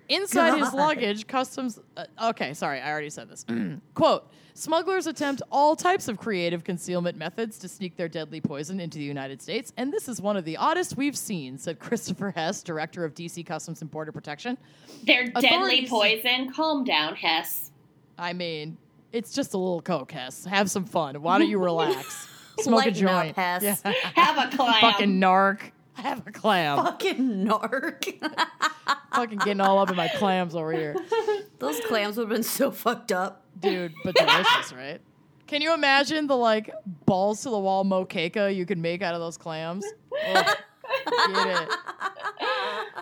[0.09, 1.79] Inside his luggage, customs.
[1.97, 3.45] Uh, okay, sorry, I already said this.
[3.95, 8.99] Quote Smugglers attempt all types of creative concealment methods to sneak their deadly poison into
[8.99, 12.63] the United States, and this is one of the oddest we've seen, said Christopher Hess,
[12.63, 14.57] director of DC Customs and Border Protection.
[15.03, 16.53] They're deadly poison.
[16.53, 17.73] Calm down, Hess.
[18.17, 18.77] I mean,
[19.13, 20.45] it's just a little coke, Hess.
[20.45, 21.21] Have some fun.
[21.21, 22.29] Why don't you relax?
[22.61, 23.37] Smoke a Lighten up, joint.
[23.37, 23.63] Hess.
[23.85, 23.93] Yeah.
[24.15, 24.81] Have a clam.
[24.81, 25.73] Fucking narc.
[25.95, 26.77] Have a clam.
[26.79, 28.31] Fucking narc.
[29.15, 30.97] Fucking getting all up in my clams over here.
[31.59, 33.43] Those clams would have been so fucked up.
[33.61, 35.01] Dude, but delicious, right?
[35.47, 36.71] Can you imagine the like
[37.07, 39.85] balls to the wall moqueca you could make out of those clams?
[40.27, 40.57] Ugh.
[41.35, 41.69] Get it.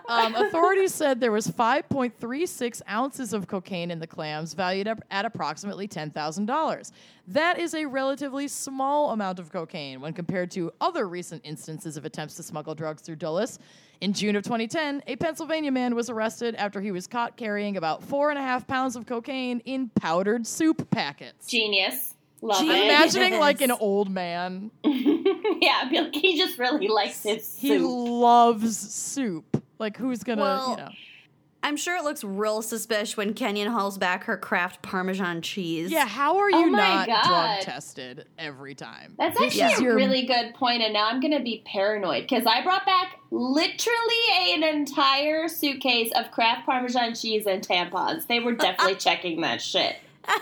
[0.08, 5.24] Um, authorities said there was 5.36 ounces of cocaine in the clams, valued up at
[5.24, 6.92] approximately $10,000.
[7.28, 12.04] That is a relatively small amount of cocaine when compared to other recent instances of
[12.04, 13.58] attempts to smuggle drugs through Dulles.
[14.00, 18.02] In June of 2010, a Pennsylvania man was arrested after he was caught carrying about
[18.02, 21.46] four and a half pounds of cocaine in powdered soup packets.
[21.46, 22.14] Genius.
[22.40, 22.76] Love Genius.
[22.76, 22.84] it.
[23.18, 24.72] Imagine like an old man.
[24.84, 27.82] yeah, like he just really likes his He soup.
[27.86, 29.62] loves soup.
[29.82, 30.90] Like who's gonna, Well, you know?
[31.64, 35.92] I'm sure it looks real suspicious when Kenyon hauls back her Kraft Parmesan cheese.
[35.92, 37.24] Yeah, how are you Oh not God.
[37.24, 39.14] drug tested every time?
[39.18, 42.22] That's actually is a your- really good point, and now I'm going to be paranoid
[42.28, 48.26] because I brought back literally an entire suitcase of Kraft Parmesan cheese and tampons.
[48.26, 49.96] They were definitely checking that shit.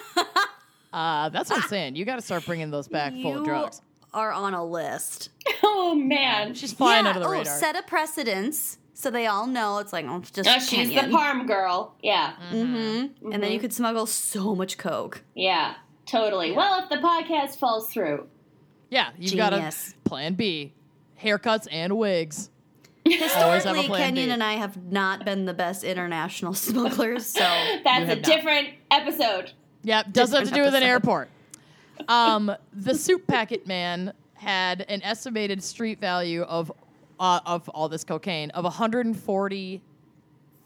[0.93, 1.95] Uh, that's what I'm saying.
[1.95, 3.81] You got to start bringing those back full you of drugs.
[4.13, 5.31] are on a list.
[5.63, 7.45] Oh man, She's flying yeah, under the oh, radar.
[7.59, 11.01] set a precedence so they all know it's like, oh, it's just oh, she's the
[11.09, 11.95] Parm girl.
[12.03, 13.33] Yeah, Mm-hmm.
[13.33, 15.23] And then you could smuggle so much coke.
[15.35, 15.75] yeah,
[16.07, 16.53] totally.
[16.53, 18.27] Well, if the podcast falls through,
[18.91, 19.73] yeah, you've got a
[20.05, 20.73] plan B.
[21.23, 22.51] Haircuts and wigs.
[23.07, 24.33] Always have a Historically, plan Kenyon B.
[24.33, 27.41] and I have not been the best international smugglers, so
[27.85, 28.23] that's a not.
[28.23, 29.53] different episode.
[29.83, 31.29] Yep, doesn't have to do with an airport.
[32.09, 36.71] Um, the soup packet man had an estimated street value of
[37.21, 39.83] uh, of all this cocaine of one hundred and forty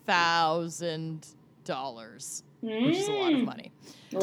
[0.06, 1.26] thousand
[1.64, 3.72] dollars, which is a lot of money.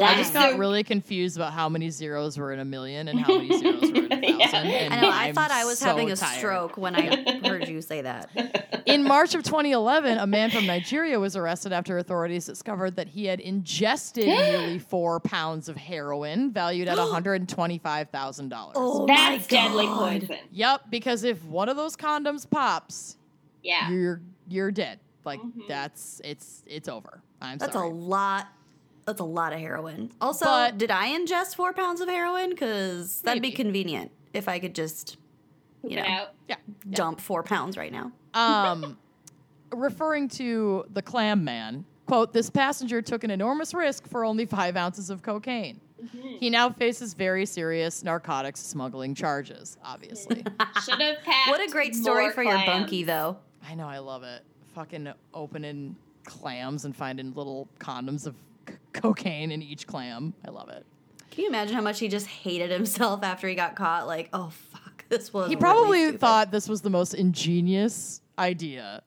[0.00, 3.34] I just got really confused about how many zeros were in a million and how
[3.36, 4.46] many zeros were in a Yeah.
[4.48, 4.70] thousand.
[4.70, 6.38] and I know I I'm thought I was so having a tired.
[6.38, 8.30] stroke when I heard you say that.
[8.86, 13.26] In March of 2011, a man from Nigeria was arrested after authorities discovered that he
[13.26, 16.98] had ingested nearly four pounds of heroin, valued at
[17.80, 18.72] $125,000.
[18.74, 20.36] Oh That's deadly poison.
[20.50, 23.16] Yep, because if one of those condoms pops,
[23.62, 23.90] Yeah.
[23.90, 24.98] you're you're dead.
[25.24, 25.60] Like mm-hmm.
[25.68, 27.22] that's it's it's over.
[27.40, 27.88] I'm That's sorry.
[27.88, 28.48] a lot.
[29.04, 30.12] That's a lot of heroin.
[30.20, 32.50] Also, But- did I ingest four pounds of heroin?
[32.50, 35.16] Because that'd be convenient if I could just,
[35.82, 36.28] you know, it out.
[36.48, 36.56] yeah.
[36.90, 38.12] dump four pounds right now.
[38.34, 38.96] Um,
[39.72, 44.76] referring to the clam man, quote, this passenger took an enormous risk for only five
[44.76, 45.80] ounces of cocaine.
[46.40, 50.44] He now faces very serious narcotics smuggling charges, obviously.
[50.84, 51.48] Should have packed.
[51.48, 53.36] What a great story more for your bunkie, though.
[53.68, 54.42] I know, I love it.
[54.74, 58.34] Fucking opening clams and finding little condoms of
[58.68, 60.34] c- cocaine in each clam.
[60.46, 60.84] I love it.
[61.30, 64.06] Can you imagine how much he just hated himself after he got caught?
[64.06, 65.48] Like, oh fuck, this was.
[65.48, 66.20] He probably stupid.
[66.20, 69.02] thought this was the most ingenious idea,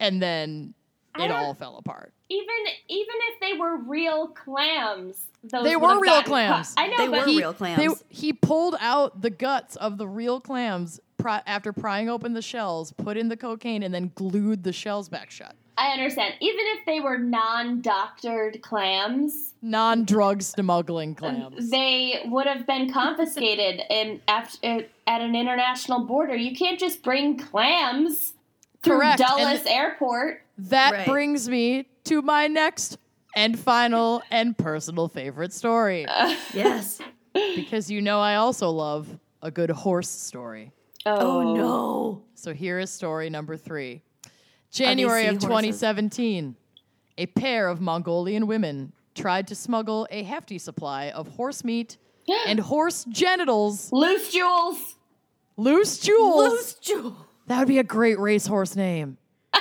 [0.00, 0.74] and then
[1.18, 2.12] it all fell apart.
[2.28, 2.48] Even
[2.88, 6.74] even if they were real clams, those They were real clams.
[6.74, 6.82] caught.
[6.84, 8.02] I know, They but were he, real clams.
[8.08, 12.92] he pulled out the guts of the real clams pri- after prying open the shells,
[12.92, 15.54] put in the cocaine, and then glued the shells back shut.
[15.78, 16.34] I understand.
[16.40, 21.70] Even if they were non-doctored clams, Non-drug smuggling um, clams.
[21.70, 26.34] they would have been confiscated in after, uh, at an international border.
[26.36, 28.34] You can't just bring clams
[28.82, 30.42] through Correct, and Dulles th- Airport.
[30.58, 31.06] that Right.
[31.06, 32.98] brings me to my next
[33.34, 36.06] and final and personal favorite story.
[36.16, 37.00] Uh, yes.
[37.54, 40.72] Because you know I also love a good horse story.
[41.04, 42.22] Oh, oh no.
[42.34, 44.00] So here is story number three.
[44.70, 46.56] January of 2017,
[47.18, 51.96] a pair of Mongolian women tried to smuggle a hefty supply of horse meat
[52.46, 54.96] and horse genitals, Loose jewels.
[55.56, 56.50] loose jewels.
[56.52, 57.16] Loose jewel.
[57.46, 59.18] That would be a great racehorse name.
[59.54, 59.60] oh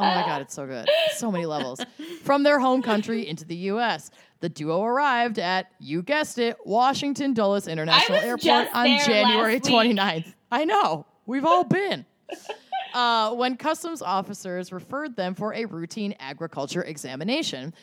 [0.00, 0.88] my god, it's so good.
[1.14, 1.80] So many levels.
[2.24, 4.10] From their home country into the US.
[4.40, 10.34] The duo arrived at, you guessed it, Washington Dulles International Airport on January 29th.
[10.52, 11.06] I know.
[11.24, 12.04] We've all been.
[12.94, 17.74] Uh, when customs officers referred them for a routine agriculture examination.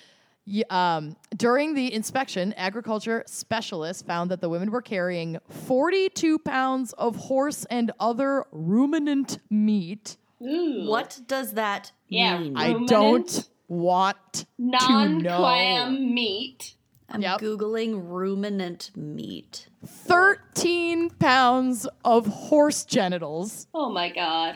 [0.71, 7.15] Um, during the inspection, agriculture specialists found that the women were carrying 42 pounds of
[7.15, 10.17] horse and other ruminant meat.
[10.41, 10.85] Ooh.
[10.89, 12.57] What does that Yeah, mean?
[12.57, 14.45] I don't want to.
[14.57, 16.75] Non-clam meat.
[17.09, 17.41] I'm Yep.
[17.41, 19.67] googling ruminant meat.
[19.85, 24.55] 13 pounds of horse genitals, Oh my god.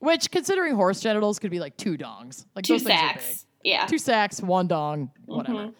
[0.00, 2.44] Which, considering horse genitals, could be like two dongs.
[2.56, 3.46] Like Two those things are sacks.
[3.62, 3.86] Yeah.
[3.86, 5.58] two sacks, one dong, whatever.
[5.58, 5.70] Mm-hmm.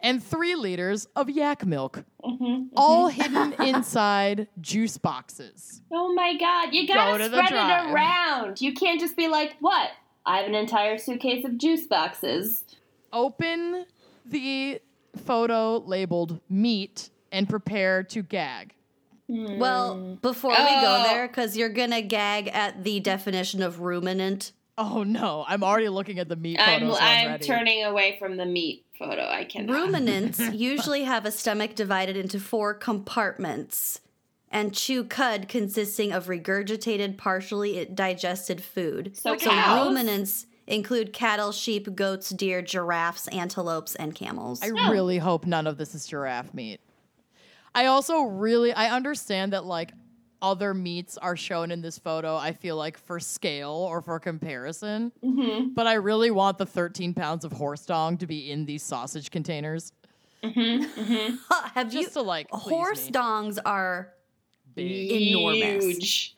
[0.00, 5.82] And three liters of yak milk, Mm-hmm, all hidden inside juice boxes.
[5.92, 6.72] Oh my god.
[6.72, 8.60] You gotta to spread it around.
[8.60, 9.90] You can't just be like, what?
[10.24, 12.64] I have an entire suitcase of juice boxes.
[13.12, 13.86] Open
[14.26, 14.80] the
[15.16, 18.74] photo labeled meat and prepare to gag.
[19.28, 20.14] Well, hmm.
[20.14, 20.62] before we go
[21.00, 21.02] Oh.
[21.02, 24.52] there, because you're gonna gag at the definition of ruminant.
[24.78, 28.86] Oh no, I'm already looking at the meat I'm I'm turning away from the meat
[28.98, 29.28] photo.
[29.28, 34.00] I can Ruminants usually have a stomach divided into four compartments
[34.50, 39.16] and chew cud consisting of regurgitated, partially digested food.
[39.16, 39.86] So so cows?
[39.86, 44.62] ruminants include cattle, sheep, goats, deer, giraffes, antelopes, and camels.
[44.62, 44.90] I oh.
[44.90, 46.80] really hope none of this is giraffe meat.
[47.74, 49.92] I also really I understand that like
[50.40, 52.36] other meats are shown in this photo.
[52.36, 55.74] I feel like for scale or for comparison, Mm-hmm.
[55.74, 59.30] but I really want the 13 pounds of horse dong to be in these sausage
[59.32, 59.92] containers,
[60.44, 62.02] Huh, have you?
[62.02, 63.10] just to like Horse me.
[63.12, 64.12] dongs are
[64.76, 65.84] big, enormous.
[65.84, 66.36] Huge.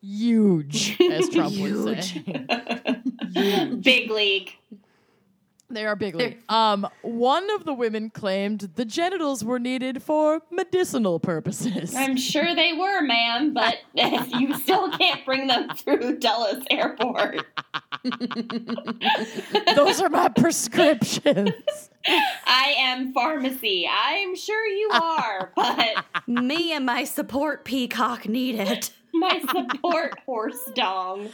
[0.00, 2.22] huge, as Trump would say.
[3.80, 4.52] Big league.
[5.70, 6.38] They are bigly.
[6.48, 11.94] Um, one of the women claimed the genitals were needed for medicinal purposes.
[11.94, 17.44] I'm sure they were, ma'am, but you still can't bring them through Dulles Airport.
[19.74, 21.90] Those are my prescriptions.
[22.06, 23.88] I am pharmacy.
[23.90, 28.92] I'm sure you are, but Me and my support peacock need it.
[29.14, 31.30] my support horse dong.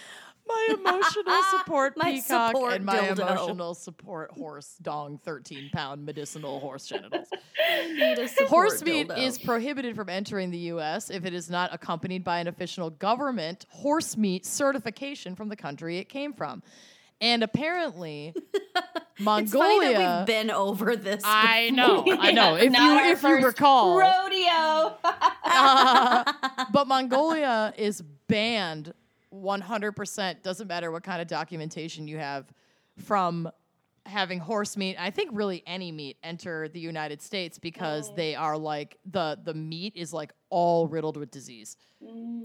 [0.47, 3.19] My emotional support My peacock support and my dildo.
[3.21, 7.29] emotional support horse dong 13 pound medicinal horse genitals.
[7.89, 9.19] Need a support Horse meat dildo.
[9.19, 11.11] is prohibited from entering the U.S.
[11.11, 15.99] if it is not accompanied by an official government horse meat certification from the country
[15.99, 16.62] it came from.
[17.23, 18.35] And apparently,
[19.21, 20.17] Mongolia.
[20.21, 21.23] we've been over this.
[21.25, 22.55] I know, I know.
[22.57, 24.95] If not you if you recall, Rodeo.
[25.45, 26.33] Uh,
[26.73, 28.95] but Mongolia is banned
[29.35, 32.52] 100%, doesn't matter what kind of documentation you have,
[32.97, 33.51] from
[34.07, 34.97] having horse meat.
[34.98, 39.55] I think really any meat enter the United States because they are like the the
[39.55, 41.77] meat is like all riddled with disease.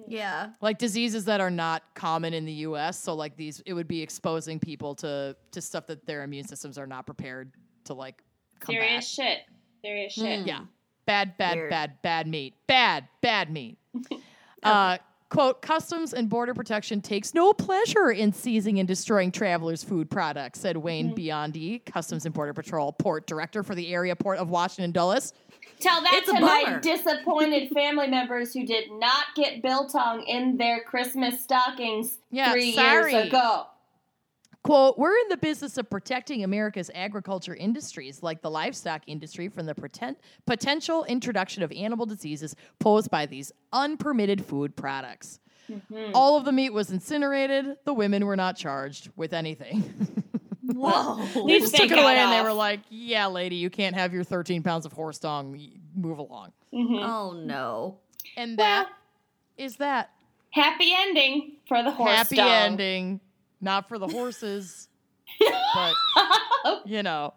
[0.07, 0.49] yeah.
[0.61, 4.01] Like diseases that are not common in the US, so like these it would be
[4.01, 7.51] exposing people to to stuff that their immune systems are not prepared
[7.85, 8.21] to like
[8.59, 8.83] combat.
[8.83, 9.39] Serious shit.
[9.81, 10.45] Serious shit.
[10.45, 10.61] Yeah.
[11.05, 11.69] Bad, bad, Weird.
[11.69, 12.55] bad, bad meat.
[12.67, 13.77] Bad, bad meat.
[14.63, 14.97] uh,
[15.35, 20.61] quote, Customs and Border Protection takes no pleasure in seizing and destroying travelers' food products,
[20.61, 21.51] said Wayne mm-hmm.
[21.51, 25.33] Biondi, Customs and Border Patrol Port Director for the area port of Washington Dulles.
[25.81, 30.83] Tell that It's to my disappointed family members who did not get biltong in their
[30.83, 33.11] Christmas stockings Yeah, three sorry.
[33.11, 33.65] years ago.
[34.65, 39.67] Quote, we're in the business of protecting America's agriculture industries, like the livestock industry, from
[39.67, 40.15] the poten-
[40.47, 45.39] potential introduction of animal diseases posed by these unpermitted food products.
[45.71, 46.13] Mm-hmm.
[46.15, 47.77] All of the meat was incinerated.
[47.85, 49.83] The women were not charged with anything.
[50.63, 51.23] Whoa.
[51.45, 54.23] they just took it away and they were like, yeah, lady, you can't have your
[54.23, 55.61] 13 pounds of horse dung.
[55.95, 56.53] Move along.
[56.73, 57.03] Mm-hmm.
[57.03, 57.99] oh no.
[58.35, 58.89] And that
[59.59, 60.09] is that.
[60.49, 62.49] Happy ending for the horse Happy dong.
[62.49, 63.21] ending.
[63.61, 64.89] Not for the horses,
[65.73, 65.93] but,
[66.85, 67.33] you know.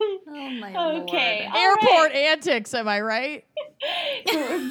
[0.00, 1.40] Oh my Okay.
[1.46, 1.54] lord.
[1.54, 2.16] All Airport right.
[2.16, 3.44] antics, am I right?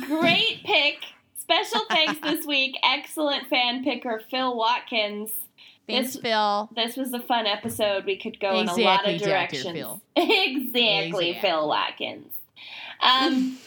[0.07, 0.97] Great pick.
[1.35, 2.77] Special thanks this week.
[2.83, 5.31] Excellent fan picker Phil Watkins
[5.87, 6.69] Thanks, This- Phil.
[6.75, 8.05] This was a fun episode.
[8.05, 9.29] We could go in a lot Exactly, of Dr.
[9.29, 9.73] directions.
[9.73, 10.01] Phil.
[10.15, 11.37] exactly, Exactly.
[11.41, 12.33] Phil Watkins.
[13.01, 13.57] Um,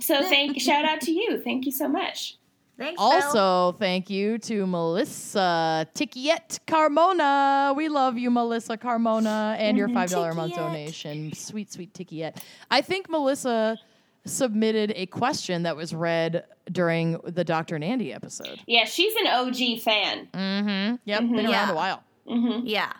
[0.00, 1.38] so thank shout out to you.
[1.38, 2.36] Thank you so much.
[2.78, 3.06] Thanks, Phil.
[3.10, 7.74] Also, thank you to Melissa Tikiet Carmona.
[7.74, 11.32] We love you, Melissa Carmona, and your $5 a month donation.
[11.32, 12.36] Sweet, sweet Tikiet.
[12.70, 13.78] I think Melissa
[14.26, 17.76] submitted a question that was read during the Dr.
[17.76, 18.60] and Andy episode.
[18.66, 20.28] Yeah, she's an OG fan.
[20.34, 20.96] Mm-hmm.
[21.04, 21.70] Yep, been around Yeah.
[21.70, 22.02] a while.
[22.28, 22.66] Mm-hmm.
[22.66, 22.92] Yeah.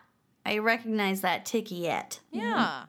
[0.47, 2.21] I recognize that ticky yet.
[2.31, 2.85] Yeah.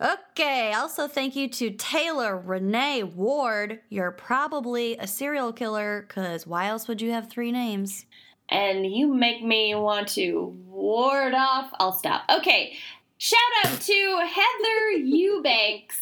[0.00, 3.80] Okay, also thank you to Taylor Renee Ward.
[3.88, 8.06] You're probably a serial killer, because why else would you have three names?
[8.48, 11.70] and you make me want to ward off.
[11.78, 12.22] I'll stop.
[12.30, 12.76] Okay.
[13.18, 16.00] Shout out to Heather Eubanks.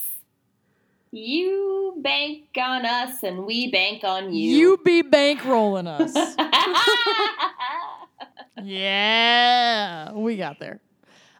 [1.10, 4.56] You bank on us and we bank on you.
[4.56, 6.14] You be bankrolling us.
[8.64, 10.80] yeah, we got there.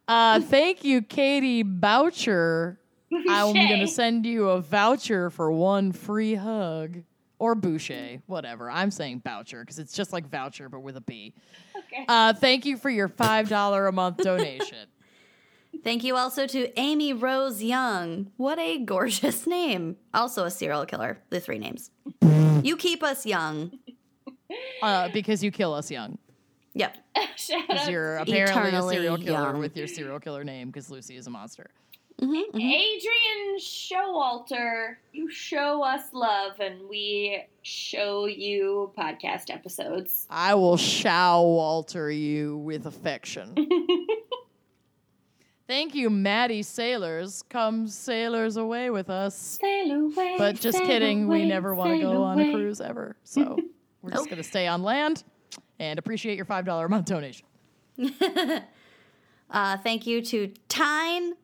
[0.09, 2.79] Uh, thank you, Katie Boucher.
[3.29, 7.03] I'm going to send you a voucher for one free hug.
[7.39, 8.71] Or Boucher, whatever.
[8.71, 11.35] I'm saying Boucher because it's just like voucher, but with a B.
[11.77, 12.05] Okay.
[12.07, 14.87] Uh, thank you for your $5 a month donation.
[15.83, 18.31] Thank you also to Amy Rose Young.
[18.37, 19.97] What a gorgeous name.
[20.15, 21.19] Also a serial killer.
[21.31, 21.91] The three names.
[22.63, 23.73] you keep us young.
[24.83, 26.19] Uh, because you kill us young.
[26.75, 26.97] Yep.
[27.37, 29.59] Shout Because you're apparently a serial killer young.
[29.59, 31.71] with your serial killer name because Lucy is a monster.
[32.21, 32.59] Mm-hmm, mm-hmm.
[32.59, 34.97] Adrian Showalter.
[35.13, 40.27] You show us love and we show you podcast episodes.
[40.31, 43.55] I will shall Walter you with affection.
[45.67, 47.43] Thank you, Maddie Sailors.
[47.49, 49.35] Come sailors away with us.
[49.35, 50.35] Sail away.
[50.37, 53.17] But just sail kidding, we never want to sail go on a cruise ever.
[53.25, 53.57] So
[54.03, 55.25] we're just going to stay on land
[55.83, 57.47] and appreciate your $5 a month donation.
[59.55, 61.35] Uh, thank you to Tyne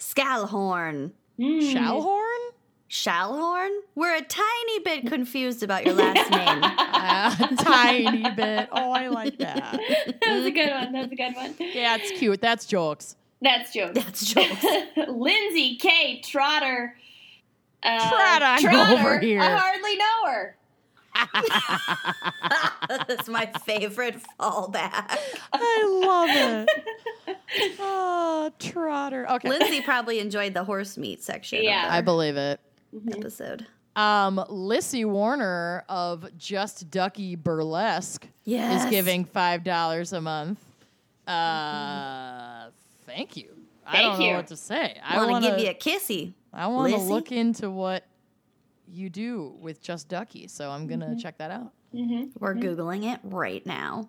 [0.00, 1.12] Scalhorn.
[1.38, 2.48] Shallhorn?
[2.90, 3.70] Shallhorn?
[3.94, 6.64] We're a tiny bit confused about your last name.
[6.64, 8.68] A tiny bit.
[8.72, 9.78] Oh, I like that.
[10.22, 10.90] That was a good one.
[10.92, 11.54] That's a good one.
[11.60, 12.40] Yeah, it's cute.
[12.40, 13.14] That's jokes.
[13.40, 13.94] That's jokes.
[13.94, 14.64] That's jokes.
[15.06, 16.20] Lindsay K.
[16.20, 16.96] Trotter.
[17.80, 19.00] Uh, Trot on Trotter.
[19.00, 19.40] over here.
[19.40, 20.56] I hardly know her.
[23.08, 25.16] That's my favorite fallback.
[25.52, 26.66] I love
[27.28, 27.38] it.
[27.78, 29.26] Oh, Trotter.
[29.30, 29.48] Okay.
[29.48, 31.88] Lindsay probably enjoyed the horse meat section Yeah.
[31.90, 32.60] I believe it.
[32.92, 33.66] the episode.
[33.96, 38.84] Um, Lissy Warner of Just Ducky Burlesque Yes.
[38.84, 40.58] is giving five dollars a month.
[41.28, 42.70] Uh,
[43.06, 43.50] thank you.
[43.86, 44.98] I don't know what to say.
[45.04, 46.32] I I want want to give you a kissy.
[46.52, 48.04] I want to look into what
[48.86, 51.18] you do with Just Ducky, so I'm gonna Mm-hmm.
[51.18, 54.08] check that out We're Googling it right now.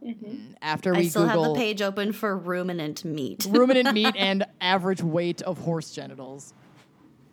[0.61, 3.45] after I we still have the page open for ruminant meat.
[3.49, 6.53] ruminant meat and average weight of horse genitals.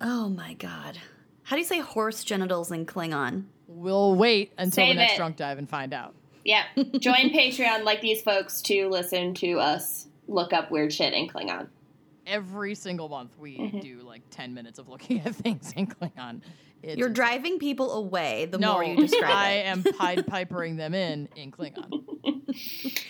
[0.00, 0.98] Oh my god.
[1.44, 3.44] How do you say horse genitals in Klingon?
[3.66, 5.16] We'll wait until Save the next it.
[5.16, 6.14] drunk dive and find out.
[6.44, 6.64] Yeah.
[6.76, 11.68] Join Patreon like these folks to listen to us look up weird shit in Klingon.
[12.26, 13.78] Every single month, we Mm-hmm.
[13.80, 16.42] do like ten minutes of looking at things in Klingon.
[16.82, 17.14] It's You're insane.
[17.14, 19.60] driving people away the no, more you describe I it.
[19.60, 22.04] I am Pied Pipering them in in Klingon.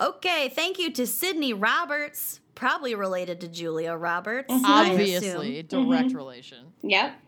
[0.00, 4.50] Okay, thank you to Sydney Roberts, probably related to Julia Roberts.
[4.50, 4.64] Mm-hmm.
[4.64, 5.88] I Obviously, assume.
[5.90, 6.72] direct relation.
[6.82, 7.20] Yep.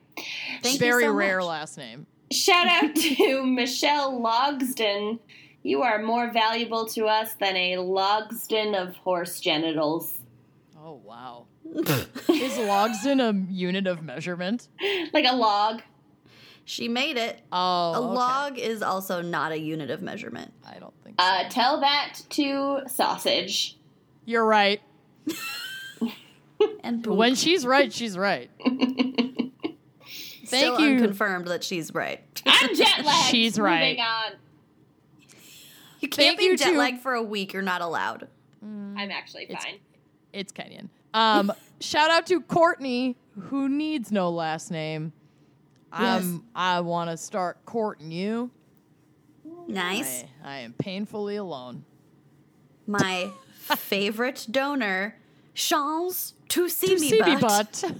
[0.63, 1.49] Thank Very you so rare much.
[1.49, 2.07] last name.
[2.31, 5.19] Shout out to Michelle Logsden.
[5.63, 10.15] You are more valuable to us than a Logsden of horse genitals.
[10.79, 11.45] Oh wow.
[12.29, 14.69] Is logs in a unit of measurement?
[15.13, 15.83] Like a log.
[16.65, 17.41] She made it.
[17.51, 18.15] Oh, A okay.
[18.15, 20.53] log is also not a unit of measurement.
[20.65, 21.27] I don't think so.
[21.27, 23.77] Uh, tell that to sausage.
[24.25, 24.81] You're right.
[26.85, 27.17] And poop.
[27.17, 28.49] When she's right, she's right.
[30.45, 30.99] Still Thank you.
[31.01, 32.21] Confirmed that she's right.
[32.47, 33.29] I'm jet lagged.
[33.31, 33.97] She's right.
[33.97, 34.33] Moving on.
[36.01, 37.53] You can't Thank be jet lagged for a week.
[37.53, 38.29] You're not allowed.
[38.63, 39.79] I'm actually It's- fine.
[40.33, 40.91] It's Kenyon.
[41.15, 45.13] Um, shout out to Courtney, who needs no last name.
[45.93, 48.51] Um, I want to start courting you.
[49.69, 50.25] Nice.
[50.45, 51.85] I, I am painfully alone.
[52.87, 55.17] My favorite donor,
[55.55, 57.93] Chance to see To me see me butt, butt.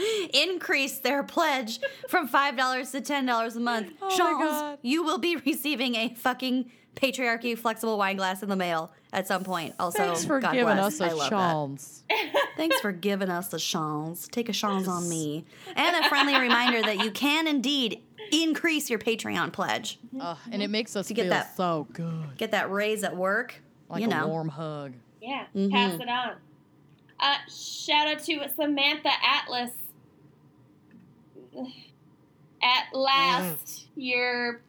[0.32, 3.92] increase their pledge from five dollars to ten dollars a month.
[4.02, 8.92] Oh Chance, you will be receiving a fucking patriarchy flexible wine glass in the mail
[9.12, 9.74] at some point.
[9.78, 11.00] Also, Thanks for God giving bless.
[11.00, 12.04] us a I love chance.
[12.56, 14.28] Thanks for giving us the chance.
[14.28, 15.44] Take a chance on me.
[15.76, 18.02] And a friendly reminder that you can indeed
[18.32, 19.98] increase your Patreon pledge.
[20.20, 23.16] Ugh, and it makes us To get feel that- so good, Get that raise at
[23.16, 23.62] work.
[23.88, 24.28] like you a know.
[24.28, 24.92] warm hug.
[25.22, 25.70] Yeah, Mhm.
[25.70, 26.36] pass it on.
[27.18, 29.70] Uh, shout out to Samantha Atlas.
[32.62, 34.60] At last, you're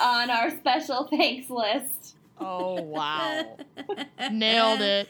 [0.00, 2.16] on our special thanks list.
[2.40, 3.56] Oh wow,
[4.30, 5.08] nailed it.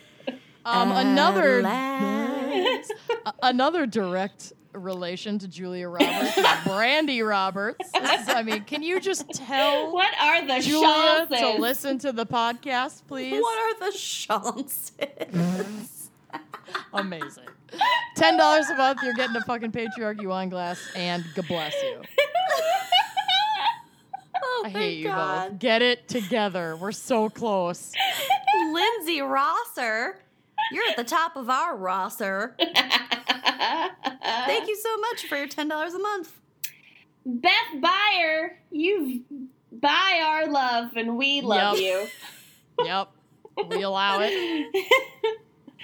[0.65, 2.85] Um, another At
[3.43, 7.87] another direct relation to Julia Roberts Brandy Roberts.
[7.95, 12.27] Is- I mean, can you just tell What are the Julia to listen to the
[12.27, 13.41] podcast, please?
[13.41, 14.93] What are the chances?
[16.93, 17.45] Amazing.
[18.15, 22.03] Ten dollars a month, you're getting a fucking patriarchy wine glass, and God bless you.
[24.43, 25.51] Oh I my hate you God.
[25.51, 25.59] both.
[25.59, 26.77] Get it together.
[26.77, 27.93] We're so close.
[28.73, 30.19] Lindsay Rosser,
[30.73, 32.57] you're at the top of our roster.
[32.59, 32.73] Thank
[34.69, 36.33] you so much for your ten dollars a month.
[37.25, 39.23] Beth Buyer, you
[39.73, 42.09] buy our love and we love Yep.
[42.85, 43.09] Yep,
[43.71, 44.67] we allow it.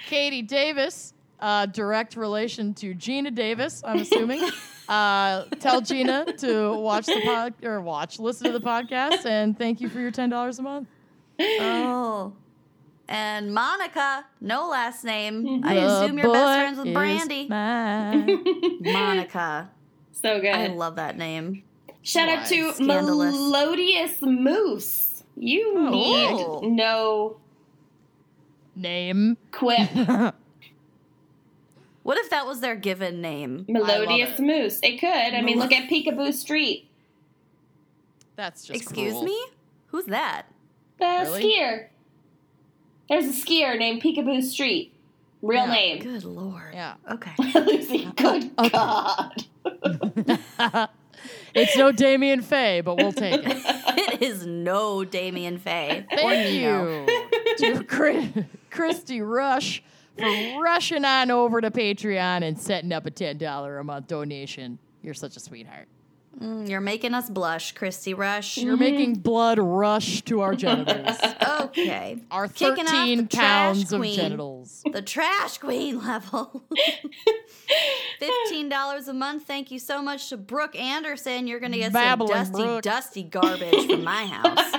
[0.07, 4.41] Katie Davis, uh, direct relation to Geena Davis, I'm assuming.
[4.87, 9.81] Uh, tell Geena to watch the pod or watch, listen to the podcast, and thank
[9.81, 10.87] you for your ten dollars a month.
[11.39, 12.33] Oh.
[13.07, 15.61] And Monica, no last name.
[15.63, 17.47] I assume you're best friends with is Brandy.
[17.47, 18.43] mine.
[18.81, 19.69] Monica.
[20.11, 20.53] so good.
[20.55, 21.63] I love that name.
[22.01, 23.33] Shout out to Scandalous.
[23.35, 25.23] Melodious Moose.
[25.35, 25.89] You Oh.
[26.61, 27.37] need no
[28.75, 29.37] Name.
[29.51, 29.89] quip.
[32.05, 33.65] What if that was their given name?
[33.67, 34.43] Melodious it.
[34.43, 34.79] Moose.
[34.83, 35.09] It could.
[35.09, 36.87] I mean, look at Picabo Street.
[38.35, 39.23] That's just Excuse cruel.
[39.23, 39.45] me?
[39.87, 40.43] Who's that?
[40.99, 41.43] The Really?
[41.43, 41.87] skier.
[43.09, 44.93] There's a skier named Picabo Street.
[45.41, 46.03] Real Yeah, name.
[46.03, 46.75] Good lord.
[46.75, 46.93] Yeah.
[47.11, 47.31] Okay.
[47.59, 48.69] Lucy, good Okay.
[48.69, 49.43] God.
[51.55, 53.45] It's no Damien Faye, but we'll take it.
[53.47, 56.05] it is no Damien Faye.
[56.13, 57.05] Thank Nino.
[57.07, 59.81] you to Christy Rush
[60.17, 64.79] for rushing on over to Patreon and setting up a $10 a month donation.
[65.01, 65.87] You're such a sweetheart.
[66.41, 68.57] Mm, you're making us blush, Christy Rush.
[68.57, 71.17] You're making blood rush to our genitals.
[71.65, 72.17] Okay.
[72.31, 74.15] Our Kicking off 13 the trash pounds of queen.
[74.15, 74.83] genitals.
[74.91, 76.63] The trash queen level.
[78.21, 79.43] $15 a month.
[79.47, 81.47] Thank you so much to Brooke Anderson.
[81.47, 82.81] You're going to get Babbling some dusty, Brooke.
[82.83, 84.73] dusty garbage from my house.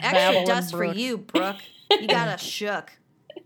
[0.00, 1.56] Extra Babbling dust for you, Brooke.
[1.90, 2.92] You got us shook.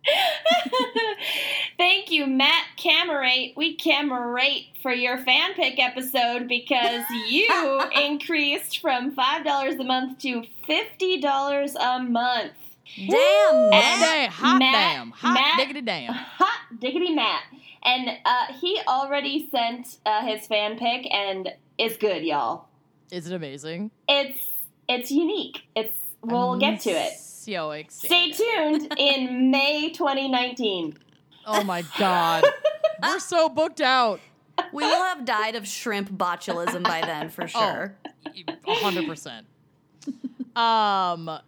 [1.79, 3.57] Thank you, Matt Camerate.
[3.57, 7.49] We camerate for your fan pick episode because you
[8.05, 12.53] increased from $5 a month to $50 a month.
[12.97, 14.01] Damn, And- Matt.
[14.01, 15.11] Dang, hot Matt- damn.
[15.11, 16.13] Hot Matt- diggity damn.
[16.13, 17.43] Hot diggity Matt.
[17.83, 22.67] And uh, he already sent uh, his fan pick, and it's good, y'all.
[23.11, 23.91] Is it amazing?
[24.09, 24.39] It's
[24.89, 25.63] it's unique.
[25.77, 27.13] It's we'll get to it.
[27.45, 28.07] So excited.
[28.07, 30.97] Stay tuned in May 2019.
[31.47, 32.45] Oh my god.
[33.03, 34.21] We're so booked out.
[34.73, 37.97] We will have died of shrimp botulism by then, for sure.
[38.67, 39.47] A hundred percent.
[40.57, 41.39] Um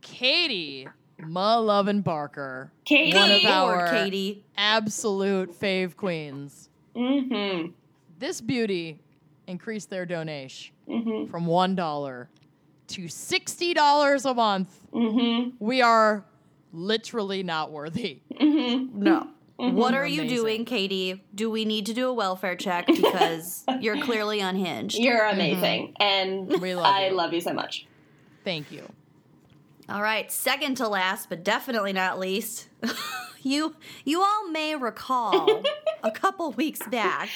[0.00, 0.88] Katie
[1.20, 2.70] Mullovin Barker.
[2.84, 3.16] Katie.
[3.16, 4.44] One of our Lord, Katie.
[4.56, 6.68] absolute fave queens.
[6.96, 7.70] Mm-hmm.
[8.18, 8.98] This beauty
[9.46, 11.30] increased their donation Mm-hmm.
[11.30, 12.28] from one dollar
[12.88, 14.81] to sixty dollars a month.
[14.92, 15.56] Mm-hmm.
[15.64, 16.24] We are
[16.72, 18.20] literally not worthy.
[18.40, 19.02] Mm-hmm.
[19.02, 19.28] No.
[19.56, 20.36] What are you Amazing.
[20.38, 21.22] doing, Katie?
[21.34, 24.98] Do we need to do a welfare check because you're clearly unhinged?
[24.98, 26.60] You're amazing, and Mm-hmm.
[26.60, 27.14] We love I you.
[27.14, 27.86] love you so much.
[28.44, 28.82] Thank you.
[29.88, 32.68] All right, second to last, but definitely not least.
[33.42, 35.62] you you all may recall
[36.02, 37.28] a couple weeks back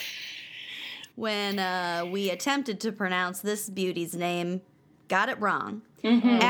[1.15, 4.63] when uh, we attempted to pronounce this beauty's name,
[5.09, 5.83] got it wrong.
[6.03, 6.41] Mm-hmm.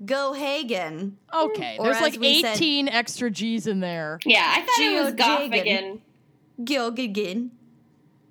[0.00, 1.12] Ashley Gohagen.
[1.32, 4.18] Okay, Or there's like we said- 18 extra G's in there.
[4.24, 5.50] Yeah, I thought it was Geo-Jagan.
[5.64, 6.00] Goffigan.
[6.64, 7.50] Gilgigan.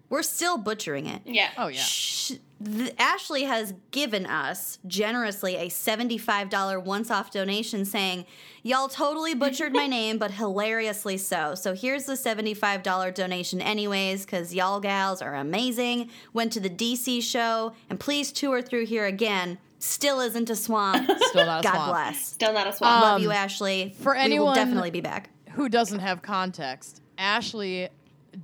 [0.10, 1.22] We're still butchering it.
[1.26, 1.50] Yeah.
[1.58, 1.80] Oh yeah.
[1.82, 2.34] Sh-
[2.64, 8.26] th- Ashley has given us generously a $75 once off donation saying,
[8.64, 11.54] Y'all totally butchered my name, but hilariously so.
[11.56, 16.10] So here's the $75 donation, anyways, because y'all gals are amazing.
[16.34, 19.58] Went to the DC show, and please tour through here again.
[19.86, 21.10] Still isn't a swamp.
[21.30, 21.92] Still not a God swamp.
[21.92, 22.26] bless.
[22.26, 23.04] Still not a swamp.
[23.04, 23.96] Love Um, you, Ashley.
[24.00, 25.30] for we will anyone- definitely be back.
[25.52, 27.02] Who doesn't have context?
[27.18, 27.90] Ashley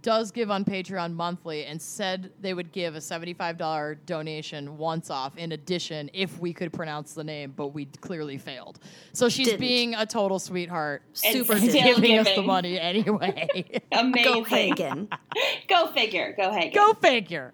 [0.01, 5.35] does give on Patreon monthly and said they would give a $75 donation once off
[5.35, 8.79] in addition if we could pronounce the name, but we clearly failed.
[9.11, 9.59] So she's Didn't.
[9.59, 11.01] being a total sweetheart.
[11.25, 11.95] And Super still did.
[11.97, 12.45] Giving us the giving.
[12.47, 13.81] money anyway.
[13.91, 14.33] Amazing.
[14.33, 15.09] Go Hagen.
[15.67, 16.33] Go figure.
[16.37, 16.73] Go Hagen.
[16.73, 17.53] Go figure.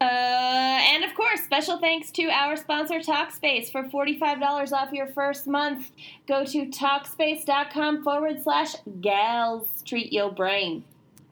[0.00, 3.70] Uh, and of course, special thanks to our sponsor, Talkspace.
[3.70, 5.90] For $45 off your first month,
[6.26, 9.66] go to Talkspace.com forward slash gals.
[9.84, 10.84] Treat your brain.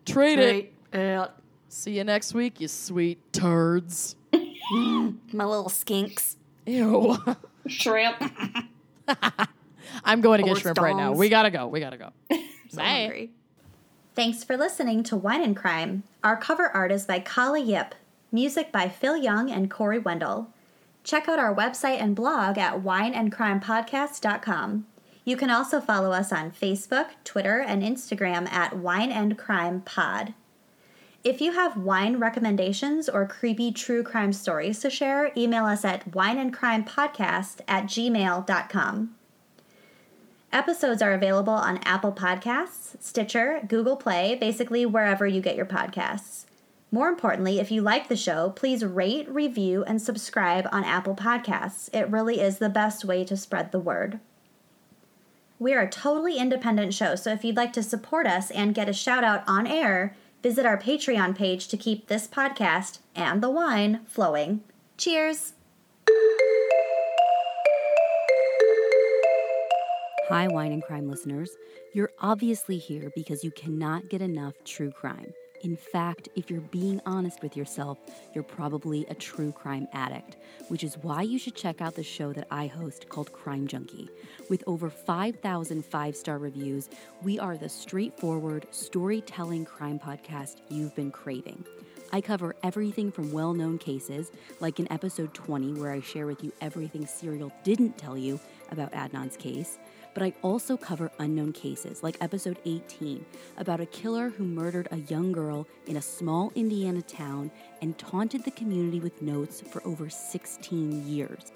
[0.05, 0.73] Trade it.
[0.93, 1.29] Yeah.
[1.69, 4.17] See you next week, you sweet turds.
[4.33, 6.37] My little skinks.
[6.67, 7.17] Ew.
[7.67, 8.17] Shrimp.
[10.05, 11.13] I'm going to get Horse shrimp right now.
[11.13, 11.67] We gotta go.
[11.67, 12.11] We gotta go.
[12.31, 12.85] So Bye.
[12.85, 13.31] hungry.
[14.15, 16.03] Thanks for listening to Wine and Crime.
[16.25, 17.95] Our cover art is by Kala Yip,
[18.33, 20.49] music by Phil Young and Corey Wendell.
[21.05, 24.87] Check out our website and blog at wineandcrimepodcast.com.
[25.25, 30.35] You can also follow us on Facebook, Twitter, and Instagram at Wine and Crime Pod.
[31.25, 36.13] If you have wine recommendations or creepy true crime stories to share, email us at
[36.13, 39.17] wineandcrimepodcast at gmail.com.
[40.53, 46.47] Episodes are available on Apple Podcasts, Stitcher, Google Play, basically wherever you get your podcasts.
[46.93, 51.91] More importantly, if you like the show, please rate, review, and subscribe on Apple Podcasts.
[51.93, 54.21] It really is the best way to spread the word.
[55.59, 58.89] We are a totally independent show, so if you'd like to support us and get
[58.89, 63.51] a shout out on air, visit our Patreon page to keep this podcast and the
[63.51, 64.63] wine flowing.
[64.97, 65.55] Cheers!
[70.29, 71.51] Hi, Wine and Crime listeners.
[71.95, 75.33] You're obviously here because you cannot get enough true crime.
[75.67, 77.99] In fact, if you're being honest with yourself,
[78.33, 80.37] you're probably a true crime addict,
[80.69, 84.09] which is why you should check out the show that I host called Crime Junkie.
[84.49, 86.89] With over 5,000 five star reviews,
[87.25, 91.65] we are the straightforward, storytelling crime podcast you've been craving.
[92.13, 94.31] I cover everything from well known cases,
[94.61, 98.39] like in episode 20, where I share with you everything Serial didn't tell you
[98.71, 99.79] about Adnan's case.
[100.17, 103.23] But I also cover unknown cases, like episode 18,
[103.59, 107.51] about a killer who murdered a young girl in a small Indiana town
[107.83, 111.53] and taunted the community with notes for over 16 years.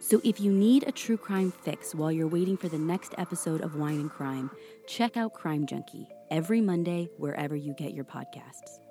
[0.00, 3.60] So if you need a true crime fix while you're waiting for the next episode
[3.60, 4.50] of Wine and Crime,
[4.86, 8.87] check out Crime Junkie every Monday wherever you get your podcasts.